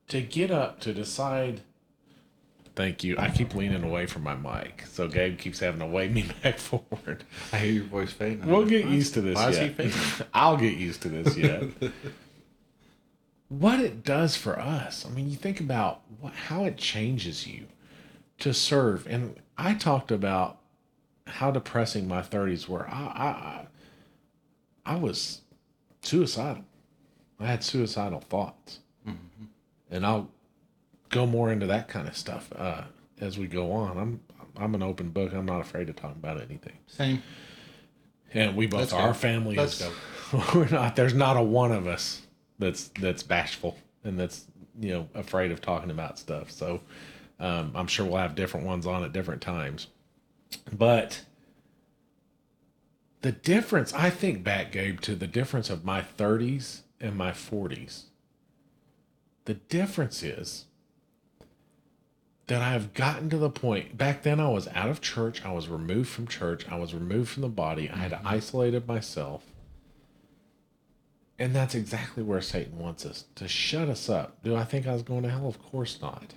to 0.08 0.22
get 0.22 0.52
up 0.52 0.80
to 0.82 0.94
decide. 0.94 1.62
Thank 2.76 3.04
you. 3.04 3.16
I 3.18 3.30
keep 3.30 3.56
leaning 3.56 3.84
away 3.84 4.06
from 4.06 4.24
my 4.24 4.36
mic, 4.36 4.84
so 4.92 5.08
Gabe 5.08 5.38
keeps 5.38 5.60
having 5.60 5.80
to 5.80 5.86
wave 5.86 6.12
me 6.14 6.26
back 6.44 6.58
forward. 6.58 7.24
I 7.52 7.58
hear 7.58 7.72
your 7.74 7.84
voice 7.86 8.12
fading. 8.12 8.46
We'll 8.46 8.66
get 8.66 8.86
used 8.86 9.14
to 9.16 9.22
this 9.22 9.36
Why 9.36 9.50
is 9.50 9.58
he 9.58 9.66
yet. 9.66 9.76
fading? 9.76 10.28
I'll 10.34 10.58
get 10.58 10.78
used 10.78 11.02
to 11.04 11.10
this 11.10 11.38
yet. 11.38 11.64
what 13.50 13.80
it 13.80 14.04
does 14.04 14.36
for 14.36 14.60
us. 14.60 15.06
I 15.06 15.10
mean, 15.10 15.30
you 15.30 15.36
think 15.36 15.60
about 15.60 16.02
what, 16.20 16.34
how 16.34 16.66
it 16.66 16.78
changes 16.78 17.48
you 17.48 17.66
to 18.40 18.54
serve. 18.54 19.08
And 19.08 19.36
I 19.58 19.74
talked 19.74 20.12
about 20.12 20.60
how 21.28 21.52
depressing 21.52 22.08
my 22.08 22.22
30s 22.22 22.68
were. 22.68 22.88
I, 22.90 22.94
I, 22.94 23.26
I, 23.26 24.94
I 24.94 24.96
was 24.98 25.42
suicidal. 26.02 26.66
I 27.40 27.48
had 27.48 27.64
suicidal 27.64 28.22
thoughts. 28.22 28.80
And 29.92 30.06
I'll 30.06 30.30
go 31.10 31.26
more 31.26 31.52
into 31.52 31.68
that 31.68 31.88
kind 31.88 32.08
of 32.08 32.18
stuff 32.18 32.52
uh, 32.56 32.84
as 33.22 33.38
we 33.38 33.48
go 33.48 33.72
on. 33.72 33.98
I'm 33.98 34.20
I'm 34.58 34.74
an 34.74 34.82
open 34.82 35.10
book. 35.10 35.34
I'm 35.34 35.46
not 35.46 35.62
afraid 35.62 35.88
to 35.88 35.94
talk 35.94 36.12
about 36.12 36.42
anything. 36.42 36.78
Same. 36.88 37.22
And 38.34 38.56
we 38.56 38.68
both 38.68 38.80
Let's 38.82 38.94
are. 38.94 39.02
go. 39.02 39.08
Our 39.08 39.14
family 39.14 39.56
Let's 39.56 39.82
is. 39.82 39.90
We're 40.56 40.68
not. 40.70 40.96
There's 40.96 41.14
not 41.14 41.38
a 41.38 41.42
one 41.42 41.72
of 41.72 41.88
us 41.88 42.22
that's 42.60 42.90
that's 43.00 43.24
bashful 43.24 43.78
and 44.04 44.20
that's 44.20 44.46
you 44.80 44.92
know 44.92 45.08
afraid 45.14 45.52
of 45.52 45.62
talking 45.62 45.92
about 45.92 46.20
stuff. 46.20 46.52
So 46.52 46.82
um, 47.40 47.72
I'm 47.76 47.88
sure 47.88 48.06
we'll 48.06 48.18
have 48.18 48.36
different 48.36 48.66
ones 48.66 48.86
on 48.86 49.04
at 49.04 49.14
different 49.14 49.42
times. 49.42 49.88
But 50.72 51.22
the 53.22 53.32
difference, 53.32 53.94
I 53.94 54.10
think 54.10 54.44
back, 54.44 54.72
Gabe, 54.72 55.02
to 55.02 55.16
the 55.16 55.28
difference 55.28 55.70
of 55.70 55.84
my 55.84 56.02
30s 56.02 56.82
and 57.02 57.16
my 57.16 57.32
40s. 57.32 58.04
The 59.46 59.56
difference 59.56 60.24
is 60.24 60.66
that 62.48 62.62
I've 62.62 62.94
gotten 62.94 63.30
to 63.32 63.38
the 63.38 63.50
point 63.50 63.98
back 63.98 64.24
then 64.24 64.40
I 64.40 64.50
was 64.50 64.68
out 64.70 64.90
of 64.90 65.02
church, 65.02 65.44
I 65.44 65.52
was 65.52 65.68
removed 65.68 66.10
from 66.10 66.28
church, 66.28 66.68
I 66.70 66.78
was 66.78 66.94
removed 66.94 67.30
from 67.30 67.42
the 67.42 67.50
body, 67.50 67.90
I 67.90 67.98
had 67.98 68.20
isolated 68.24 68.88
myself. 68.88 69.44
And 71.38 71.54
that's 71.54 71.76
exactly 71.76 72.24
where 72.24 72.42
Satan 72.42 72.80
wants 72.80 73.06
us 73.06 73.26
to 73.36 73.48
shut 73.48 73.90
us 73.90 74.10
up. 74.10 74.42
Do 74.44 74.56
I 74.56 74.64
think 74.64 74.88
I 74.88 74.94
was 74.94 75.02
going 75.02 75.24
to 75.24 75.30
hell? 75.30 75.48
Of 75.48 75.62
course 75.62 76.00
not. 76.02 76.36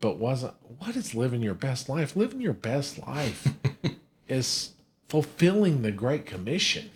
But 0.00 0.18
wasn't 0.18 0.54
what 0.78 0.96
is 0.96 1.14
living 1.14 1.42
your 1.42 1.54
best 1.54 1.88
life? 1.88 2.14
Living 2.16 2.40
your 2.40 2.52
best 2.52 2.98
life 3.06 3.48
is 4.28 4.72
fulfilling 5.08 5.82
the 5.82 5.92
Great 5.92 6.26
Commission. 6.26 6.90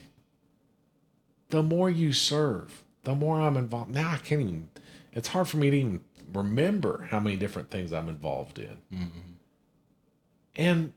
The 1.50 1.62
more 1.62 1.88
you 1.90 2.12
serve, 2.12 2.84
the 3.04 3.14
more 3.14 3.40
I'm 3.40 3.56
involved. 3.56 3.94
Now 3.94 4.10
I 4.10 4.16
can't 4.18 4.42
even, 4.42 4.68
it's 5.12 5.28
hard 5.28 5.48
for 5.48 5.56
me 5.56 5.70
to 5.70 5.76
even 5.76 6.00
remember 6.32 7.08
how 7.10 7.20
many 7.20 7.36
different 7.36 7.70
things 7.70 7.92
I'm 7.92 8.08
involved 8.08 8.58
in. 8.58 8.78
Mm-hmm. 8.92 9.32
And 10.56 10.92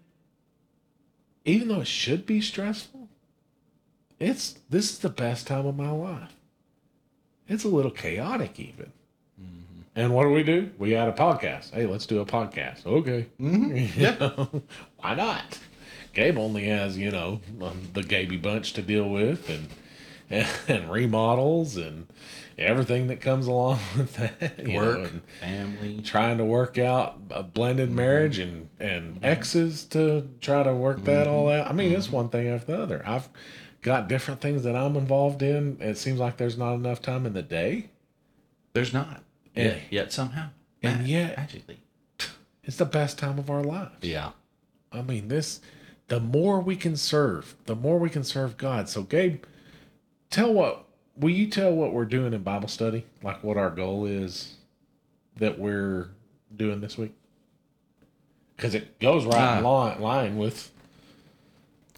even 1.46 1.68
though 1.68 1.82
it 1.82 1.88
should 1.88 2.26
be 2.26 2.42
stressful, 2.42 2.99
it's 4.20 4.56
this 4.70 4.92
is 4.92 5.00
the 5.00 5.10
best 5.10 5.48
time 5.48 5.66
of 5.66 5.78
my 5.78 5.92
life. 5.92 6.34
It's 7.48 7.64
a 7.64 7.70
little 7.70 7.92
chaotic 7.92 8.60
even. 8.60 8.92
Mm-hmm. 9.42 9.82
And 9.96 10.14
what 10.14 10.24
do 10.24 10.30
we 10.32 10.44
do? 10.44 10.70
We 10.78 10.96
add 10.96 11.10
a 11.10 11.14
podcast. 11.14 11.72
Hey, 11.72 11.86
let's 11.88 12.06
do 12.06 12.20
a 12.20 12.26
podcast. 12.26 12.86
Okay. 12.86 13.28
Mm-hmm. 13.40 14.00
Yeah. 14.00 14.46
Why 14.98 15.16
not? 15.16 15.60
Gabe 16.14 16.38
only 16.38 16.66
has, 16.66 16.98
you 16.98 17.12
know, 17.12 17.40
um, 17.62 17.88
the 17.94 18.04
Gaby 18.04 18.38
bunch 18.38 18.74
to 18.74 18.82
deal 18.82 19.10
with 19.10 19.50
and, 19.50 19.68
and 20.68 20.92
remodels 20.92 21.78
and 21.78 22.08
everything 22.58 23.08
that 23.08 23.22
comes 23.22 23.48
along 23.48 23.80
with 23.98 24.16
that. 24.16 24.66
know, 24.66 24.76
Work, 24.76 25.12
and 25.12 25.22
family. 25.40 26.02
trying 26.04 26.38
to 26.38 26.46
work 26.46 26.78
out 26.78 27.18
a 27.32 27.42
blended 27.42 27.90
mm-hmm. 27.90 27.98
marriage 27.98 28.40
and 28.40 28.70
and 28.80 29.24
exes 29.24 29.86
to 29.86 30.28
try 30.42 30.64
to 30.64 30.74
work 30.74 31.04
that 31.06 31.28
all 31.28 31.50
out. 31.50 31.68
I 31.68 31.74
mean, 31.74 31.94
it's 31.94 32.12
one 32.12 32.30
thing 32.30 32.48
after 32.48 32.74
the 32.74 32.82
other. 32.82 33.04
I've 33.06 33.30
got 33.82 34.08
different 34.08 34.42
things 34.42 34.64
that 34.64 34.76
I'm 34.76 34.96
involved 34.96 35.42
in. 35.42 35.78
It 35.80 35.98
seems 35.98 36.20
like 36.20 36.38
there's 36.38 36.58
not 36.58 36.74
enough 36.76 37.02
time 37.02 37.26
in 37.26 37.34
the 37.34 37.42
day. 37.42 37.90
There's 38.74 38.94
not. 38.94 39.24
And- 39.56 39.66
Yet, 39.68 39.82
yet 39.90 40.14
somehow. 40.14 40.50
and 40.84 41.08
yet- 41.08 41.38
magically. 41.38 41.80
It's 42.64 42.78
the 42.78 42.86
best 42.86 43.18
time 43.18 43.40
of 43.40 43.50
our 43.50 43.64
lives. 43.64 43.96
Yeah. 44.04 44.32
I 44.92 45.02
mean, 45.02 45.28
this, 45.28 45.60
the 46.08 46.20
more 46.20 46.60
we 46.60 46.76
can 46.76 46.96
serve, 46.96 47.56
the 47.66 47.76
more 47.76 47.98
we 47.98 48.10
can 48.10 48.24
serve 48.24 48.58
God. 48.58 48.88
So, 48.90 49.02
Gabe, 49.04 49.44
tell 50.30 50.54
what, 50.54 50.86
will 51.18 51.32
you 51.32 51.48
tell 51.48 51.72
what 51.74 51.94
we're 51.94 52.06
doing 52.06 52.34
in 52.34 52.44
Bible 52.44 52.68
study? 52.68 53.06
Like 53.24 53.44
what 53.44 53.58
our 53.58 53.70
goal 53.72 54.06
is 54.06 54.56
that 55.38 55.58
we're 55.58 56.10
doing 56.56 56.82
this 56.82 56.98
week? 56.98 57.14
Because 58.56 58.76
it 58.76 59.00
goes 59.00 59.26
right 59.26 59.58
in 59.60 59.66
Ah. 59.66 59.70
line, 59.70 60.02
line 60.02 60.38
with 60.38 60.72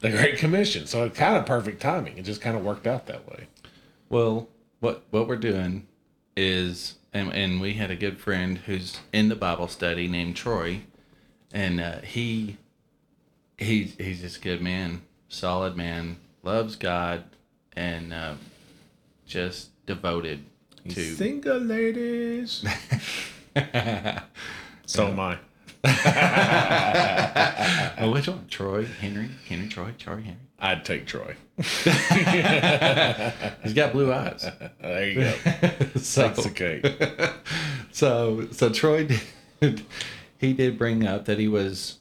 the 0.01 0.09
Great 0.11 0.37
Commission. 0.37 0.85
So, 0.87 1.05
it's 1.05 1.17
kind 1.17 1.37
of 1.37 1.45
perfect 1.45 1.81
timing. 1.81 2.17
It 2.17 2.23
just 2.23 2.41
kind 2.41 2.57
of 2.57 2.63
worked 2.63 2.85
out 2.85 3.07
that 3.07 3.27
way. 3.29 3.47
Well, 4.09 4.49
what 4.81 5.03
what 5.11 5.27
we're 5.27 5.37
doing 5.37 5.87
is, 6.35 6.95
and, 7.13 7.31
and 7.33 7.61
we 7.61 7.73
had 7.73 7.91
a 7.91 7.95
good 7.95 8.17
friend 8.17 8.57
who's 8.57 8.99
in 9.13 9.29
the 9.29 9.35
Bible 9.35 9.67
study 9.67 10.07
named 10.07 10.35
Troy, 10.35 10.81
and 11.53 11.79
uh, 11.79 11.99
he 11.99 12.57
he's 13.57 13.95
he's 13.97 14.21
just 14.21 14.41
good 14.41 14.61
man, 14.61 15.01
solid 15.29 15.77
man, 15.77 16.17
loves 16.43 16.75
God, 16.75 17.23
and 17.73 18.13
uh, 18.13 18.33
just 19.25 19.69
devoted 19.85 20.43
to. 20.89 21.15
Single 21.15 21.59
ladies. 21.59 22.65
so 24.85 25.07
am 25.07 25.19
I. 25.19 25.37
Oh, 27.99 28.11
which 28.11 28.27
one? 28.27 28.47
Troy 28.49 28.85
Henry, 28.85 29.29
Henry 29.47 29.67
Troy, 29.67 29.93
Troy 29.97 30.21
Henry. 30.21 30.39
I'd 30.57 30.83
take 30.83 31.05
Troy. 31.05 31.35
He's 31.57 31.85
got 33.73 33.91
blue 33.93 34.11
eyes. 34.11 34.49
There 34.81 35.07
you 35.07 35.15
go. 35.15 35.31
so, 35.99 36.29
Takes 36.29 36.43
the 36.43 36.49
cake. 36.49 37.33
so 37.91 38.47
so 38.51 38.69
Troy 38.69 39.07
did 39.59 39.83
he 40.39 40.53
did 40.53 40.77
bring 40.79 41.05
up 41.05 41.25
that 41.25 41.37
he 41.37 41.47
was 41.47 41.99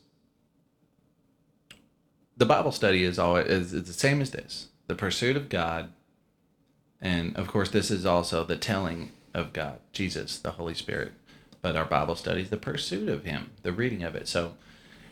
the 2.37 2.47
Bible 2.47 2.73
study 2.73 3.05
is 3.05 3.19
always 3.19 3.47
is, 3.47 3.73
is 3.75 3.85
the 3.85 3.93
same 3.93 4.23
as 4.23 4.31
this 4.31 4.69
the 4.87 4.95
pursuit 4.95 5.37
of 5.37 5.49
God 5.51 5.91
and 7.01 7.37
of 7.37 7.49
course 7.49 7.71
this 7.71 7.91
is 7.91 8.07
also 8.07 8.45
the 8.45 8.57
telling 8.57 9.13
of 9.35 9.53
God 9.53 9.81
Jesus 9.93 10.39
the 10.39 10.53
Holy 10.53 10.75
Spirit 10.75 11.13
but 11.63 11.77
our 11.77 11.85
Bible 11.85 12.17
studies, 12.17 12.51
the 12.51 12.57
pursuit 12.57 13.09
of 13.09 13.25
Him 13.25 13.51
the 13.63 13.73
reading 13.73 14.03
of 14.03 14.15
it 14.15 14.29
so 14.29 14.55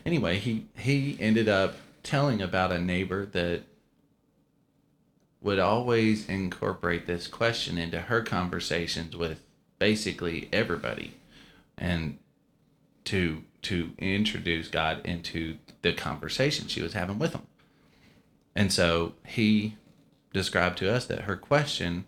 anyway 0.05 0.37
he 0.37 0.65
he 0.77 1.17
ended 1.19 1.47
up 1.47 1.75
telling 2.03 2.41
about 2.41 2.71
a 2.71 2.79
neighbor 2.79 3.25
that 3.25 3.63
would 5.41 5.59
always 5.59 6.27
incorporate 6.27 7.07
this 7.07 7.27
question 7.27 7.77
into 7.77 7.99
her 8.01 8.21
conversations 8.21 9.15
with 9.15 9.41
basically 9.77 10.49
everybody 10.51 11.15
and 11.77 12.17
to 13.05 13.43
to 13.61 13.91
introduce 13.97 14.67
God 14.67 15.01
into 15.05 15.57
the 15.81 15.93
conversation 15.93 16.67
she 16.67 16.81
was 16.81 16.93
having 16.93 17.19
with 17.19 17.33
him. 17.33 17.47
And 18.55 18.71
so 18.71 19.13
he 19.25 19.75
described 20.33 20.77
to 20.79 20.93
us 20.93 21.05
that 21.07 21.21
her 21.21 21.35
question, 21.35 22.05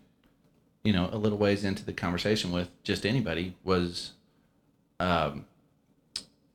you 0.82 0.92
know, 0.92 1.08
a 1.12 1.18
little 1.18 1.38
ways 1.38 1.64
into 1.64 1.84
the 1.84 1.92
conversation 1.92 2.52
with 2.52 2.70
just 2.82 3.04
anybody 3.04 3.54
was, 3.64 4.12
um, 5.02 5.46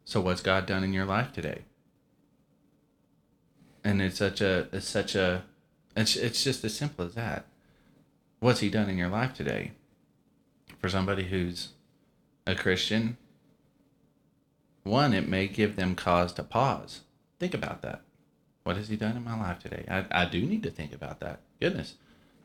so 0.06 0.22
what's 0.22 0.42
God 0.42 0.66
done 0.66 0.86
in 0.86 0.94
your 0.94 1.06
life 1.06 1.34
today? 1.34 1.64
And 3.84 4.02
it's 4.02 4.18
such 4.18 4.40
a, 4.40 4.70
it's 4.72 4.88
such 4.88 5.16
a, 5.16 5.44
it's, 5.98 6.16
it's 6.16 6.44
just 6.46 6.64
as 6.64 6.74
simple 6.74 7.06
as 7.06 7.16
that. 7.16 7.46
What's 8.40 8.62
he 8.62 8.70
done 8.70 8.90
in 8.90 8.98
your 8.98 9.10
life 9.10 9.34
today? 9.34 9.72
For 10.80 10.88
somebody 10.88 11.26
who's 11.26 11.70
a 12.46 12.56
Christian, 12.56 13.18
one, 14.84 15.14
it 15.14 15.28
may 15.28 15.48
give 15.50 15.76
them 15.76 15.94
cause 15.94 16.32
to 16.34 16.44
pause. 16.44 17.02
Think 17.40 17.54
about 17.54 17.82
that. 17.82 18.02
What 18.64 18.78
has 18.78 18.88
he 18.88 18.96
done 18.96 19.18
in 19.18 19.26
my 19.26 19.38
life 19.38 19.60
today? 19.60 19.84
I, 19.90 20.06
I 20.10 20.26
do 20.26 20.42
need 20.42 20.64
to 20.64 20.72
think 20.72 20.94
about 20.94 21.20
that. 21.20 21.42
Goodness. 21.60 21.96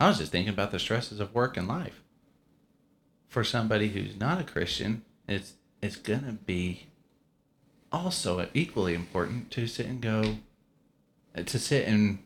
I 0.00 0.09
was 0.09 0.18
just 0.18 0.32
thinking 0.32 0.53
about 0.53 0.72
the 0.72 0.80
stresses 0.80 1.20
of 1.20 1.32
work 1.32 1.57
and 1.57 1.68
life. 1.68 2.03
For 3.28 3.44
somebody 3.44 3.90
who's 3.90 4.18
not 4.18 4.40
a 4.40 4.44
Christian, 4.44 5.05
it's 5.28 5.55
it's 5.82 5.96
gonna 5.96 6.38
be 6.46 6.86
also 7.90 8.48
equally 8.54 8.94
important 8.94 9.50
to 9.50 9.66
sit 9.66 9.86
and 9.86 10.00
go 10.00 10.36
to 11.34 11.58
sit 11.58 11.86
and 11.86 12.20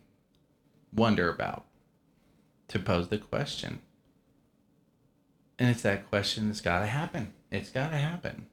wonder 0.92 1.28
about, 1.28 1.64
to 2.68 2.78
pose 2.78 3.08
the 3.08 3.18
question. 3.18 3.80
And 5.58 5.70
it's 5.70 5.82
that 5.82 6.08
question 6.08 6.48
that's 6.48 6.60
gotta 6.60 6.86
happen. 6.86 7.32
It's 7.50 7.70
gotta 7.70 7.96
happen. 7.96 8.46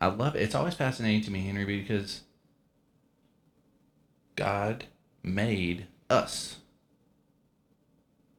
I 0.00 0.06
love 0.06 0.34
it. 0.34 0.42
It's 0.42 0.54
always 0.54 0.74
fascinating 0.74 1.22
to 1.22 1.30
me, 1.30 1.42
Henry, 1.42 1.64
because 1.64 2.22
God 4.34 4.86
made 5.22 5.86
us. 6.08 6.56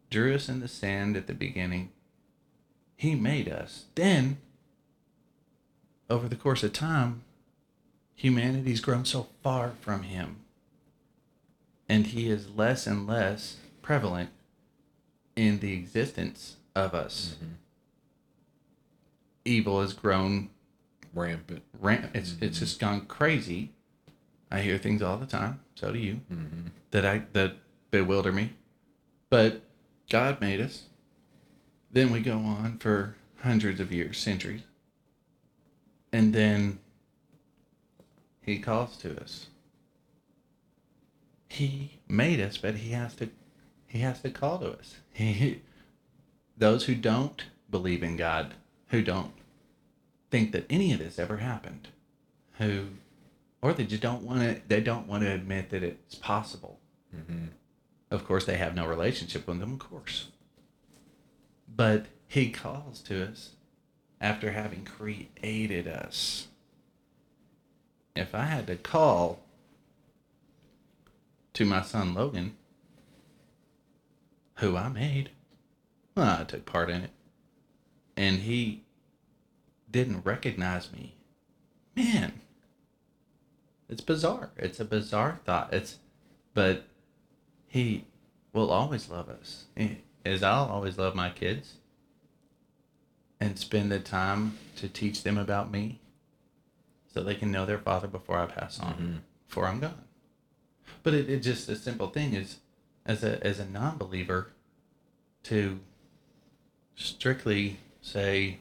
Drew 0.10 0.36
us 0.36 0.50
in 0.50 0.60
the 0.60 0.68
sand 0.68 1.16
at 1.16 1.28
the 1.28 1.34
beginning. 1.34 1.92
He 2.96 3.16
made 3.16 3.48
us. 3.48 3.86
Then, 3.96 4.38
over 6.10 6.28
the 6.28 6.36
course 6.36 6.64
of 6.64 6.74
time, 6.74 7.24
humanity's 8.16 8.82
grown 8.82 9.06
so 9.06 9.28
far 9.42 9.74
from 9.82 10.04
Him. 10.04 10.38
And 11.90 12.08
He 12.08 12.30
is 12.30 12.50
less 12.50 12.88
and 12.88 13.08
less 13.08 13.58
prevalent 13.82 14.30
in 15.36 15.60
the 15.60 15.74
existence 15.74 16.56
of 16.76 16.94
us. 16.94 17.36
Mm-hmm. 17.36 17.54
Evil 19.46 19.82
has 19.82 19.94
grown 19.94 20.50
Rampant. 21.14 21.62
ran- 21.80 22.10
it's 22.14 22.36
it's 22.42 22.60
just 22.60 22.80
gone 22.80 23.02
crazy. 23.06 23.72
I 24.50 24.62
hear 24.62 24.78
things 24.78 25.02
all 25.02 25.18
the 25.18 25.26
time. 25.26 25.60
So 25.76 25.92
do 25.92 26.00
you. 26.00 26.22
That 26.92 27.06
I 27.06 27.24
that 27.34 27.58
bewilder 27.92 28.32
me. 28.32 28.54
But 29.30 29.62
God 30.10 30.40
made 30.42 30.60
us. 30.62 30.84
Then 31.92 32.12
we 32.12 32.20
go 32.22 32.38
on 32.38 32.78
for 32.80 33.16
hundreds 33.42 33.80
of 33.80 33.92
years, 33.92 34.18
centuries. 34.18 34.62
And 36.14 36.34
then 36.34 36.80
he 38.42 38.60
calls 38.60 38.96
to 38.98 39.20
us. 39.22 39.48
He 41.50 42.00
made 42.08 42.40
us, 42.40 42.58
but 42.58 42.76
he 42.76 42.92
has 42.92 43.16
to 43.16 43.30
he 43.88 44.00
has 44.00 44.22
to 44.22 44.30
call 44.30 44.60
to 44.60 44.72
us. 44.72 44.96
He 45.12 45.62
those 46.58 46.86
who 46.86 46.96
don't 46.96 47.44
believe 47.70 48.04
in 48.04 48.16
God, 48.16 48.54
who 48.88 49.02
don't 49.02 49.34
think 50.34 50.52
that 50.52 50.66
any 50.68 50.92
of 50.92 50.98
this 50.98 51.20
ever 51.20 51.38
happened 51.38 51.90
who 52.58 52.88
or 53.62 53.72
they 53.74 53.86
just 53.86 54.02
don't 54.02 54.24
want 54.24 54.42
to 54.42 54.60
they 54.68 54.82
don't 54.82 55.08
want 55.08 55.24
to 55.24 55.32
admit 55.32 55.70
that 55.70 55.84
it's 55.84 56.16
possible 56.16 56.80
mm-hmm. 57.16 57.46
of 58.12 58.26
course 58.26 58.46
they 58.46 58.58
have 58.58 58.76
no 58.76 58.88
relationship 58.88 59.48
with 59.48 59.60
them 59.60 59.74
of 59.74 59.80
course 59.80 60.30
but 61.68 62.08
he 62.28 62.50
calls 62.50 63.00
to 63.02 63.28
us 63.28 63.52
after 64.24 64.52
having 64.52 64.84
created 64.84 65.88
us 65.88 66.48
if 68.16 68.34
i 68.34 68.46
had 68.46 68.66
to 68.66 68.76
call 68.76 69.40
to 71.54 71.64
my 71.66 71.84
son 71.84 72.16
logan 72.16 72.56
who 74.56 74.76
i 74.76 74.90
made 74.90 75.30
well, 76.16 76.42
i 76.42 76.44
took 76.44 76.66
part 76.66 76.90
in 76.90 77.02
it 77.02 77.12
and 78.16 78.40
he 78.40 78.84
didn't 79.94 80.26
recognize 80.26 80.92
me. 80.92 81.16
Man, 81.96 82.42
it's 83.88 84.02
bizarre. 84.02 84.50
It's 84.58 84.80
a 84.80 84.86
bizarre 84.86 85.40
thought. 85.46 85.72
It's, 85.72 86.00
but 86.54 86.86
he 87.68 88.06
will 88.52 88.72
always 88.72 89.10
love 89.10 89.30
us, 89.30 89.66
as 90.26 90.44
I'll 90.44 90.66
always 90.66 90.98
love 90.98 91.16
my 91.16 91.30
kids, 91.30 91.76
and 93.44 93.60
spend 93.60 93.92
the 93.92 94.00
time 94.00 94.58
to 94.78 94.88
teach 94.88 95.24
them 95.24 95.38
about 95.38 95.70
me, 95.70 96.00
so 97.14 97.22
they 97.22 97.36
can 97.36 97.52
know 97.52 97.66
their 97.66 97.78
father 97.78 98.08
before 98.08 98.38
I 98.38 98.46
pass 98.46 98.80
on, 98.80 98.94
mm-hmm. 98.94 99.16
before 99.48 99.68
I'm 99.68 99.82
gone. 99.82 100.06
But 101.04 101.14
it, 101.14 101.30
it 101.30 101.42
just 101.42 101.68
a 101.68 101.76
simple 101.76 102.08
thing 102.08 102.34
is, 102.34 102.60
as 103.06 103.22
a 103.22 103.46
as 103.46 103.60
a 103.60 103.66
non-believer, 103.66 104.54
to 105.44 105.82
strictly 106.96 107.80
say 108.02 108.60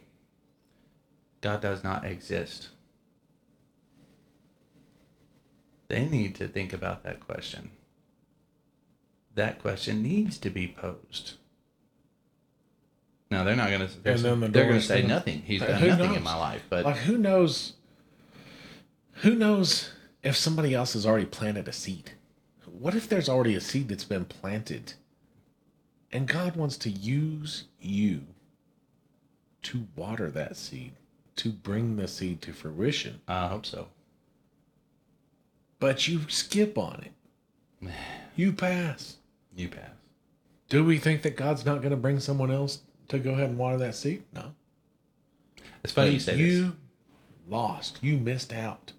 God 1.40 1.60
does 1.60 1.84
not 1.84 2.04
exist. 2.04 2.70
They 5.86 6.06
need 6.06 6.34
to 6.36 6.48
think 6.48 6.72
about 6.72 7.04
that 7.04 7.20
question. 7.20 7.70
That 9.36 9.62
question 9.62 10.02
needs 10.02 10.38
to 10.38 10.50
be 10.50 10.66
posed. 10.66 11.34
Now 13.32 13.44
they're 13.44 13.56
not 13.56 13.70
gonna. 13.70 13.88
They're, 14.02 14.14
And 14.14 14.22
then 14.24 14.40
the 14.40 14.48
they're 14.48 14.66
gonna 14.68 14.80
say 14.80 15.00
gonna- 15.02 15.14
nothing. 15.14 15.42
He's 15.42 15.60
done 15.60 15.80
nothing 15.98 16.14
in 16.14 16.22
my 16.22 16.36
life. 16.36 16.62
But 16.68 16.84
like 16.84 16.96
who 16.98 17.16
knows 17.18 17.72
who 19.22 19.34
knows 19.34 19.90
if 20.22 20.36
somebody 20.36 20.74
else 20.74 20.92
has 20.92 21.04
already 21.06 21.26
planted 21.26 21.66
a 21.68 21.72
seed 21.72 22.12
what 22.66 22.94
if 22.94 23.08
there's 23.08 23.28
already 23.28 23.54
a 23.54 23.60
seed 23.60 23.88
that's 23.88 24.04
been 24.04 24.24
planted 24.24 24.94
and 26.10 26.26
god 26.26 26.56
wants 26.56 26.76
to 26.78 26.88
use 26.90 27.64
you 27.80 28.22
to 29.62 29.86
water 29.94 30.30
that 30.30 30.56
seed 30.56 30.92
to 31.36 31.50
bring 31.50 31.96
the 31.96 32.08
seed 32.08 32.40
to 32.42 32.52
fruition 32.52 33.20
I 33.28 33.48
hope 33.48 33.66
so. 33.66 33.88
but 35.78 36.08
you 36.08 36.20
skip 36.28 36.78
on 36.78 37.04
it 37.04 37.92
you 38.36 38.52
pass 38.52 39.16
You 39.54 39.68
pass. 39.68 39.90
do 40.68 40.82
we 40.84 40.98
think 40.98 41.22
that 41.22 41.36
god's 41.36 41.64
not 41.66 41.78
going 41.82 41.90
to 41.90 41.96
bring 41.96 42.18
someone 42.18 42.50
else 42.50 42.80
to 43.08 43.18
go 43.18 43.32
ahead 43.32 43.50
and 43.50 43.58
water 43.58 43.78
that 43.78 43.94
seed 43.94 44.22
no 44.34 44.52
It's 45.84 45.92
funny 45.92 46.10
But 46.10 46.14
you 46.14 46.20
say 46.20 46.32
this. 46.32 46.40
you 46.40 46.62
this. 46.64 46.72
lost. 47.48 47.98
You 48.02 48.16
missed 48.18 48.52
out 48.52 48.92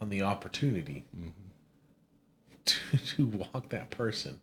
on 0.00 0.08
the 0.08 0.22
opportunity 0.22 1.04
to, 2.64 2.98
to 3.16 3.26
walk 3.26 3.68
that 3.70 3.90
person, 3.90 4.40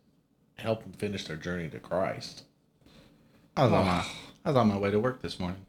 help 0.56 0.82
them 0.82 0.92
finish 0.92 1.24
their 1.24 1.36
journey 1.36 1.68
to 1.68 1.78
Christ. 1.78 2.44
I 3.56 3.64
was 3.64 3.72
on 3.72 3.84
my 3.86 4.04
I 4.44 4.48
was 4.50 4.56
on 4.56 4.68
my 4.68 4.78
way 4.78 4.90
to 4.90 4.98
work 5.00 5.20
this 5.22 5.38
morning, 5.38 5.66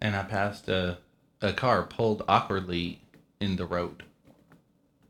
and 0.00 0.14
I 0.16 0.22
passed 0.22 0.68
a 0.68 0.98
a 1.40 1.52
car 1.52 1.82
pulled 1.84 2.22
awkwardly 2.28 3.00
in 3.40 3.56
the 3.56 3.64
road. 3.66 4.02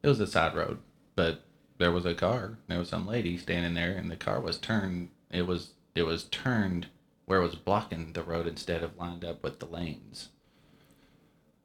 It 0.02 0.08
was 0.08 0.20
a 0.20 0.26
side 0.26 0.54
road, 0.54 0.78
but 1.16 1.42
there 1.78 1.90
was 1.90 2.06
a 2.06 2.14
car. 2.14 2.58
There 2.68 2.78
was 2.78 2.88
some 2.88 3.06
lady 3.06 3.36
standing 3.36 3.74
there, 3.74 3.92
and 3.92 4.10
the 4.10 4.16
car 4.16 4.40
was 4.40 4.56
turned. 4.58 5.08
It 5.30 5.46
was 5.46 5.70
it 5.94 6.04
was 6.04 6.24
turned 6.24 6.86
where 7.30 7.38
it 7.38 7.44
was 7.44 7.54
blocking 7.54 8.12
the 8.12 8.24
road 8.24 8.48
instead 8.48 8.82
of 8.82 8.98
lined 8.98 9.24
up 9.24 9.40
with 9.44 9.60
the 9.60 9.66
lanes. 9.66 10.30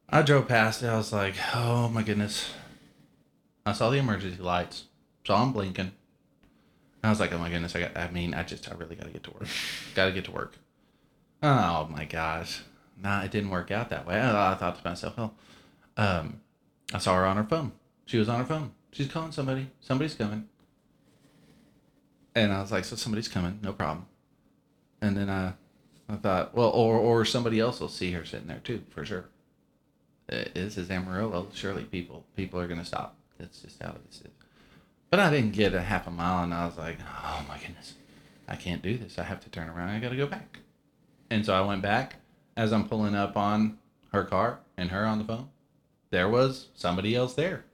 I 0.07 0.21
drove 0.21 0.47
past 0.47 0.83
it. 0.83 0.87
I 0.89 0.95
was 0.95 1.11
like, 1.11 1.33
oh 1.55 1.89
my 1.89 2.03
goodness. 2.03 2.51
I 3.65 3.73
saw 3.73 3.89
the 3.89 3.97
emergency 3.97 4.39
lights. 4.39 4.83
Saw 5.25 5.39
them 5.39 5.53
blinking. 5.53 5.91
I 7.03 7.09
was 7.09 7.19
like, 7.19 7.33
oh 7.33 7.39
my 7.39 7.49
goodness, 7.49 7.75
I 7.75 7.79
got, 7.79 7.97
I 7.97 8.11
mean, 8.11 8.35
I 8.35 8.43
just, 8.43 8.71
I 8.71 8.75
really 8.75 8.95
got 8.95 9.05
to 9.05 9.11
get 9.11 9.23
to 9.23 9.31
work. 9.31 9.47
got 9.95 10.05
to 10.05 10.11
get 10.11 10.25
to 10.25 10.31
work. 10.31 10.53
Oh 11.41 11.87
my 11.89 12.05
gosh. 12.05 12.61
Nah, 13.01 13.23
it 13.23 13.31
didn't 13.31 13.49
work 13.49 13.71
out 13.71 13.89
that 13.89 14.05
way. 14.05 14.19
I, 14.19 14.51
I 14.51 14.55
thought 14.55 14.77
to 14.77 14.87
myself, 14.87 15.17
well, 15.17 15.33
um, 15.97 16.41
I 16.93 16.99
saw 16.99 17.15
her 17.15 17.25
on 17.25 17.37
her 17.37 17.43
phone. 17.43 17.71
She 18.05 18.19
was 18.19 18.29
on 18.29 18.37
her 18.37 18.45
phone. 18.45 18.71
She's 18.91 19.07
calling 19.07 19.31
somebody. 19.31 19.71
Somebody's 19.81 20.13
coming. 20.13 20.47
And 22.35 22.53
I 22.53 22.61
was 22.61 22.71
like, 22.71 22.85
so 22.85 22.95
somebody's 22.95 23.27
coming, 23.27 23.57
no 23.63 23.73
problem. 23.73 24.05
And 25.05 25.15
then 25.15 25.29
I, 25.29 25.53
I 26.09 26.15
thought, 26.15 26.55
well, 26.55 26.69
or 26.69 26.97
or 26.97 27.25
somebody 27.25 27.59
else 27.59 27.79
will 27.79 27.89
see 27.89 28.11
her 28.13 28.25
sitting 28.25 28.47
there 28.47 28.61
too, 28.63 28.81
for 28.89 29.05
sure. 29.05 29.25
Uh, 30.31 30.45
This 30.53 30.77
is 30.77 30.89
Amarillo. 30.89 31.47
Surely 31.53 31.83
people 31.83 32.25
people 32.35 32.59
are 32.59 32.67
gonna 32.67 32.85
stop. 32.85 33.15
That's 33.37 33.61
just 33.61 33.81
how 33.81 33.95
this 34.07 34.21
is. 34.21 34.31
But 35.11 35.19
I 35.19 35.29
didn't 35.29 35.53
get 35.53 35.73
a 35.73 35.81
half 35.81 36.07
a 36.07 36.11
mile, 36.11 36.43
and 36.43 36.53
I 36.53 36.65
was 36.65 36.77
like, 36.77 36.97
oh 37.23 37.45
my 37.47 37.57
goodness, 37.59 37.93
I 38.47 38.55
can't 38.55 38.81
do 38.81 38.97
this. 38.97 39.19
I 39.19 39.23
have 39.23 39.39
to 39.41 39.49
turn 39.49 39.69
around. 39.69 39.89
I 39.89 39.99
got 39.99 40.09
to 40.09 40.15
go 40.17 40.25
back. 40.27 40.59
And 41.29 41.45
so 41.45 41.53
I 41.53 41.61
went 41.61 41.81
back 41.81 42.15
as 42.57 42.73
I'm 42.73 42.87
pulling 42.87 43.15
up 43.15 43.37
on 43.37 43.77
her 44.11 44.23
car 44.23 44.59
and 44.77 44.89
her 44.91 45.05
on 45.05 45.19
the 45.19 45.25
phone. 45.25 45.49
there 46.09 46.27
was 46.29 46.69
somebody 46.75 47.15
else 47.15 47.33
there. 47.35 47.65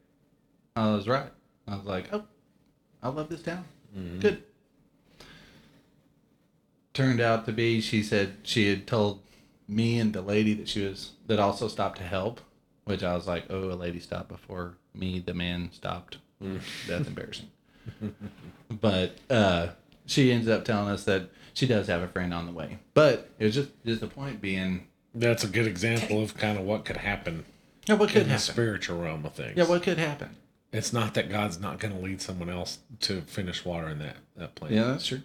I 0.75 0.91
was 0.91 1.07
right. 1.07 1.31
I 1.67 1.75
was 1.77 1.85
like, 1.85 2.09
oh, 2.13 2.23
I 3.03 3.09
love 3.09 3.29
this 3.29 3.41
town. 3.41 3.63
Good. 4.19 4.43
Turned 6.93 7.21
out 7.21 7.45
to 7.45 7.51
be, 7.51 7.79
she 7.81 8.03
said 8.03 8.37
she 8.43 8.69
had 8.69 8.85
told 8.85 9.21
me 9.67 9.97
and 9.97 10.13
the 10.13 10.21
lady 10.21 10.53
that 10.55 10.67
she 10.67 10.83
was 10.85 11.11
that 11.27 11.39
also 11.39 11.67
stopped 11.67 11.97
to 11.97 12.03
help, 12.03 12.41
which 12.83 13.03
I 13.03 13.15
was 13.15 13.27
like, 13.27 13.45
oh, 13.49 13.71
a 13.71 13.75
lady 13.75 13.99
stopped 13.99 14.27
before 14.27 14.75
me, 14.93 15.19
the 15.19 15.33
man 15.33 15.69
stopped. 15.71 16.17
That's 16.87 17.07
embarrassing. 17.07 17.49
but 18.69 19.17
uh, 19.29 19.67
she 20.05 20.31
ends 20.31 20.47
up 20.49 20.65
telling 20.65 20.89
us 20.89 21.03
that 21.05 21.29
she 21.53 21.67
does 21.67 21.87
have 21.87 22.01
a 22.01 22.07
friend 22.07 22.33
on 22.33 22.45
the 22.45 22.51
way. 22.51 22.79
But 22.93 23.29
it 23.39 23.45
was 23.45 23.55
just 23.55 23.69
just 23.85 24.01
the 24.01 24.07
point 24.07 24.41
being, 24.41 24.87
That's 25.13 25.43
a 25.43 25.47
good 25.47 25.67
example 25.67 26.21
of 26.21 26.35
kind 26.35 26.57
of 26.57 26.65
what 26.65 26.83
could 26.83 26.97
happen 26.97 27.45
yeah, 27.87 27.95
what 27.95 28.09
could 28.09 28.23
in 28.23 28.27
the 28.27 28.33
happen? 28.33 28.53
spiritual 28.53 29.01
realm 29.01 29.25
of 29.25 29.33
things. 29.33 29.57
Yeah, 29.57 29.65
what 29.65 29.83
could 29.83 29.97
happen? 29.97 30.35
It's 30.71 30.93
not 30.93 31.13
that 31.15 31.29
God's 31.29 31.59
not 31.59 31.79
going 31.79 31.93
to 31.93 31.99
lead 31.99 32.21
someone 32.21 32.49
else 32.49 32.79
to 33.01 33.21
finish 33.21 33.65
watering 33.65 33.99
that 33.99 34.17
that 34.37 34.55
plant. 34.55 34.73
Yeah, 34.73 34.83
that's 34.85 35.07
true. 35.07 35.21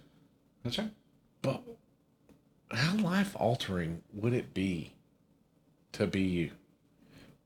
That's 0.65 0.79
right. 0.79 0.91
But 1.47 1.63
how 2.73 2.97
life 2.97 3.37
altering 3.37 4.03
would 4.13 4.33
it 4.33 4.53
be 4.53 4.91
to 5.93 6.09
be 6.09 6.23
you? 6.23 6.51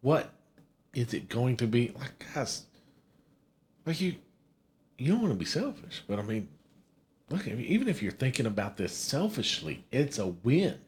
What 0.00 0.30
is 0.94 1.12
it 1.12 1.28
going 1.28 1.58
to 1.58 1.66
be? 1.66 1.92
Like 2.00 2.24
guys, 2.34 2.64
like 3.84 4.00
you 4.00 4.14
you 4.96 5.12
don't 5.12 5.20
want 5.20 5.34
to 5.34 5.38
be 5.38 5.44
selfish, 5.44 6.02
but 6.08 6.18
I 6.18 6.22
mean, 6.22 6.48
look, 7.28 7.46
even 7.46 7.88
if 7.88 8.02
you're 8.02 8.10
thinking 8.10 8.46
about 8.46 8.78
this 8.78 8.96
selfishly, 8.96 9.84
it's 9.92 10.18
a 10.18 10.28
win. 10.28 10.78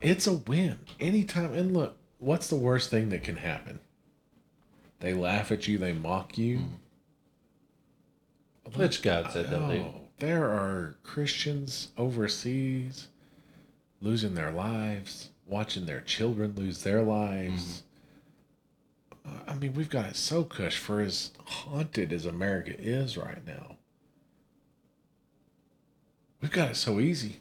It's 0.00 0.26
a 0.26 0.32
win. 0.32 0.78
Anytime 0.98 1.52
and 1.52 1.74
look, 1.74 1.98
what's 2.20 2.48
the 2.48 2.56
worst 2.56 2.88
thing 2.88 3.10
that 3.10 3.22
can 3.22 3.36
happen? 3.36 3.80
They 5.00 5.12
laugh 5.12 5.52
at 5.52 5.68
you, 5.68 5.76
they 5.76 5.92
mock 5.92 6.38
you. 6.38 6.60
Mm. 6.60 6.68
Which 8.74 9.02
God 9.02 9.30
said 9.32 9.50
they'll. 9.50 9.62
Oh, 9.62 9.94
there 10.18 10.44
are 10.44 10.96
Christians 11.02 11.88
overseas 11.98 13.08
losing 14.00 14.34
their 14.34 14.50
lives, 14.50 15.30
watching 15.46 15.86
their 15.86 16.00
children 16.00 16.54
lose 16.56 16.82
their 16.82 17.02
lives. 17.02 17.82
Uh, 19.26 19.30
I 19.48 19.54
mean, 19.54 19.74
we've 19.74 19.90
got 19.90 20.06
it 20.06 20.16
so 20.16 20.44
cush 20.44 20.76
for 20.76 21.00
as 21.00 21.30
haunted 21.44 22.12
as 22.12 22.26
America 22.26 22.74
is 22.78 23.16
right 23.16 23.44
now. 23.46 23.76
We've 26.40 26.52
got 26.52 26.72
it 26.72 26.76
so 26.76 27.00
easy. 27.00 27.40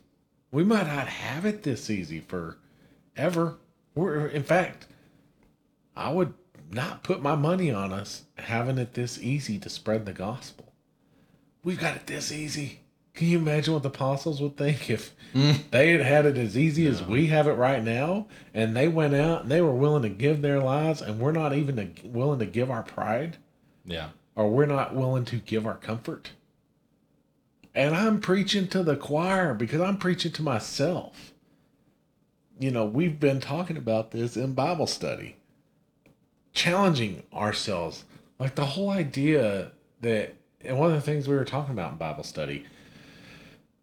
We 0.51 0.63
might 0.63 0.87
not 0.87 1.07
have 1.07 1.45
it 1.45 1.63
this 1.63 1.89
easy 1.89 2.21
for 2.21 2.57
ever. 3.17 3.57
We're, 3.95 4.27
in 4.27 4.43
fact, 4.43 4.87
I 5.95 6.11
would 6.11 6.33
not 6.71 7.03
put 7.03 7.21
my 7.21 7.35
money 7.35 7.69
on 7.69 7.91
us 7.91 8.23
having 8.37 8.77
it 8.77 8.93
this 8.93 9.19
easy 9.19 9.59
to 9.59 9.69
spread 9.69 10.05
the 10.05 10.13
gospel. 10.13 10.62
We've 11.63 11.79
got 11.79 11.95
it 11.95 12.07
this 12.07 12.31
easy. 12.31 12.79
Can 13.13 13.27
you 13.27 13.37
imagine 13.37 13.73
what 13.73 13.83
the 13.83 13.89
apostles 13.89 14.41
would 14.41 14.57
think 14.57 14.89
if 14.89 15.13
they 15.71 15.91
had 15.91 16.01
had 16.01 16.25
it 16.25 16.37
as 16.37 16.57
easy 16.57 16.87
as 16.87 17.03
we 17.03 17.27
have 17.27 17.47
it 17.47 17.53
right 17.53 17.83
now 17.83 18.25
and 18.55 18.75
they 18.75 18.87
went 18.87 19.13
out 19.13 19.43
and 19.43 19.51
they 19.51 19.61
were 19.61 19.73
willing 19.75 20.01
to 20.01 20.09
give 20.09 20.41
their 20.41 20.59
lives 20.59 20.99
and 21.01 21.19
we're 21.19 21.31
not 21.31 21.53
even 21.53 21.75
to, 21.75 22.07
willing 22.07 22.39
to 22.39 22.45
give 22.47 22.71
our 22.71 22.81
pride 22.83 23.37
Yeah. 23.85 24.09
or 24.35 24.49
we're 24.49 24.65
not 24.65 24.95
willing 24.95 25.25
to 25.25 25.35
give 25.37 25.67
our 25.67 25.75
comfort? 25.77 26.31
And 27.75 27.95
I'm 27.95 28.19
preaching 28.19 28.67
to 28.69 28.81
the 28.83 28.95
choir 28.95 29.53
because 29.53 29.81
I'm 29.81 29.97
preaching 29.97 30.31
to 30.33 30.41
myself. 30.43 31.33
You 32.59 32.71
know, 32.71 32.85
we've 32.85 33.19
been 33.19 33.39
talking 33.39 33.77
about 33.77 34.09
this 34.11 34.35
in 34.37 34.53
Bible 34.53 34.87
study, 34.87 35.37
challenging 36.53 37.23
ourselves. 37.33 38.05
Like 38.39 38.55
the 38.55 38.65
whole 38.65 38.89
idea 38.89 39.71
that, 40.01 40.35
and 40.63 40.77
one 40.77 40.89
of 40.89 40.95
the 40.95 41.01
things 41.01 41.27
we 41.27 41.35
were 41.35 41.45
talking 41.45 41.73
about 41.73 41.91
in 41.91 41.97
Bible 41.97 42.23
study, 42.23 42.65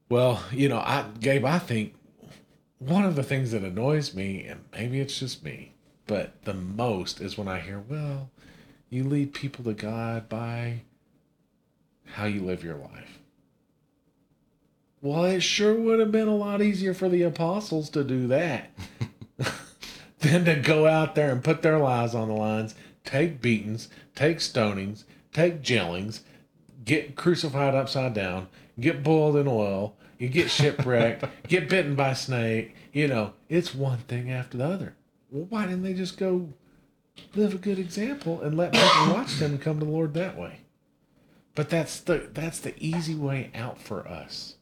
well, 0.09 0.43
you 0.51 0.69
know, 0.69 0.79
I, 0.79 1.07
Gabe, 1.21 1.45
I 1.45 1.59
think 1.59 1.95
one 2.79 3.05
of 3.05 3.15
the 3.15 3.23
things 3.23 3.53
that 3.53 3.63
annoys 3.63 4.15
me, 4.15 4.45
and 4.45 4.61
maybe 4.73 5.01
it's 5.01 5.19
just 5.19 5.45
me, 5.45 5.75
but 6.07 6.43
the 6.45 6.55
most 6.55 7.21
is 7.21 7.39
when 7.39 7.47
I 7.47 7.61
hear, 7.61 7.79
well, 7.79 8.31
you 8.89 9.05
lead 9.05 9.35
people 9.35 9.65
to 9.65 9.75
God 9.75 10.29
by 10.29 10.83
how 12.15 12.25
you 12.25 12.41
live 12.41 12.65
your 12.65 12.77
life. 12.77 13.21
Well, 15.03 15.25
it 15.25 15.41
sure 15.41 15.75
would 15.75 16.01
have 16.01 16.13
been 16.13 16.29
a 16.29 16.37
lot 16.37 16.61
easier 16.61 16.93
for 16.93 17.09
the 17.09 17.23
apostles 17.23 17.89
to 17.91 18.05
do 18.05 18.27
that 18.27 18.71
than 20.19 20.45
to 20.45 20.57
go 20.57 20.87
out 20.87 21.15
there 21.15 21.31
and 21.31 21.45
put 21.45 21.63
their 21.63 21.79
lives 21.79 22.15
on 22.15 22.29
the 22.29 22.35
lines, 22.35 22.75
take 23.05 23.41
beatings, 23.41 23.89
take 24.15 24.39
stonings, 24.39 25.05
take 25.33 25.63
jailings, 25.63 26.21
get 26.91 27.15
crucified 27.15 27.73
upside 27.73 28.13
down, 28.15 28.49
get 28.81 29.05
boiled 29.05 29.37
in 29.37 29.47
oil, 29.47 29.95
you 30.19 30.29
get 30.29 30.51
shipwrecked, 30.51 31.25
get 31.49 31.69
bitten 31.69 31.95
by 31.95 32.09
a 32.09 32.17
snake. 32.17 32.75
You 32.93 33.07
know, 33.07 33.35
it's 33.49 33.73
one 33.73 33.99
thing 33.99 34.29
after 34.29 34.59
the 34.59 34.65
other. 34.65 34.97
Well, 35.31 35.47
why 35.49 35.67
didn't 35.67 35.85
they 35.85 35.95
just 35.95 36.19
go 36.19 36.49
live 37.37 37.55
a 37.55 37.59
good 37.59 37.79
example 37.79 38.41
and 38.43 38.57
let 38.57 38.73
people 38.73 38.89
watch 39.15 39.37
them 39.37 39.57
come 39.57 39.79
to 39.79 39.85
the 39.85 39.91
Lord 39.91 40.15
that 40.15 40.37
way? 40.37 40.63
But 41.55 41.71
that's 41.71 42.01
the 42.01 42.29
that's 42.33 42.59
the 42.59 42.75
easy 42.77 43.15
way 43.15 43.53
out 43.55 43.81
for 43.81 44.09
us. 44.09 44.57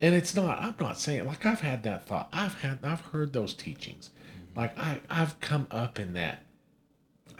And 0.00 0.16
it's 0.16 0.34
not, 0.34 0.60
I'm 0.60 0.74
not 0.80 0.98
saying 0.98 1.26
like 1.26 1.46
I've 1.46 1.60
had 1.60 1.84
that 1.84 2.08
thought. 2.08 2.28
I've 2.32 2.60
had 2.60 2.80
I've 2.82 3.02
heard 3.02 3.32
those 3.32 3.54
teachings. 3.54 4.10
Mm-hmm. 4.18 4.58
Like 4.58 4.76
I, 4.76 5.00
I've 5.08 5.38
come 5.38 5.68
up 5.70 6.00
in 6.00 6.14
that 6.14 6.42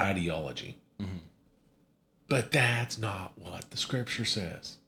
ideology. 0.01 0.79
Mm-hmm. 1.03 1.17
But 2.29 2.51
that's 2.51 2.99
not 2.99 3.33
what 3.37 3.71
the 3.71 3.77
scripture 3.77 4.25
says. 4.25 4.79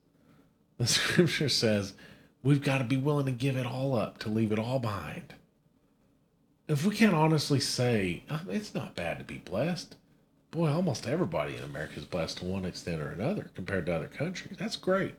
The 0.79 0.87
scripture 0.87 1.49
says 1.49 1.95
we've 2.43 2.63
got 2.63 2.79
to 2.79 2.85
be 2.85 2.97
willing 2.97 3.27
to 3.27 3.33
give 3.33 3.57
it 3.57 3.67
all 3.67 3.97
up, 3.97 4.19
to 4.19 4.29
leave 4.29 4.53
it 4.53 4.59
all 4.59 4.79
behind. 4.79 5.35
If 6.67 6.85
we 6.85 6.95
can't 6.95 7.15
honestly 7.15 7.61
say, 7.61 8.25
"Uh, 8.29 8.41
it's 8.49 8.75
not 8.75 8.95
bad 8.95 9.19
to 9.19 9.25
be 9.25 9.39
blessed, 9.39 9.97
boy, 10.51 10.71
almost 10.71 11.07
everybody 11.07 11.57
in 11.57 11.63
America 11.63 11.95
is 11.97 12.05
blessed 12.05 12.39
to 12.39 12.45
one 12.45 12.65
extent 12.65 13.01
or 13.01 13.11
another 13.11 13.51
compared 13.55 13.87
to 13.87 13.95
other 13.95 14.09
countries. 14.09 14.57
That's 14.59 14.77
great. 14.77 15.15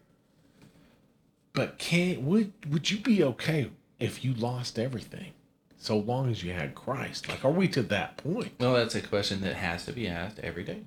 But 1.54 1.78
can 1.78 2.26
would 2.26 2.54
would 2.70 2.92
you 2.92 3.00
be 3.00 3.24
okay 3.24 3.72
if 4.00 4.24
you 4.24 4.34
lost 4.34 4.80
everything, 4.80 5.34
so 5.78 5.98
long 5.98 6.30
as 6.30 6.44
you 6.44 6.54
had 6.54 6.76
Christ? 6.76 7.28
Like, 7.28 7.44
are 7.44 7.52
we 7.52 7.68
to 7.70 7.82
that 7.84 8.18
point? 8.18 8.54
Well, 8.60 8.76
that's 8.76 8.96
a 8.96 9.02
question 9.02 9.42
that 9.42 9.56
has 9.56 9.86
to 9.86 9.92
be 9.92 10.08
asked 10.08 10.40
every 10.40 10.64
day. 10.64 10.84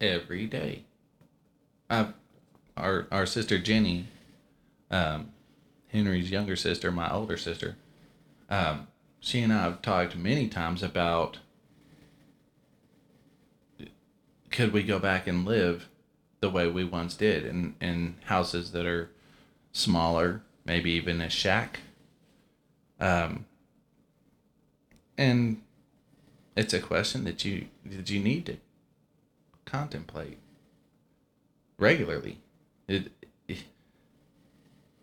Every 0.00 0.46
day. 0.46 0.84
Uh, 1.88 2.12
our 2.76 3.06
our 3.10 3.26
sister 3.26 3.58
Jenny, 3.58 4.08
um, 4.90 5.30
Henry's 5.88 6.30
younger 6.30 6.56
sister, 6.56 6.90
my 6.90 7.10
older 7.10 7.36
sister, 7.36 7.76
um, 8.50 8.88
she 9.20 9.40
and 9.40 9.52
I 9.52 9.62
have 9.62 9.82
talked 9.82 10.16
many 10.16 10.48
times 10.48 10.82
about 10.82 11.38
could 14.50 14.72
we 14.72 14.82
go 14.82 14.98
back 14.98 15.26
and 15.26 15.44
live 15.44 15.88
the 16.40 16.50
way 16.50 16.68
we 16.68 16.84
once 16.84 17.14
did 17.14 17.44
in, 17.44 17.74
in 17.80 18.16
houses 18.24 18.72
that 18.72 18.86
are 18.86 19.10
smaller, 19.72 20.42
maybe 20.64 20.92
even 20.92 21.20
a 21.20 21.28
shack. 21.28 21.80
Um, 23.00 23.46
and 25.18 25.60
it's 26.56 26.72
a 26.72 26.80
question 26.80 27.24
that 27.24 27.44
you 27.44 27.66
that 27.84 28.08
you 28.10 28.20
need 28.20 28.46
to 28.46 28.56
contemplate 29.66 30.38
regularly. 31.78 32.38
It, 32.88 33.12
it- 33.46 33.64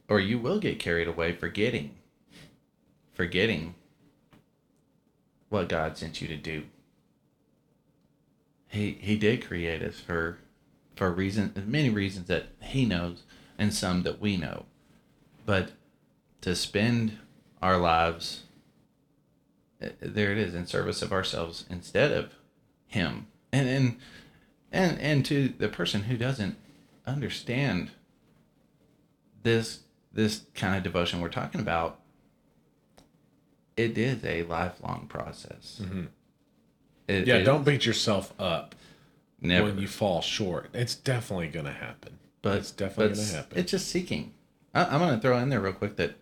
or 0.09 0.19
you 0.19 0.37
will 0.39 0.59
get 0.59 0.79
carried 0.79 1.07
away 1.07 1.33
forgetting 1.33 1.95
forgetting 3.13 3.75
what 5.49 5.69
God 5.69 5.97
sent 5.97 6.21
you 6.21 6.27
to 6.27 6.35
do. 6.37 6.63
He 8.67 8.91
he 8.99 9.17
did 9.17 9.45
create 9.45 9.81
us 9.83 9.99
for 9.99 10.39
for 10.95 11.11
reason 11.11 11.53
many 11.67 11.89
reasons 11.89 12.27
that 12.27 12.47
he 12.61 12.85
knows 12.85 13.23
and 13.57 13.73
some 13.73 14.03
that 14.03 14.19
we 14.19 14.35
know. 14.37 14.65
But 15.45 15.71
to 16.41 16.55
spend 16.55 17.17
our 17.61 17.77
lives 17.77 18.43
uh, 19.81 19.89
there 20.01 20.31
it 20.31 20.37
is 20.37 20.55
in 20.55 20.65
service 20.65 21.01
of 21.01 21.11
ourselves 21.11 21.65
instead 21.69 22.11
of 22.11 22.33
him 22.87 23.27
and 23.51 23.67
and 23.69 23.97
and 24.73 24.99
and 24.99 25.25
to 25.27 25.47
the 25.57 25.69
person 25.69 26.03
who 26.03 26.17
doesn't 26.17 26.57
understand 27.05 27.91
this 29.43 29.79
this 30.11 30.43
kind 30.55 30.75
of 30.75 30.83
devotion 30.83 31.21
we're 31.21 31.29
talking 31.29 31.61
about 31.61 31.99
it 33.77 33.97
is 33.97 34.23
a 34.25 34.43
lifelong 34.43 35.07
process 35.07 35.81
It- 37.07 37.27
Yeah, 37.27 37.35
it- 37.37 37.43
don't 37.43 37.63
beat 37.65 37.85
yourself 37.85 38.33
up 38.39 38.75
never 39.41 39.65
when 39.67 39.77
you 39.79 39.87
fall 39.87 40.21
short. 40.21 40.69
It's 40.73 40.95
definitely 40.95 41.47
going 41.49 41.65
to 41.65 41.71
happen. 41.73 42.19
but 42.41 42.57
it's 42.57 42.71
definitely 42.71 43.15
going 43.15 43.27
to 43.29 43.35
happen. 43.35 43.57
It's 43.57 43.71
just 43.71 43.87
seeking. 43.89 44.33
I, 44.73 44.85
I'm 44.85 44.99
going 44.99 45.15
to 45.15 45.19
throw 45.21 45.37
in 45.39 45.49
there 45.49 45.59
real 45.61 45.73
quick 45.73 45.95
that 45.97 46.15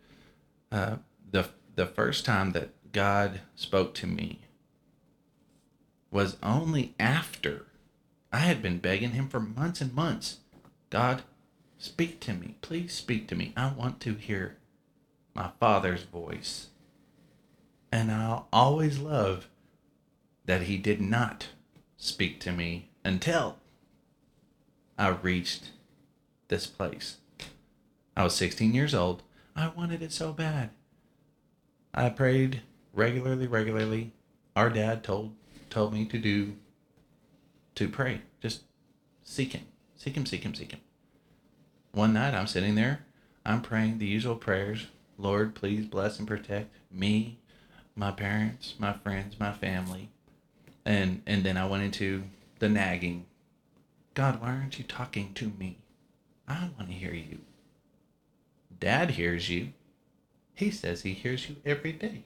uh, 0.72 0.96
the 1.30 1.50
the 1.76 1.86
first 1.86 2.26
time 2.26 2.52
that 2.52 2.70
God 2.92 3.42
spoke 3.56 3.94
to 3.96 4.08
me 4.08 4.42
was 6.10 6.38
only 6.44 6.94
after 7.00 7.66
I 8.32 8.40
had 8.40 8.62
been 8.62 8.80
begging 8.80 9.12
him 9.12 9.28
for 9.28 9.40
months 9.40 9.82
and 9.82 9.94
months. 9.94 10.38
God, 10.90 11.24
speak 11.78 12.20
to 12.22 12.34
me. 12.34 12.56
Please 12.62 12.94
speak 12.94 13.28
to 13.28 13.36
me. 13.36 13.54
I 13.58 13.72
want 13.72 14.00
to 14.02 14.14
hear 14.14 14.58
my 15.34 15.52
Father's 15.60 16.04
voice. 16.04 16.68
And 17.92 18.12
I'll 18.12 18.48
always 18.54 19.00
love 19.00 19.48
that 20.46 20.64
he 20.64 20.78
did 20.78 21.02
not 21.02 21.48
speak 21.98 22.40
to 22.42 22.52
me 22.52 22.90
until 23.04 23.58
I 24.98 25.10
reached 25.10 25.72
this 26.48 26.68
place. 26.68 27.18
I 28.16 28.24
was 28.24 28.36
16 28.36 28.74
years 28.74 28.94
old. 28.94 29.24
I 29.56 29.68
wanted 29.70 30.02
it 30.02 30.12
so 30.12 30.32
bad. 30.32 30.70
I 31.94 32.10
prayed 32.10 32.62
regularly, 32.94 33.48
regularly. 33.48 34.14
Our 34.56 34.70
dad 34.70 35.04
told 35.04 35.36
told 35.70 35.94
me 35.94 36.06
to 36.06 36.20
do 36.20 36.56
to 37.76 37.90
pray. 37.90 38.22
Just 38.42 38.64
seek 39.24 39.54
him. 39.54 39.66
Seek 39.96 40.16
him, 40.16 40.26
seek 40.26 40.44
him, 40.44 40.56
seek 40.56 40.72
him. 40.72 40.80
One 41.92 42.14
night 42.14 42.34
I'm 42.34 42.48
sitting 42.48 42.76
there, 42.76 43.06
I'm 43.46 43.62
praying 43.62 43.98
the 43.98 44.08
usual 44.08 44.36
prayers. 44.36 44.88
Lord, 45.18 45.54
please 45.54 45.86
bless 45.86 46.18
and 46.18 46.28
protect 46.28 46.74
me, 46.92 47.38
my 47.96 48.12
parents, 48.12 48.76
my 48.80 48.94
friends, 48.94 49.40
my 49.40 49.52
family. 49.52 50.10
And 50.86 51.22
and 51.28 51.44
then 51.44 51.58
I 51.58 51.68
went 51.68 51.84
into 51.84 52.24
the 52.60 52.70
nagging. 52.70 53.26
God, 54.14 54.42
why 54.42 54.50
aren't 54.50 54.80
you 54.80 54.84
talking 54.84 55.34
to 55.36 55.52
me? 55.60 55.78
I 56.48 56.70
want 56.78 56.90
to 56.90 56.96
hear 56.96 57.14
you. 57.14 57.40
Dad 58.80 59.12
hears 59.12 59.50
you. 59.50 59.74
He 60.54 60.72
says 60.72 61.04
he 61.04 61.14
hears 61.14 61.48
you 61.48 61.58
every 61.66 61.92
day. 61.92 62.24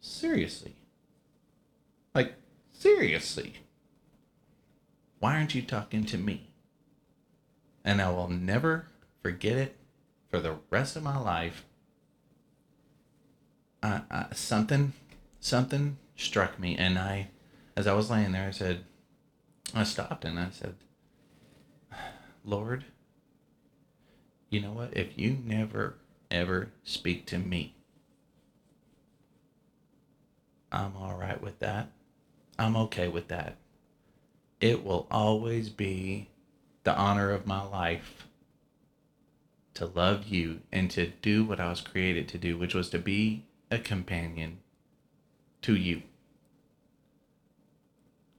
Seriously. 0.00 0.76
Like, 2.14 2.34
seriously. 2.72 3.54
Why 5.18 5.36
aren't 5.36 5.54
you 5.54 5.62
talking 5.62 6.04
to 6.06 6.18
me? 6.18 6.50
And 7.84 8.02
I 8.02 8.10
will 8.10 8.28
never 8.28 8.86
forget 9.22 9.56
it 9.56 9.76
for 10.28 10.40
the 10.40 10.56
rest 10.70 10.96
of 10.96 11.02
my 11.02 11.18
life. 11.18 11.64
I, 13.82 14.02
I, 14.10 14.26
something, 14.32 14.92
something 15.40 15.96
struck 16.16 16.58
me, 16.58 16.76
and 16.76 16.98
I, 16.98 17.28
as 17.76 17.86
I 17.86 17.94
was 17.94 18.10
laying 18.10 18.32
there, 18.32 18.48
I 18.48 18.50
said, 18.50 18.84
I 19.74 19.84
stopped 19.84 20.24
and 20.24 20.38
I 20.38 20.50
said, 20.50 20.74
Lord, 22.44 22.84
you 24.48 24.60
know 24.60 24.72
what? 24.72 24.96
If 24.96 25.18
you 25.18 25.38
never 25.44 25.96
ever 26.30 26.70
speak 26.84 27.26
to 27.26 27.38
me, 27.38 27.74
I'm 30.72 30.96
all 30.96 31.16
right 31.16 31.40
with 31.40 31.58
that. 31.60 31.90
I'm 32.58 32.76
okay 32.76 33.08
with 33.08 33.28
that. 33.28 33.56
It 34.66 34.84
will 34.84 35.06
always 35.12 35.68
be 35.68 36.26
the 36.82 36.92
honor 36.96 37.30
of 37.30 37.46
my 37.46 37.62
life 37.62 38.26
to 39.74 39.86
love 39.86 40.26
you 40.26 40.58
and 40.72 40.90
to 40.90 41.12
do 41.22 41.44
what 41.44 41.60
I 41.60 41.68
was 41.68 41.80
created 41.80 42.26
to 42.30 42.38
do, 42.38 42.58
which 42.58 42.74
was 42.74 42.90
to 42.90 42.98
be 42.98 43.44
a 43.70 43.78
companion 43.78 44.58
to 45.62 45.76
you. 45.76 46.02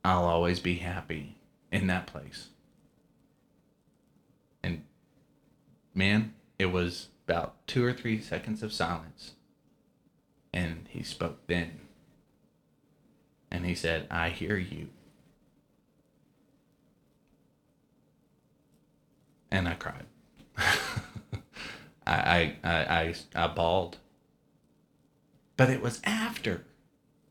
I'll 0.04 0.26
always 0.26 0.60
be 0.60 0.80
happy 0.80 1.38
in 1.72 1.88
that 1.88 2.08
place. 2.08 2.50
And 4.62 4.84
man, 5.94 6.34
it 6.60 6.74
was 6.74 7.08
about 7.26 7.56
two 7.68 7.86
or 7.86 7.94
three 7.94 8.20
seconds 8.20 8.62
of 8.62 8.74
silence. 8.74 9.36
And 10.52 10.90
he 10.90 11.04
spoke 11.04 11.48
then. 11.48 11.80
And 13.50 13.66
he 13.66 13.76
said, 13.76 14.08
I 14.12 14.28
hear 14.28 14.58
you. 14.58 14.90
And 19.52 19.68
I 19.68 19.74
cried. 19.76 20.06
I, 20.58 20.84
I, 22.06 22.56
I, 22.64 22.74
I, 22.74 23.16
I 23.36 23.48
bawled. 23.48 23.98
But 25.56 25.70
it 25.70 25.82
was 25.82 26.02
after. 26.04 26.64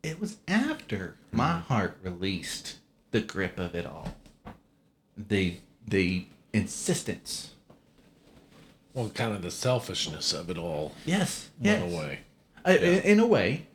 It 0.02 0.20
was 0.20 0.36
after 0.48 1.16
my 1.32 1.50
mm-hmm. 1.50 1.60
heart 1.72 1.98
released 2.02 2.76
the 3.10 3.20
grip 3.20 3.58
of 3.58 3.74
it 3.74 3.86
all. 3.86 4.14
The 5.16 5.58
the 5.86 6.26
insistence. 6.52 7.52
Well, 8.92 9.10
kind 9.10 9.34
of 9.34 9.42
the 9.42 9.50
selfishness 9.50 10.32
of 10.32 10.48
it 10.50 10.56
all 10.58 10.92
Yes. 11.04 11.50
went 11.60 11.84
yes. 11.84 11.92
away. 11.92 12.20
I, 12.64 12.76
in, 12.78 13.02
in 13.02 13.20
a 13.20 13.26
way, 13.26 13.66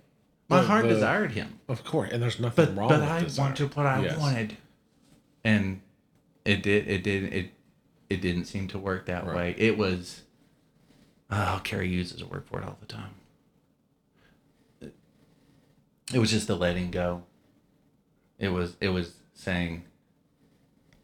my 0.50 0.58
But 0.58 0.66
heart 0.66 0.84
the- 0.84 0.90
desired 0.96 1.32
him. 1.32 1.60
Of 1.70 1.84
course, 1.84 2.10
and 2.12 2.22
there's 2.22 2.40
nothing 2.40 2.66
But 2.66 2.76
wrong 2.76 2.90
but 2.90 3.04
I 3.04 3.22
desire. 3.22 3.46
wanted 3.46 3.76
what 3.76 3.86
I 3.86 4.04
Yes. 4.04 4.20
wanted. 4.20 4.58
And 5.44 5.82
it 6.44 6.64
did 6.64 6.88
it 6.88 7.04
did 7.04 7.24
it 7.34 7.52
it 8.12 8.22
didn't 8.22 8.46
seem 8.46 8.68
to 8.70 8.78
work 8.80 9.06
that 9.06 9.26
Right. 9.26 9.36
way. 9.36 9.56
It 9.58 9.78
was 9.78 10.22
oh 11.30 11.62
Carrie 11.64 11.90
uses 11.90 12.22
a 12.22 12.26
word 12.26 12.46
for 12.46 12.60
it 12.60 12.66
all 12.66 12.78
the 12.80 12.86
time. 12.86 13.16
It 16.14 16.20
was 16.20 16.30
just 16.32 16.48
the 16.48 16.56
letting 16.58 16.92
go. 16.92 17.24
It 18.38 18.50
was 18.50 18.76
it 18.82 18.90
was 18.90 19.14
saying 19.34 19.86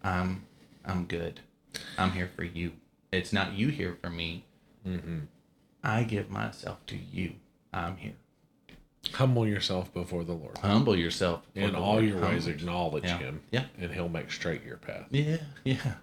I'm 0.03 0.45
I'm 0.86 1.05
good. 1.05 1.39
I'm 1.97 2.12
here 2.12 2.30
for 2.36 2.43
you. 2.43 2.74
It's 3.12 3.32
not 3.32 3.53
you 3.53 3.70
here 3.70 3.97
for 4.01 4.10
me. 4.10 4.43
Mm-hmm. 4.86 5.20
I 5.84 6.03
give 6.03 6.30
myself 6.30 6.86
to 6.88 6.97
you. 6.97 7.34
I'm 7.74 7.97
here. 7.97 8.14
Humble 9.14 9.47
yourself 9.47 9.93
before 9.93 10.24
the 10.26 10.34
Lord. 10.34 10.58
Humble 10.58 10.95
yourself. 10.95 11.43
In 11.55 11.76
all 11.76 11.93
Lord 11.93 12.05
your 12.05 12.20
ways, 12.20 12.47
acknowledge 12.47 13.05
Yeah. 13.05 13.18
Him, 13.20 13.41
Yeah. 13.51 13.66
and 13.80 13.93
He'll 13.93 14.10
make 14.10 14.32
straight 14.32 14.64
your 14.66 14.78
path. 14.78 15.05
Yeah. 15.12 15.38
Yeah. 15.64 15.93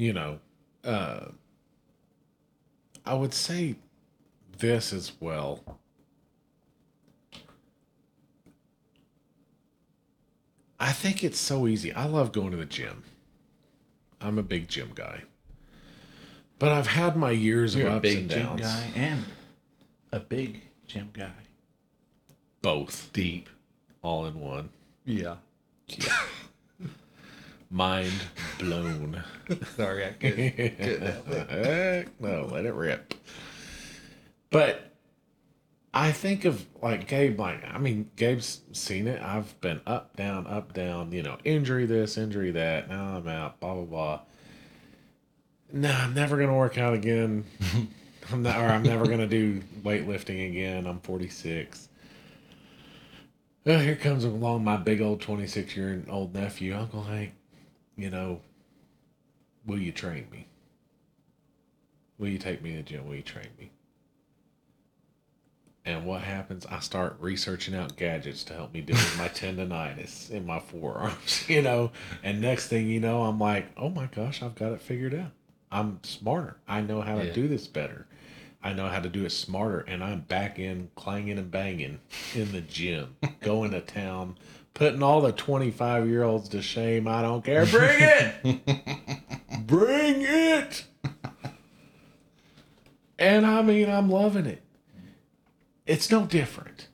You 0.00 0.14
know, 0.14 0.38
uh, 0.82 1.26
I 3.04 3.12
would 3.12 3.34
say 3.34 3.74
this 4.56 4.94
as 4.94 5.12
well. 5.20 5.78
I 10.78 10.92
think 10.92 11.22
it's 11.22 11.38
so 11.38 11.66
easy. 11.66 11.92
I 11.92 12.06
love 12.06 12.32
going 12.32 12.50
to 12.52 12.56
the 12.56 12.64
gym. 12.64 13.02
I'm 14.22 14.38
a 14.38 14.42
big 14.42 14.68
gym 14.68 14.92
guy. 14.94 15.24
But 16.58 16.72
I've 16.72 16.86
had 16.86 17.14
my 17.14 17.32
years 17.32 17.74
You're 17.74 17.88
of 17.88 17.92
a 17.92 17.96
ups 17.96 18.02
big 18.02 18.18
and 18.20 18.30
gym 18.30 18.46
downs. 18.46 18.60
guy 18.62 18.90
and 18.94 19.24
a 20.12 20.20
big 20.20 20.62
gym 20.86 21.10
guy. 21.12 21.44
Both 22.62 23.10
deep, 23.12 23.50
all 24.00 24.24
in 24.24 24.40
one. 24.40 24.70
Yeah. 25.04 25.36
Mind 27.70 28.12
blown. 28.58 29.22
Sorry, 29.76 30.04
I 30.04 30.10
couldn't. 30.10 30.56
Heck 31.50 32.20
no, 32.20 32.48
let 32.50 32.66
it 32.66 32.74
rip. 32.74 33.14
But 34.50 34.90
I 35.94 36.10
think 36.10 36.44
of 36.44 36.66
like 36.82 37.06
Gabe, 37.06 37.38
like 37.38 37.62
I 37.64 37.78
mean, 37.78 38.10
Gabe's 38.16 38.60
seen 38.72 39.06
it. 39.06 39.22
I've 39.22 39.60
been 39.60 39.80
up, 39.86 40.16
down, 40.16 40.46
up, 40.48 40.72
down. 40.72 41.12
You 41.12 41.22
know, 41.22 41.38
injury 41.44 41.86
this, 41.86 42.16
injury 42.16 42.50
that. 42.52 42.88
Now 42.88 43.16
I'm 43.16 43.28
out. 43.28 43.60
Blah 43.60 43.74
blah 43.74 43.84
blah. 43.84 44.20
No, 45.72 45.90
I'm 45.92 46.14
never 46.14 46.36
gonna 46.36 46.56
work 46.56 46.78
out 46.78 46.94
again. 46.94 47.44
I'm 48.32 48.42
not, 48.42 48.58
or 48.58 48.66
I'm 48.66 48.82
never 48.82 49.06
gonna 49.06 49.26
do 49.26 49.60
weightlifting 49.82 50.48
again. 50.48 50.86
I'm 50.86 51.00
46. 51.00 51.88
Well, 53.64 53.80
here 53.80 53.96
comes 53.96 54.24
along 54.24 54.64
my 54.64 54.76
big 54.76 55.00
old 55.00 55.20
26 55.20 55.76
year 55.76 56.02
old 56.08 56.34
nephew, 56.34 56.74
Uncle 56.74 57.02
Hank. 57.04 57.32
You 58.00 58.08
know, 58.08 58.40
will 59.66 59.78
you 59.78 59.92
train 59.92 60.26
me? 60.32 60.46
Will 62.18 62.28
you 62.28 62.38
take 62.38 62.62
me 62.62 62.70
to 62.70 62.76
the 62.78 62.82
gym? 62.82 63.06
Will 63.06 63.16
you 63.16 63.20
train 63.22 63.48
me? 63.58 63.72
And 65.84 66.06
what 66.06 66.22
happens? 66.22 66.64
I 66.64 66.80
start 66.80 67.18
researching 67.20 67.74
out 67.74 67.96
gadgets 67.98 68.42
to 68.44 68.54
help 68.54 68.72
me 68.72 68.80
deal 68.80 68.96
with 68.96 69.18
my 69.18 69.28
tendonitis 69.34 70.30
in 70.30 70.46
my 70.46 70.60
forearms, 70.60 71.44
you 71.48 71.60
know. 71.60 71.92
And 72.22 72.40
next 72.40 72.68
thing 72.68 72.88
you 72.88 73.00
know, 73.00 73.24
I'm 73.24 73.38
like, 73.38 73.66
oh 73.76 73.90
my 73.90 74.06
gosh, 74.06 74.42
I've 74.42 74.54
got 74.54 74.72
it 74.72 74.80
figured 74.80 75.14
out. 75.14 75.32
I'm 75.70 76.00
smarter. 76.02 76.56
I 76.66 76.80
know 76.80 77.02
how 77.02 77.18
to 77.18 77.26
Yeah. 77.26 77.32
do 77.34 77.48
this 77.48 77.66
better. 77.66 78.06
I 78.62 78.72
know 78.72 78.88
how 78.88 79.00
to 79.00 79.10
do 79.10 79.26
it 79.26 79.30
smarter. 79.30 79.80
And 79.80 80.02
I'm 80.02 80.20
back 80.20 80.58
in 80.58 80.90
clanging 80.94 81.38
and 81.38 81.50
banging 81.50 82.00
in 82.34 82.52
the 82.52 82.62
gym, 82.62 83.16
going 83.42 83.72
to 83.72 83.82
town, 83.82 84.38
putting 84.74 85.02
all 85.02 85.20
the 85.20 85.32
25 85.32 86.08
year 86.08 86.22
olds 86.22 86.48
to 86.50 86.62
shame. 86.62 87.08
I 87.08 87.22
don't 87.22 87.44
care. 87.44 87.66
Bring 87.66 87.98
it! 88.00 88.66
Bring 89.66 90.22
it! 90.22 90.84
And 93.18 93.44
I 93.44 93.62
mean, 93.62 93.90
I'm 93.90 94.10
loving 94.10 94.46
it. 94.46 94.62
It's 95.86 96.10
no 96.10 96.24
different. 96.24 96.88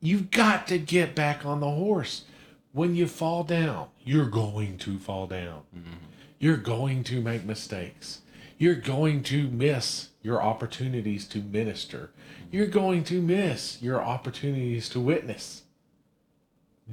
You've 0.00 0.30
got 0.30 0.66
to 0.68 0.78
get 0.78 1.14
back 1.14 1.44
on 1.44 1.60
the 1.60 1.70
horse. 1.70 2.24
When 2.72 2.94
you 2.94 3.06
fall 3.06 3.44
down, 3.44 3.88
you're 4.04 4.30
going 4.30 4.78
to 4.78 4.98
fall 4.98 5.26
down. 5.26 5.62
Mm-hmm. 5.76 5.96
You're 6.38 6.56
going 6.56 7.02
to 7.04 7.20
make 7.20 7.44
mistakes. 7.44 8.20
You're 8.56 8.74
going 8.76 9.22
to 9.24 9.48
miss 9.48 10.08
your 10.22 10.40
opportunities 10.40 11.26
to 11.28 11.38
minister. 11.38 12.10
You're 12.50 12.66
going 12.66 13.04
to 13.04 13.20
miss 13.20 13.82
your 13.82 14.02
opportunities 14.02 14.88
to 14.90 15.00
witness. 15.00 15.62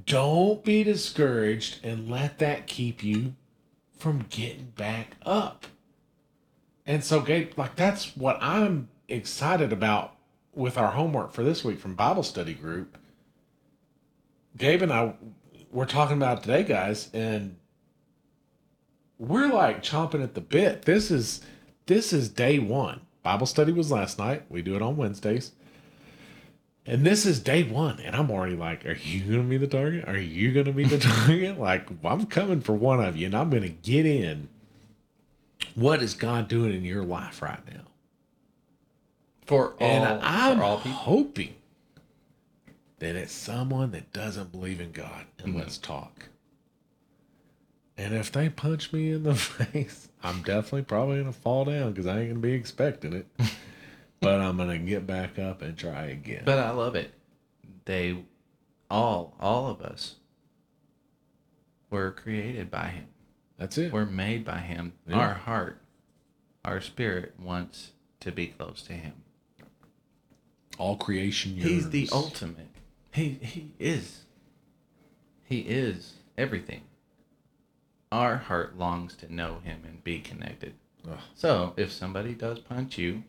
Don't 0.06 0.64
be 0.64 0.84
discouraged 0.84 1.80
and 1.84 2.10
let 2.10 2.40
that 2.40 2.68
keep 2.68 3.04
you 3.04 3.36
from 3.98 4.26
getting 4.30 4.74
back 4.76 5.16
up. 5.26 5.66
And 6.86 7.04
so, 7.04 7.22
Gabe, 7.22 7.52
like 7.58 7.76
that's 7.76 8.16
what 8.16 8.38
I'm 8.42 8.90
excited 9.08 9.72
about 9.72 10.16
with 10.54 10.78
our 10.78 10.92
homework 10.92 11.34
for 11.34 11.44
this 11.44 11.64
week 11.64 11.80
from 11.80 11.96
Bible 11.96 12.24
study 12.24 12.54
group. 12.54 12.98
Gabe 14.58 14.82
and 14.82 14.94
I 14.94 15.14
we're 15.72 15.86
talking 15.86 16.16
about 16.16 16.44
today, 16.44 16.64
guys, 16.64 17.10
and 17.14 17.58
we're 19.18 19.52
like 19.52 19.84
chomping 19.84 20.24
at 20.24 20.34
the 20.34 20.42
bit. 20.42 20.84
This 20.84 21.12
is 21.12 21.42
this 21.86 22.14
is 22.14 22.30
day 22.30 22.60
one. 22.60 23.02
Bible 23.24 23.46
study 23.46 23.72
was 23.72 23.92
last 23.92 24.20
night. 24.20 24.44
We 24.50 24.62
do 24.62 24.76
it 24.76 24.82
on 24.82 24.98
Wednesdays. 24.98 25.52
And 26.88 27.04
this 27.06 27.26
is 27.26 27.40
day 27.40 27.64
one, 27.64 28.00
and 28.00 28.16
I'm 28.16 28.30
already 28.30 28.56
like, 28.56 28.86
are 28.86 28.94
you 28.94 29.22
gonna 29.38 29.44
be 29.50 29.58
the 29.58 29.66
target? 29.68 30.08
Are 30.08 30.18
you 30.18 30.54
gonna 30.54 30.72
be 30.72 30.84
the 30.86 31.00
target? 31.26 31.60
like, 31.60 31.88
I'm 32.04 32.26
coming 32.28 32.62
for 32.62 32.74
one 32.74 33.04
of 33.04 33.18
you, 33.18 33.26
and 33.26 33.36
I'm 33.36 33.50
gonna 33.50 33.70
get 33.70 34.06
in. 34.06 34.50
What 35.74 36.04
is 36.04 36.14
God 36.14 36.48
doing 36.48 36.74
in 36.74 36.86
your 36.86 37.04
life 37.04 37.42
right 37.42 37.60
now? 37.74 37.82
For 39.46 39.72
all, 39.74 39.80
and 39.80 40.06
I'm 40.24 40.58
for 40.58 40.64
all 40.64 40.78
people. 40.78 40.92
hoping 40.92 41.56
that 43.00 43.16
it's 43.16 43.34
someone 43.34 43.92
that 43.92 44.14
doesn't 44.14 44.52
believe 44.52 44.80
in 44.80 44.92
God, 44.92 45.26
and 45.40 45.50
Mm-hmm. 45.50 45.60
let's 45.60 45.78
talk. 45.78 46.30
And 47.98 48.14
if 48.14 48.32
they 48.32 48.50
punch 48.50 48.92
me 48.94 49.12
in 49.12 49.24
the 49.24 49.36
face, 49.36 50.10
I'm 50.22 50.44
definitely 50.44 50.84
probably 50.84 51.18
gonna 51.20 51.32
fall 51.34 51.66
down 51.66 51.92
because 51.94 52.06
I 52.06 52.20
ain't 52.20 52.30
gonna 52.30 52.40
be 52.42 52.54
expecting 52.54 53.14
it. 53.14 53.26
but 54.26 54.42
I'm 54.42 54.58
gonna 54.58 54.78
get 54.78 55.06
back 55.06 55.40
up 55.40 55.62
and 55.62 55.78
try 55.78 56.06
again. 56.06 56.44
But 56.46 56.60
I 56.60 56.72
love 56.72 56.96
it. 56.96 57.14
They 57.86 58.24
all, 58.90 59.36
all 59.40 59.70
of 59.70 59.82
us 59.82 60.16
were 61.90 62.12
created 62.12 62.72
by 62.72 62.88
him. 62.88 63.08
That's 63.58 63.78
it. 63.78 63.94
We're 63.94 64.06
made 64.06 64.44
by 64.44 64.58
him. 64.58 64.94
Yeah. 65.08 65.18
Our 65.18 65.34
heart, 65.34 65.82
our 66.64 66.82
spirit 66.82 67.36
wants 67.40 67.92
to 68.22 68.32
be 68.32 68.48
close 68.48 68.82
to 68.84 68.94
him. 68.94 69.14
All 70.78 70.98
creation. 70.98 71.56
He's 71.56 71.90
the 71.90 72.10
ultimate. 72.12 72.68
He 73.12 73.38
he 73.42 73.72
is. 73.80 74.26
He 75.46 75.60
is 75.60 76.16
everything. 76.38 76.82
Our 78.12 78.38
heart 78.38 78.78
longs 78.78 79.16
to 79.18 79.34
know 79.34 79.60
him 79.64 79.84
and 79.86 80.04
be 80.04 80.20
connected. 80.20 80.74
Ugh. 81.08 81.20
So 81.34 81.74
if 81.78 81.92
somebody 81.92 82.34
does 82.34 82.60
punch 82.60 82.98
you, 82.98 83.24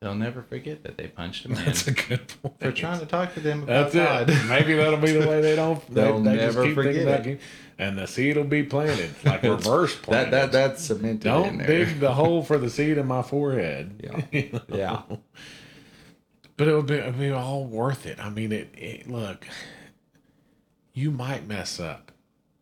they'll 0.00 0.14
never 0.14 0.42
forget 0.42 0.82
that 0.84 0.96
they 0.96 1.06
punched 1.08 1.44
a 1.46 1.48
man 1.50 1.64
That's 1.64 1.86
a 1.88 1.92
good 1.92 2.28
point. 2.42 2.60
for 2.60 2.72
trying 2.72 3.00
to 3.00 3.06
talk 3.06 3.34
to 3.34 3.40
them 3.40 3.62
about 3.64 3.92
That's 3.92 3.94
God. 3.94 4.30
it. 4.30 4.44
Maybe 4.48 4.74
that'll 4.74 4.98
be 4.98 5.12
the 5.12 5.26
way 5.26 5.40
they 5.40 5.56
don't. 5.56 5.80
they, 5.88 6.02
They'll 6.02 6.20
they 6.20 6.36
just 6.36 6.56
never 6.56 6.66
keep 6.66 6.76
thinking 6.76 6.92
forget 7.04 7.26
it. 7.26 7.30
in, 7.32 7.38
and 7.78 7.98
the 7.98 8.06
seed 8.06 8.36
will 8.36 8.44
be 8.44 8.62
planted 8.62 9.14
like 9.24 9.42
reverse 9.44 9.94
planted. 9.96 10.30
that 10.32 10.52
that 10.52 10.52
that's 10.52 10.84
cemented 10.84 11.26
in 11.26 11.32
Don't 11.32 11.58
there. 11.58 11.66
dig 11.66 12.00
the 12.00 12.14
hole 12.14 12.42
for 12.42 12.58
the 12.58 12.70
seed 12.70 12.98
in 12.98 13.06
my 13.06 13.22
forehead. 13.22 14.24
Yeah. 14.32 14.58
Yeah. 14.68 15.02
But 16.56 16.68
it 16.68 16.74
would 16.74 16.86
be, 16.86 16.94
it 16.94 17.18
be 17.18 17.30
all 17.30 17.64
worth 17.66 18.06
it. 18.06 18.18
I 18.18 18.30
mean, 18.30 18.50
it, 18.50 18.70
it. 18.74 19.10
Look, 19.10 19.46
you 20.94 21.10
might 21.10 21.46
mess 21.46 21.78
up. 21.78 22.12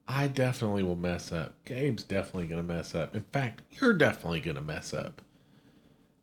I 0.09 0.26
definitely 0.26 0.82
will 0.82 0.97
mess 0.97 1.30
up. 1.32 1.55
Gabe's 1.64 2.03
definitely 2.03 2.49
gonna 2.49 2.62
mess 2.64 2.95
up. 2.95 3.14
In 3.14 3.22
fact, 3.32 3.62
you're 3.80 3.93
definitely 3.95 4.41
gonna 4.41 4.61
mess 4.61 4.93
up. 4.93 5.22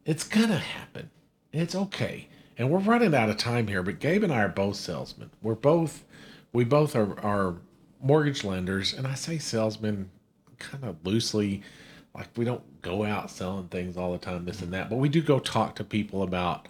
It's 0.05 0.23
gonna 0.23 0.57
happen. 0.57 1.09
It's 1.51 1.75
okay. 1.75 2.27
And 2.57 2.69
we're 2.69 2.79
running 2.79 3.15
out 3.15 3.29
of 3.29 3.37
time 3.37 3.67
here, 3.67 3.83
but 3.83 3.99
Gabe 3.99 4.23
and 4.23 4.33
I 4.33 4.43
are 4.43 4.49
both 4.49 4.75
salesmen. 4.75 5.31
We're 5.41 5.55
both, 5.55 6.03
we 6.53 6.63
both 6.63 6.95
are, 6.95 7.19
are 7.19 7.55
mortgage 8.01 8.43
lenders. 8.43 8.93
And 8.93 9.07
I 9.07 9.15
say 9.15 9.37
salesmen 9.37 10.09
kind 10.59 10.83
of 10.83 10.97
loosely, 11.05 11.63
like 12.13 12.27
we 12.35 12.45
don't 12.45 12.63
go 12.81 13.03
out 13.03 13.31
selling 13.31 13.67
things 13.67 13.97
all 13.97 14.11
the 14.11 14.17
time, 14.17 14.45
this 14.45 14.61
and 14.61 14.73
that, 14.73 14.89
but 14.89 14.97
we 14.97 15.09
do 15.09 15.21
go 15.21 15.39
talk 15.39 15.75
to 15.75 15.83
people 15.83 16.23
about 16.23 16.67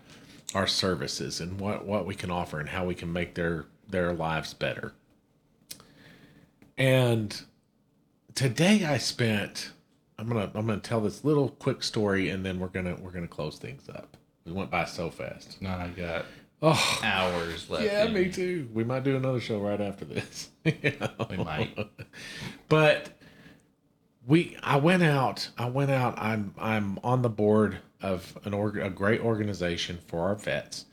our 0.54 0.68
services 0.68 1.40
and 1.40 1.60
what, 1.60 1.86
what 1.86 2.06
we 2.06 2.16
can 2.16 2.30
offer 2.32 2.60
and 2.60 2.70
how 2.70 2.86
we 2.86 2.96
can 2.96 3.12
make 3.12 3.36
their, 3.36 3.66
their 3.90 4.14
lives 4.14 4.54
better. 4.54 4.94
And 6.78 7.42
today 8.36 8.86
I 8.86 8.98
spent 8.98 9.72
I'm 10.22 10.28
gonna 10.28 10.52
I'm 10.54 10.68
gonna 10.68 10.80
tell 10.80 11.02
this 11.02 11.24
little 11.26 11.50
quick 11.50 11.82
story 11.82 12.30
and 12.30 12.46
then 12.46 12.60
we're 12.60 12.68
gonna 12.68 12.96
we're 13.02 13.12
gonna 13.12 13.28
close 13.28 13.58
things 13.58 13.90
up. 13.90 14.16
We 14.46 14.52
went 14.52 14.70
by 14.70 14.86
so 14.86 15.10
fast. 15.10 15.62
No, 15.62 15.70
I 15.70 15.88
got 15.88 16.26
Oh 16.62 17.00
hours 17.04 17.70
left. 17.72 17.84
yeah, 17.84 18.08
me 18.08 18.32
too. 18.32 18.70
We 18.72 18.84
might 18.84 19.04
do 19.04 19.16
another 19.16 19.40
show 19.40 19.60
right 19.60 19.82
after 19.82 20.06
this. 20.06 20.50
You 20.64 20.94
know? 21.00 21.10
We 21.28 21.38
might. 21.38 21.76
But 22.70 23.10
we 24.28 24.56
I 24.62 24.76
went 24.78 25.02
out. 25.02 25.50
I 25.58 25.68
went 25.70 25.90
out. 25.90 26.14
I'm 26.20 26.54
I'm 26.60 27.00
on 27.04 27.24
the 27.24 27.30
board 27.30 27.80
of 28.00 28.38
an 28.46 28.54
org, 28.54 28.78
a 28.78 28.92
great 28.92 29.22
organization 29.22 29.98
for 30.08 30.28
our 30.28 30.36
vets 30.36 30.86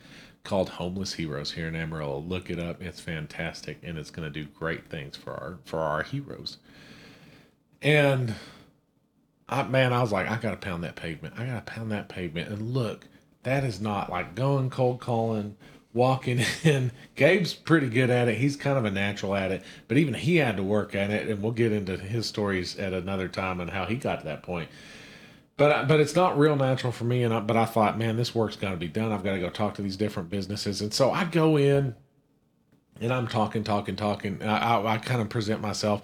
called 0.42 0.70
Homeless 0.70 1.12
Heroes 1.12 1.52
here 1.52 1.68
in 1.68 1.76
Amarillo. 1.76 2.18
Look 2.20 2.48
it 2.48 2.58
up. 2.58 2.80
It's 2.80 3.00
fantastic 3.00 3.78
and 3.82 3.98
it's 3.98 4.10
going 4.10 4.32
to 4.32 4.32
do 4.32 4.48
great 4.50 4.88
things 4.88 5.18
for 5.18 5.32
our 5.32 5.58
for 5.66 5.80
our 5.80 6.02
heroes. 6.02 6.56
And 7.82 8.34
I 9.48 9.62
man, 9.62 9.92
I 9.92 10.00
was 10.00 10.12
like, 10.12 10.28
I 10.28 10.36
got 10.36 10.50
to 10.50 10.56
pound 10.56 10.84
that 10.84 10.96
pavement. 10.96 11.34
I 11.38 11.46
got 11.46 11.66
to 11.66 11.72
pound 11.72 11.90
that 11.92 12.08
pavement. 12.08 12.48
And 12.50 12.74
look, 12.74 13.06
that 13.44 13.64
is 13.64 13.80
not 13.80 14.10
like 14.10 14.34
going 14.34 14.68
cold 14.70 15.00
calling, 15.00 15.56
walking 15.92 16.40
in. 16.64 16.92
Gabe's 17.14 17.54
pretty 17.54 17.88
good 17.88 18.10
at 18.10 18.28
it. 18.28 18.36
He's 18.36 18.56
kind 18.56 18.76
of 18.76 18.84
a 18.84 18.90
natural 18.90 19.34
at 19.34 19.50
it, 19.50 19.62
but 19.86 19.96
even 19.96 20.14
he 20.14 20.36
had 20.36 20.56
to 20.56 20.62
work 20.62 20.94
at 20.94 21.10
it. 21.10 21.28
And 21.28 21.42
we'll 21.42 21.52
get 21.52 21.72
into 21.72 21.96
his 21.96 22.26
stories 22.26 22.78
at 22.78 22.92
another 22.92 23.28
time 23.28 23.60
and 23.60 23.70
how 23.70 23.86
he 23.86 23.96
got 23.96 24.20
to 24.20 24.24
that 24.26 24.42
point. 24.42 24.68
But 25.56 25.72
uh, 25.72 25.84
but 25.84 25.98
it's 25.98 26.14
not 26.14 26.38
real 26.38 26.54
natural 26.54 26.92
for 26.92 27.04
me. 27.04 27.24
And 27.24 27.34
I, 27.34 27.40
but 27.40 27.56
I 27.56 27.64
thought, 27.64 27.98
man, 27.98 28.16
this 28.16 28.34
work's 28.34 28.56
got 28.56 28.70
to 28.70 28.76
be 28.76 28.86
done. 28.86 29.12
I've 29.12 29.24
got 29.24 29.32
to 29.32 29.40
go 29.40 29.50
talk 29.50 29.74
to 29.74 29.82
these 29.82 29.96
different 29.96 30.30
businesses. 30.30 30.80
And 30.80 30.94
so 30.94 31.10
I 31.10 31.24
go 31.24 31.56
in, 31.56 31.96
and 33.00 33.12
I'm 33.12 33.26
talking, 33.26 33.64
talking, 33.64 33.96
talking. 33.96 34.42
I, 34.42 34.76
I, 34.76 34.94
I 34.94 34.98
kind 34.98 35.20
of 35.20 35.28
present 35.28 35.60
myself, 35.60 36.02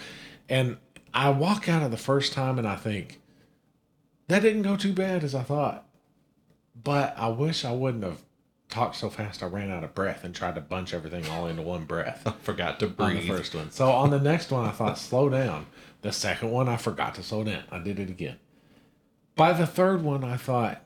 and 0.49 0.77
I 1.13 1.31
walk 1.31 1.69
out 1.69 1.85
of 1.85 1.93
the 1.93 1.97
first 1.97 2.33
time, 2.33 2.59
and 2.59 2.67
I 2.67 2.75
think 2.75 3.21
that 4.29 4.43
didn't 4.43 4.63
go 4.63 4.77
too 4.77 4.93
bad 4.93 5.25
as 5.25 5.35
I 5.35 5.43
thought. 5.43 5.87
But 6.83 7.15
I 7.17 7.29
wish 7.29 7.65
I 7.65 7.73
wouldn't 7.73 8.05
have 8.05 8.23
talked 8.69 8.97
so 8.97 9.09
fast. 9.11 9.43
I 9.43 9.47
ran 9.47 9.71
out 9.71 9.85
of 9.85 9.95
breath 9.95 10.25
and 10.25 10.35
tried 10.35 10.57
to 10.57 10.61
bunch 10.61 10.93
everything 10.95 11.29
all 11.29 11.47
into 11.47 11.63
one 11.63 11.85
breath 11.85 12.27
Forgot 12.43 12.81
to 12.81 12.89
breathe. 12.89 13.09
on 13.09 13.15
the 13.17 13.29
first 13.29 13.55
one. 13.55 13.71
So 13.71 13.91
on 13.91 14.11
the 14.11 14.19
next 14.21 14.51
one, 14.51 14.67
I 14.67 14.73
thought, 14.73 14.99
slow 14.99 15.29
down. 15.29 15.67
The 16.03 16.13
second 16.13 16.51
one, 16.51 16.69
I 16.69 16.77
forgot 16.77 17.15
to 17.15 17.23
slow 17.23 17.45
down. 17.45 17.63
I 17.71 17.79
did 17.79 17.99
it 17.99 18.11
again. 18.11 18.37
By 19.37 19.53
the 19.53 19.67
third 19.67 20.03
one, 20.03 20.23
I 20.25 20.37
thought, 20.37 20.83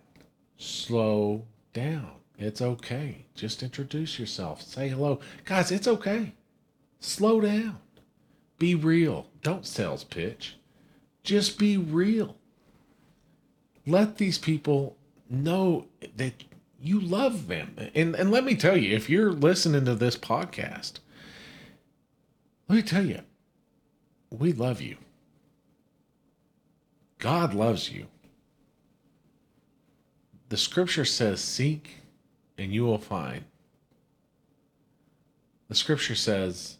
slow 0.57 1.47
down. 1.73 2.11
It's 2.39 2.63
okay. 2.63 3.27
Just 3.35 3.63
introduce 3.63 4.19
yourself. 4.19 4.63
Say 4.63 4.89
hello. 4.89 5.21
Guys, 5.45 5.71
it's 5.73 5.89
okay. 5.89 6.35
Slow 7.01 7.41
down. 7.41 7.79
Be 8.59 8.75
real. 8.75 9.27
Don't 9.43 9.67
sales 9.67 10.05
pitch. 10.05 10.57
Just 11.25 11.59
be 11.59 11.77
real. 11.77 12.37
Let 13.89 14.19
these 14.19 14.39
people 14.39 14.97
know 15.31 15.87
that 16.17 16.45
you 16.81 17.01
love 17.01 17.49
them. 17.49 17.77
And 17.95 18.15
and 18.15 18.31
let 18.31 18.45
me 18.45 18.55
tell 18.55 18.77
you, 18.77 18.95
if 18.95 19.09
you're 19.09 19.33
listening 19.33 19.85
to 19.87 19.95
this 19.95 20.17
podcast, 20.17 20.99
let 22.69 22.77
me 22.77 22.83
tell 22.83 23.05
you, 23.05 23.23
we 24.31 24.53
love 24.53 24.81
you. 24.81 24.97
God 27.19 27.55
loves 27.55 27.91
you. 27.91 28.07
The 30.51 30.57
scripture 30.57 31.05
says, 31.05 31.41
Seek 31.41 31.97
and 32.57 32.73
you 32.73 32.85
will 32.85 32.99
find. 32.99 33.45
The 35.69 35.75
scripture 35.75 36.15
says, 36.15 36.79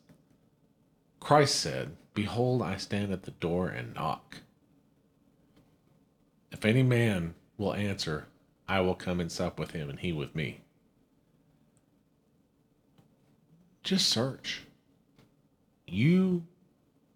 Christ 1.21 1.57
said, 1.57 1.97
Behold, 2.15 2.63
I 2.63 2.77
stand 2.77 3.13
at 3.13 3.25
the 3.25 3.33
door 3.33 3.69
and 3.69 3.95
knock. 3.95 4.39
If 6.51 6.65
any 6.65 6.83
man 6.83 7.35
will 7.57 7.75
answer, 7.75 8.27
I 8.69 8.81
will 8.81 8.95
come 8.95 9.21
and 9.21 9.31
sup 9.31 9.59
with 9.59 9.73
him 9.73 9.89
and 9.89 9.99
he 9.99 10.13
with 10.13 10.35
me. 10.35 10.61
Just 13.83 14.09
search. 14.09 14.63
You 15.87 16.45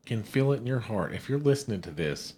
can 0.06 0.22
feel 0.22 0.52
it 0.52 0.60
in 0.60 0.66
your 0.66 0.80
heart. 0.80 1.12
If 1.12 1.28
you're 1.28 1.38
listening 1.38 1.82
to 1.82 1.90
this, 1.90 2.34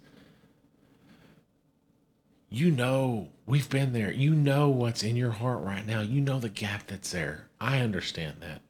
you 2.49 2.71
know 2.71 3.29
we've 3.45 3.69
been 3.69 3.93
there. 3.93 4.11
You 4.11 4.33
know 4.33 4.69
what's 4.69 5.03
in 5.03 5.15
your 5.15 5.31
heart 5.31 5.63
right 5.63 5.85
now. 5.85 6.01
You 6.01 6.21
know 6.21 6.39
the 6.39 6.49
gap 6.49 6.87
that's 6.87 7.11
there. 7.11 7.47
I 7.59 7.79
understand 7.79 8.37
that. 8.41 8.61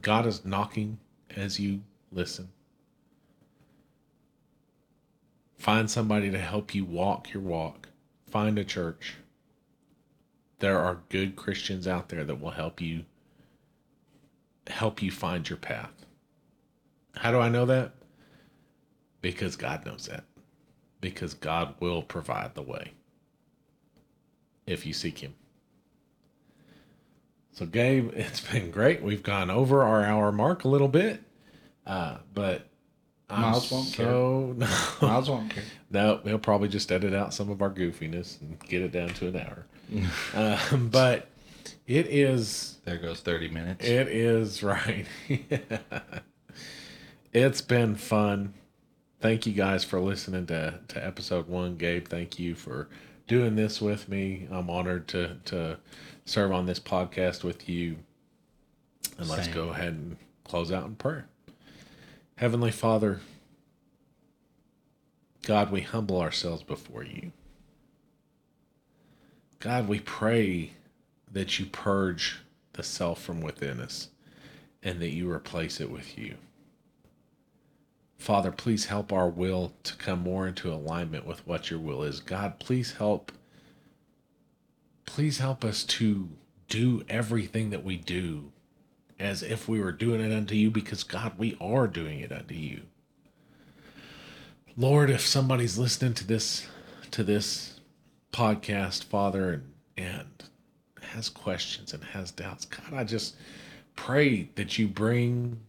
God 0.00 0.26
is 0.26 0.44
knocking 0.44 0.98
as 1.36 1.60
you 1.60 1.82
listen. 2.10 2.48
Find 5.62 5.88
somebody 5.88 6.28
to 6.28 6.40
help 6.40 6.74
you 6.74 6.84
walk 6.84 7.32
your 7.32 7.40
walk. 7.40 7.88
Find 8.28 8.58
a 8.58 8.64
church. 8.64 9.14
There 10.58 10.76
are 10.76 11.02
good 11.08 11.36
Christians 11.36 11.86
out 11.86 12.08
there 12.08 12.24
that 12.24 12.40
will 12.40 12.50
help 12.50 12.80
you 12.80 13.04
help 14.66 15.00
you 15.00 15.12
find 15.12 15.48
your 15.48 15.58
path. 15.58 16.04
How 17.14 17.30
do 17.30 17.38
I 17.38 17.48
know 17.48 17.64
that? 17.66 17.92
Because 19.20 19.54
God 19.54 19.86
knows 19.86 20.08
that. 20.08 20.24
Because 21.00 21.32
God 21.32 21.76
will 21.78 22.02
provide 22.02 22.56
the 22.56 22.62
way 22.62 22.90
if 24.66 24.84
you 24.84 24.92
seek 24.92 25.18
Him. 25.18 25.34
So, 27.52 27.66
Gabe, 27.66 28.10
it's 28.16 28.40
been 28.40 28.72
great. 28.72 29.00
We've 29.00 29.22
gone 29.22 29.48
over 29.48 29.84
our 29.84 30.02
hour 30.02 30.32
mark 30.32 30.64
a 30.64 30.68
little 30.68 30.88
bit, 30.88 31.22
uh, 31.86 32.16
but 32.34 32.66
I'm 33.32 33.40
Miles 33.40 33.70
won't 33.70 33.86
so 33.86 34.54
no, 34.56 34.68
Miles 35.02 35.30
won't 35.30 35.50
care. 35.50 35.64
no, 35.90 36.20
he'll 36.24 36.38
probably 36.38 36.68
just 36.68 36.92
edit 36.92 37.14
out 37.14 37.32
some 37.32 37.50
of 37.50 37.62
our 37.62 37.70
goofiness 37.70 38.40
and 38.40 38.58
get 38.60 38.82
it 38.82 38.92
down 38.92 39.08
to 39.08 39.28
an 39.28 39.36
hour. 39.36 39.66
um, 40.72 40.88
but 40.88 41.28
it 41.86 42.06
is 42.06 42.78
There 42.84 42.98
goes 42.98 43.20
30 43.20 43.48
minutes. 43.48 43.84
it 43.84 44.08
is 44.08 44.62
right. 44.62 45.06
it's 47.32 47.60
been 47.60 47.94
fun. 47.96 48.54
Thank 49.20 49.46
you 49.46 49.52
guys 49.52 49.84
for 49.84 50.00
listening 50.00 50.46
to, 50.46 50.80
to 50.88 51.04
episode 51.04 51.48
one. 51.48 51.76
Gabe, 51.76 52.08
thank 52.08 52.38
you 52.38 52.54
for 52.54 52.88
doing 53.28 53.54
this 53.56 53.80
with 53.80 54.08
me. 54.08 54.48
I'm 54.50 54.68
honored 54.68 55.08
to 55.08 55.36
to 55.46 55.78
serve 56.24 56.52
on 56.52 56.66
this 56.66 56.80
podcast 56.80 57.44
with 57.44 57.68
you. 57.68 57.96
And 59.18 59.28
let's 59.28 59.48
go 59.48 59.68
ahead 59.70 59.88
and 59.88 60.16
close 60.44 60.72
out 60.72 60.86
in 60.86 60.96
prayer. 60.96 61.28
Heavenly 62.42 62.72
Father, 62.72 63.20
God, 65.42 65.70
we 65.70 65.82
humble 65.82 66.20
ourselves 66.20 66.64
before 66.64 67.04
you. 67.04 67.30
God, 69.60 69.86
we 69.86 70.00
pray 70.00 70.72
that 71.30 71.60
you 71.60 71.66
purge 71.66 72.40
the 72.72 72.82
self 72.82 73.22
from 73.22 73.42
within 73.42 73.78
us 73.78 74.08
and 74.82 74.98
that 74.98 75.12
you 75.12 75.30
replace 75.30 75.80
it 75.80 75.88
with 75.88 76.18
you. 76.18 76.34
Father, 78.18 78.50
please 78.50 78.86
help 78.86 79.12
our 79.12 79.28
will 79.28 79.72
to 79.84 79.94
come 79.94 80.18
more 80.18 80.48
into 80.48 80.72
alignment 80.72 81.24
with 81.24 81.46
what 81.46 81.70
your 81.70 81.78
will 81.78 82.02
is. 82.02 82.18
God, 82.18 82.58
please 82.58 82.94
help 82.94 83.30
please 85.06 85.38
help 85.38 85.64
us 85.64 85.84
to 85.84 86.28
do 86.66 87.04
everything 87.08 87.70
that 87.70 87.84
we 87.84 87.96
do 87.96 88.50
as 89.22 89.42
if 89.42 89.68
we 89.68 89.80
were 89.80 89.92
doing 89.92 90.20
it 90.20 90.34
unto 90.36 90.56
you 90.56 90.70
because 90.70 91.04
God, 91.04 91.38
we 91.38 91.56
are 91.60 91.86
doing 91.86 92.20
it 92.20 92.32
unto 92.32 92.54
you. 92.54 92.82
Lord, 94.76 95.10
if 95.10 95.20
somebody's 95.20 95.78
listening 95.78 96.14
to 96.14 96.26
this 96.26 96.66
to 97.12 97.22
this 97.22 97.78
podcast, 98.32 99.04
Father, 99.04 99.52
and, 99.52 99.64
and 99.96 101.04
has 101.12 101.28
questions 101.28 101.92
and 101.92 102.02
has 102.02 102.32
doubts, 102.32 102.64
God, 102.64 102.92
I 102.92 103.04
just 103.04 103.36
pray 103.94 104.48
that 104.56 104.78
you 104.78 104.88
bring 104.88 105.60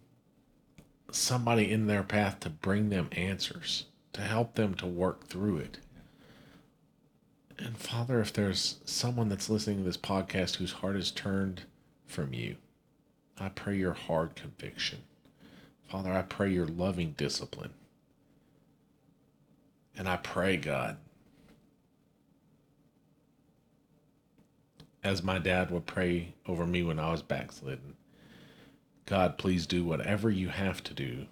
somebody 1.11 1.71
in 1.71 1.85
their 1.85 2.03
path 2.03 2.39
to 2.39 2.49
bring 2.49 2.89
them 2.89 3.09
answers, 3.11 3.85
to 4.13 4.21
help 4.21 4.55
them 4.55 4.73
to 4.75 4.87
work 4.87 5.27
through 5.27 5.57
it. 5.57 5.77
And 7.59 7.77
Father, 7.77 8.19
if 8.19 8.33
there's 8.33 8.79
someone 8.85 9.29
that's 9.29 9.49
listening 9.49 9.79
to 9.79 9.83
this 9.83 9.97
podcast 9.97 10.55
whose 10.55 10.71
heart 10.71 10.95
is 10.95 11.11
turned 11.11 11.63
from 12.07 12.33
you, 12.33 12.55
I 13.39 13.49
pray 13.49 13.77
your 13.77 13.93
hard 13.93 14.35
conviction. 14.35 14.99
Father, 15.87 16.11
I 16.11 16.21
pray 16.21 16.51
your 16.51 16.67
loving 16.67 17.13
discipline. 17.17 17.73
And 19.95 20.07
I 20.07 20.17
pray, 20.17 20.57
God, 20.57 20.97
as 25.03 25.21
my 25.21 25.37
dad 25.37 25.69
would 25.69 25.85
pray 25.85 26.33
over 26.47 26.65
me 26.65 26.83
when 26.83 26.99
I 26.99 27.11
was 27.11 27.21
backslidden, 27.21 27.95
God, 29.05 29.37
please 29.37 29.67
do 29.67 29.83
whatever 29.83 30.29
you 30.29 30.49
have 30.49 30.83
to 30.85 30.93
do 30.93 31.25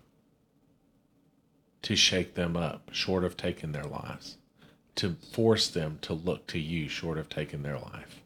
to 1.82 1.95
shake 1.95 2.36
them 2.36 2.56
up, 2.56 2.89
short 2.91 3.24
of 3.24 3.38
taking 3.38 3.72
their 3.72 3.86
lives, 3.86 4.38
to 4.95 5.16
force 5.34 5.68
them 5.70 5.97
to 6.04 6.14
look 6.14 6.45
to 6.47 6.60
you, 6.60 6.88
short 6.88 7.18
of 7.18 7.30
taking 7.30 7.64
their 7.64 7.80
life. 7.80 8.22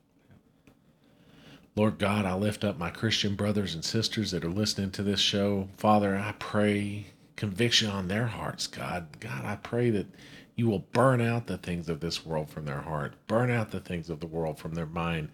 Lord 1.76 2.00
God, 2.00 2.26
I 2.26 2.34
lift 2.36 2.64
up 2.64 2.78
my 2.78 2.90
Christian 2.90 3.36
brothers 3.36 3.76
and 3.76 3.84
sisters 3.84 4.32
that 4.32 4.46
are 4.46 4.50
listening 4.50 4.92
to 4.92 5.04
this 5.04 5.20
show. 5.20 5.68
Father, 5.78 6.16
I 6.16 6.34
pray 6.40 7.08
conviction 7.36 7.90
on 7.90 8.08
their 8.08 8.28
hearts, 8.28 8.66
God. 8.66 9.08
God, 9.20 9.44
I 9.44 9.58
pray 9.58 9.90
that 9.90 10.08
you 10.56 10.68
will 10.68 10.86
burn 10.94 11.20
out 11.20 11.48
the 11.48 11.58
things 11.58 11.90
of 11.90 12.00
this 12.00 12.26
world 12.26 12.50
from 12.50 12.64
their 12.64 12.80
heart, 12.80 13.16
burn 13.28 13.52
out 13.52 13.72
the 13.72 13.82
things 13.82 14.10
of 14.10 14.22
the 14.22 14.28
world 14.28 14.58
from 14.58 14.74
their 14.74 14.86
mind. 14.86 15.30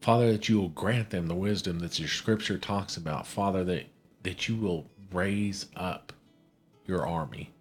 Father, 0.00 0.32
that 0.32 0.48
you 0.48 0.60
will 0.60 0.70
grant 0.70 1.10
them 1.10 1.28
the 1.28 1.36
wisdom 1.36 1.78
that 1.78 2.00
your 2.00 2.08
scripture 2.08 2.58
talks 2.58 2.96
about. 2.96 3.24
Father, 3.24 3.62
that, 3.62 3.84
that 4.24 4.48
you 4.48 4.56
will 4.56 4.90
raise 5.12 5.66
up 5.76 6.12
your 6.84 7.06
army 7.06 7.52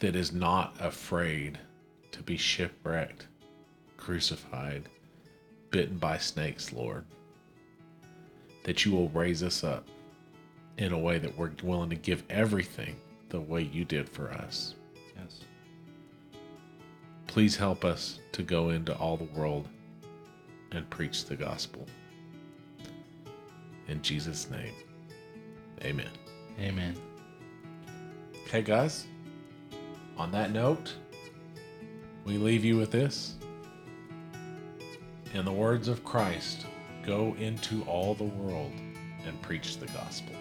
that 0.00 0.16
is 0.16 0.32
not 0.32 0.74
afraid 0.80 1.58
to 2.12 2.22
be 2.22 2.36
shipwrecked, 2.36 3.26
crucified, 3.98 4.88
bitten 5.70 5.98
by 5.98 6.18
snakes, 6.18 6.72
Lord. 6.72 7.04
That 8.64 8.84
you 8.84 8.92
will 8.92 9.08
raise 9.10 9.42
us 9.42 9.64
up 9.64 9.86
in 10.76 10.92
a 10.92 10.98
way 10.98 11.18
that 11.18 11.36
we're 11.36 11.52
willing 11.62 11.90
to 11.90 11.96
give 11.96 12.22
everything 12.30 12.96
the 13.28 13.40
way 13.40 13.62
you 13.62 13.84
did 13.84 14.08
for 14.08 14.30
us. 14.30 14.74
Yes. 15.16 15.40
Please 17.26 17.56
help 17.56 17.84
us 17.84 18.20
to 18.32 18.42
go 18.42 18.70
into 18.70 18.96
all 18.96 19.16
the 19.16 19.24
world 19.38 19.68
and 20.72 20.88
preach 20.90 21.24
the 21.24 21.36
gospel. 21.36 21.86
In 23.88 24.02
Jesus' 24.02 24.50
name, 24.50 24.74
amen. 25.82 26.10
Amen. 26.60 26.94
Okay, 28.44 28.62
guys, 28.62 29.06
on 30.16 30.30
that 30.32 30.52
note, 30.52 30.94
we 32.24 32.36
leave 32.36 32.64
you 32.64 32.76
with 32.76 32.90
this. 32.90 33.37
In 35.34 35.44
the 35.44 35.52
words 35.52 35.88
of 35.88 36.04
Christ, 36.04 36.64
go 37.04 37.36
into 37.38 37.82
all 37.82 38.14
the 38.14 38.24
world 38.24 38.72
and 39.26 39.42
preach 39.42 39.76
the 39.76 39.86
gospel. 39.88 40.34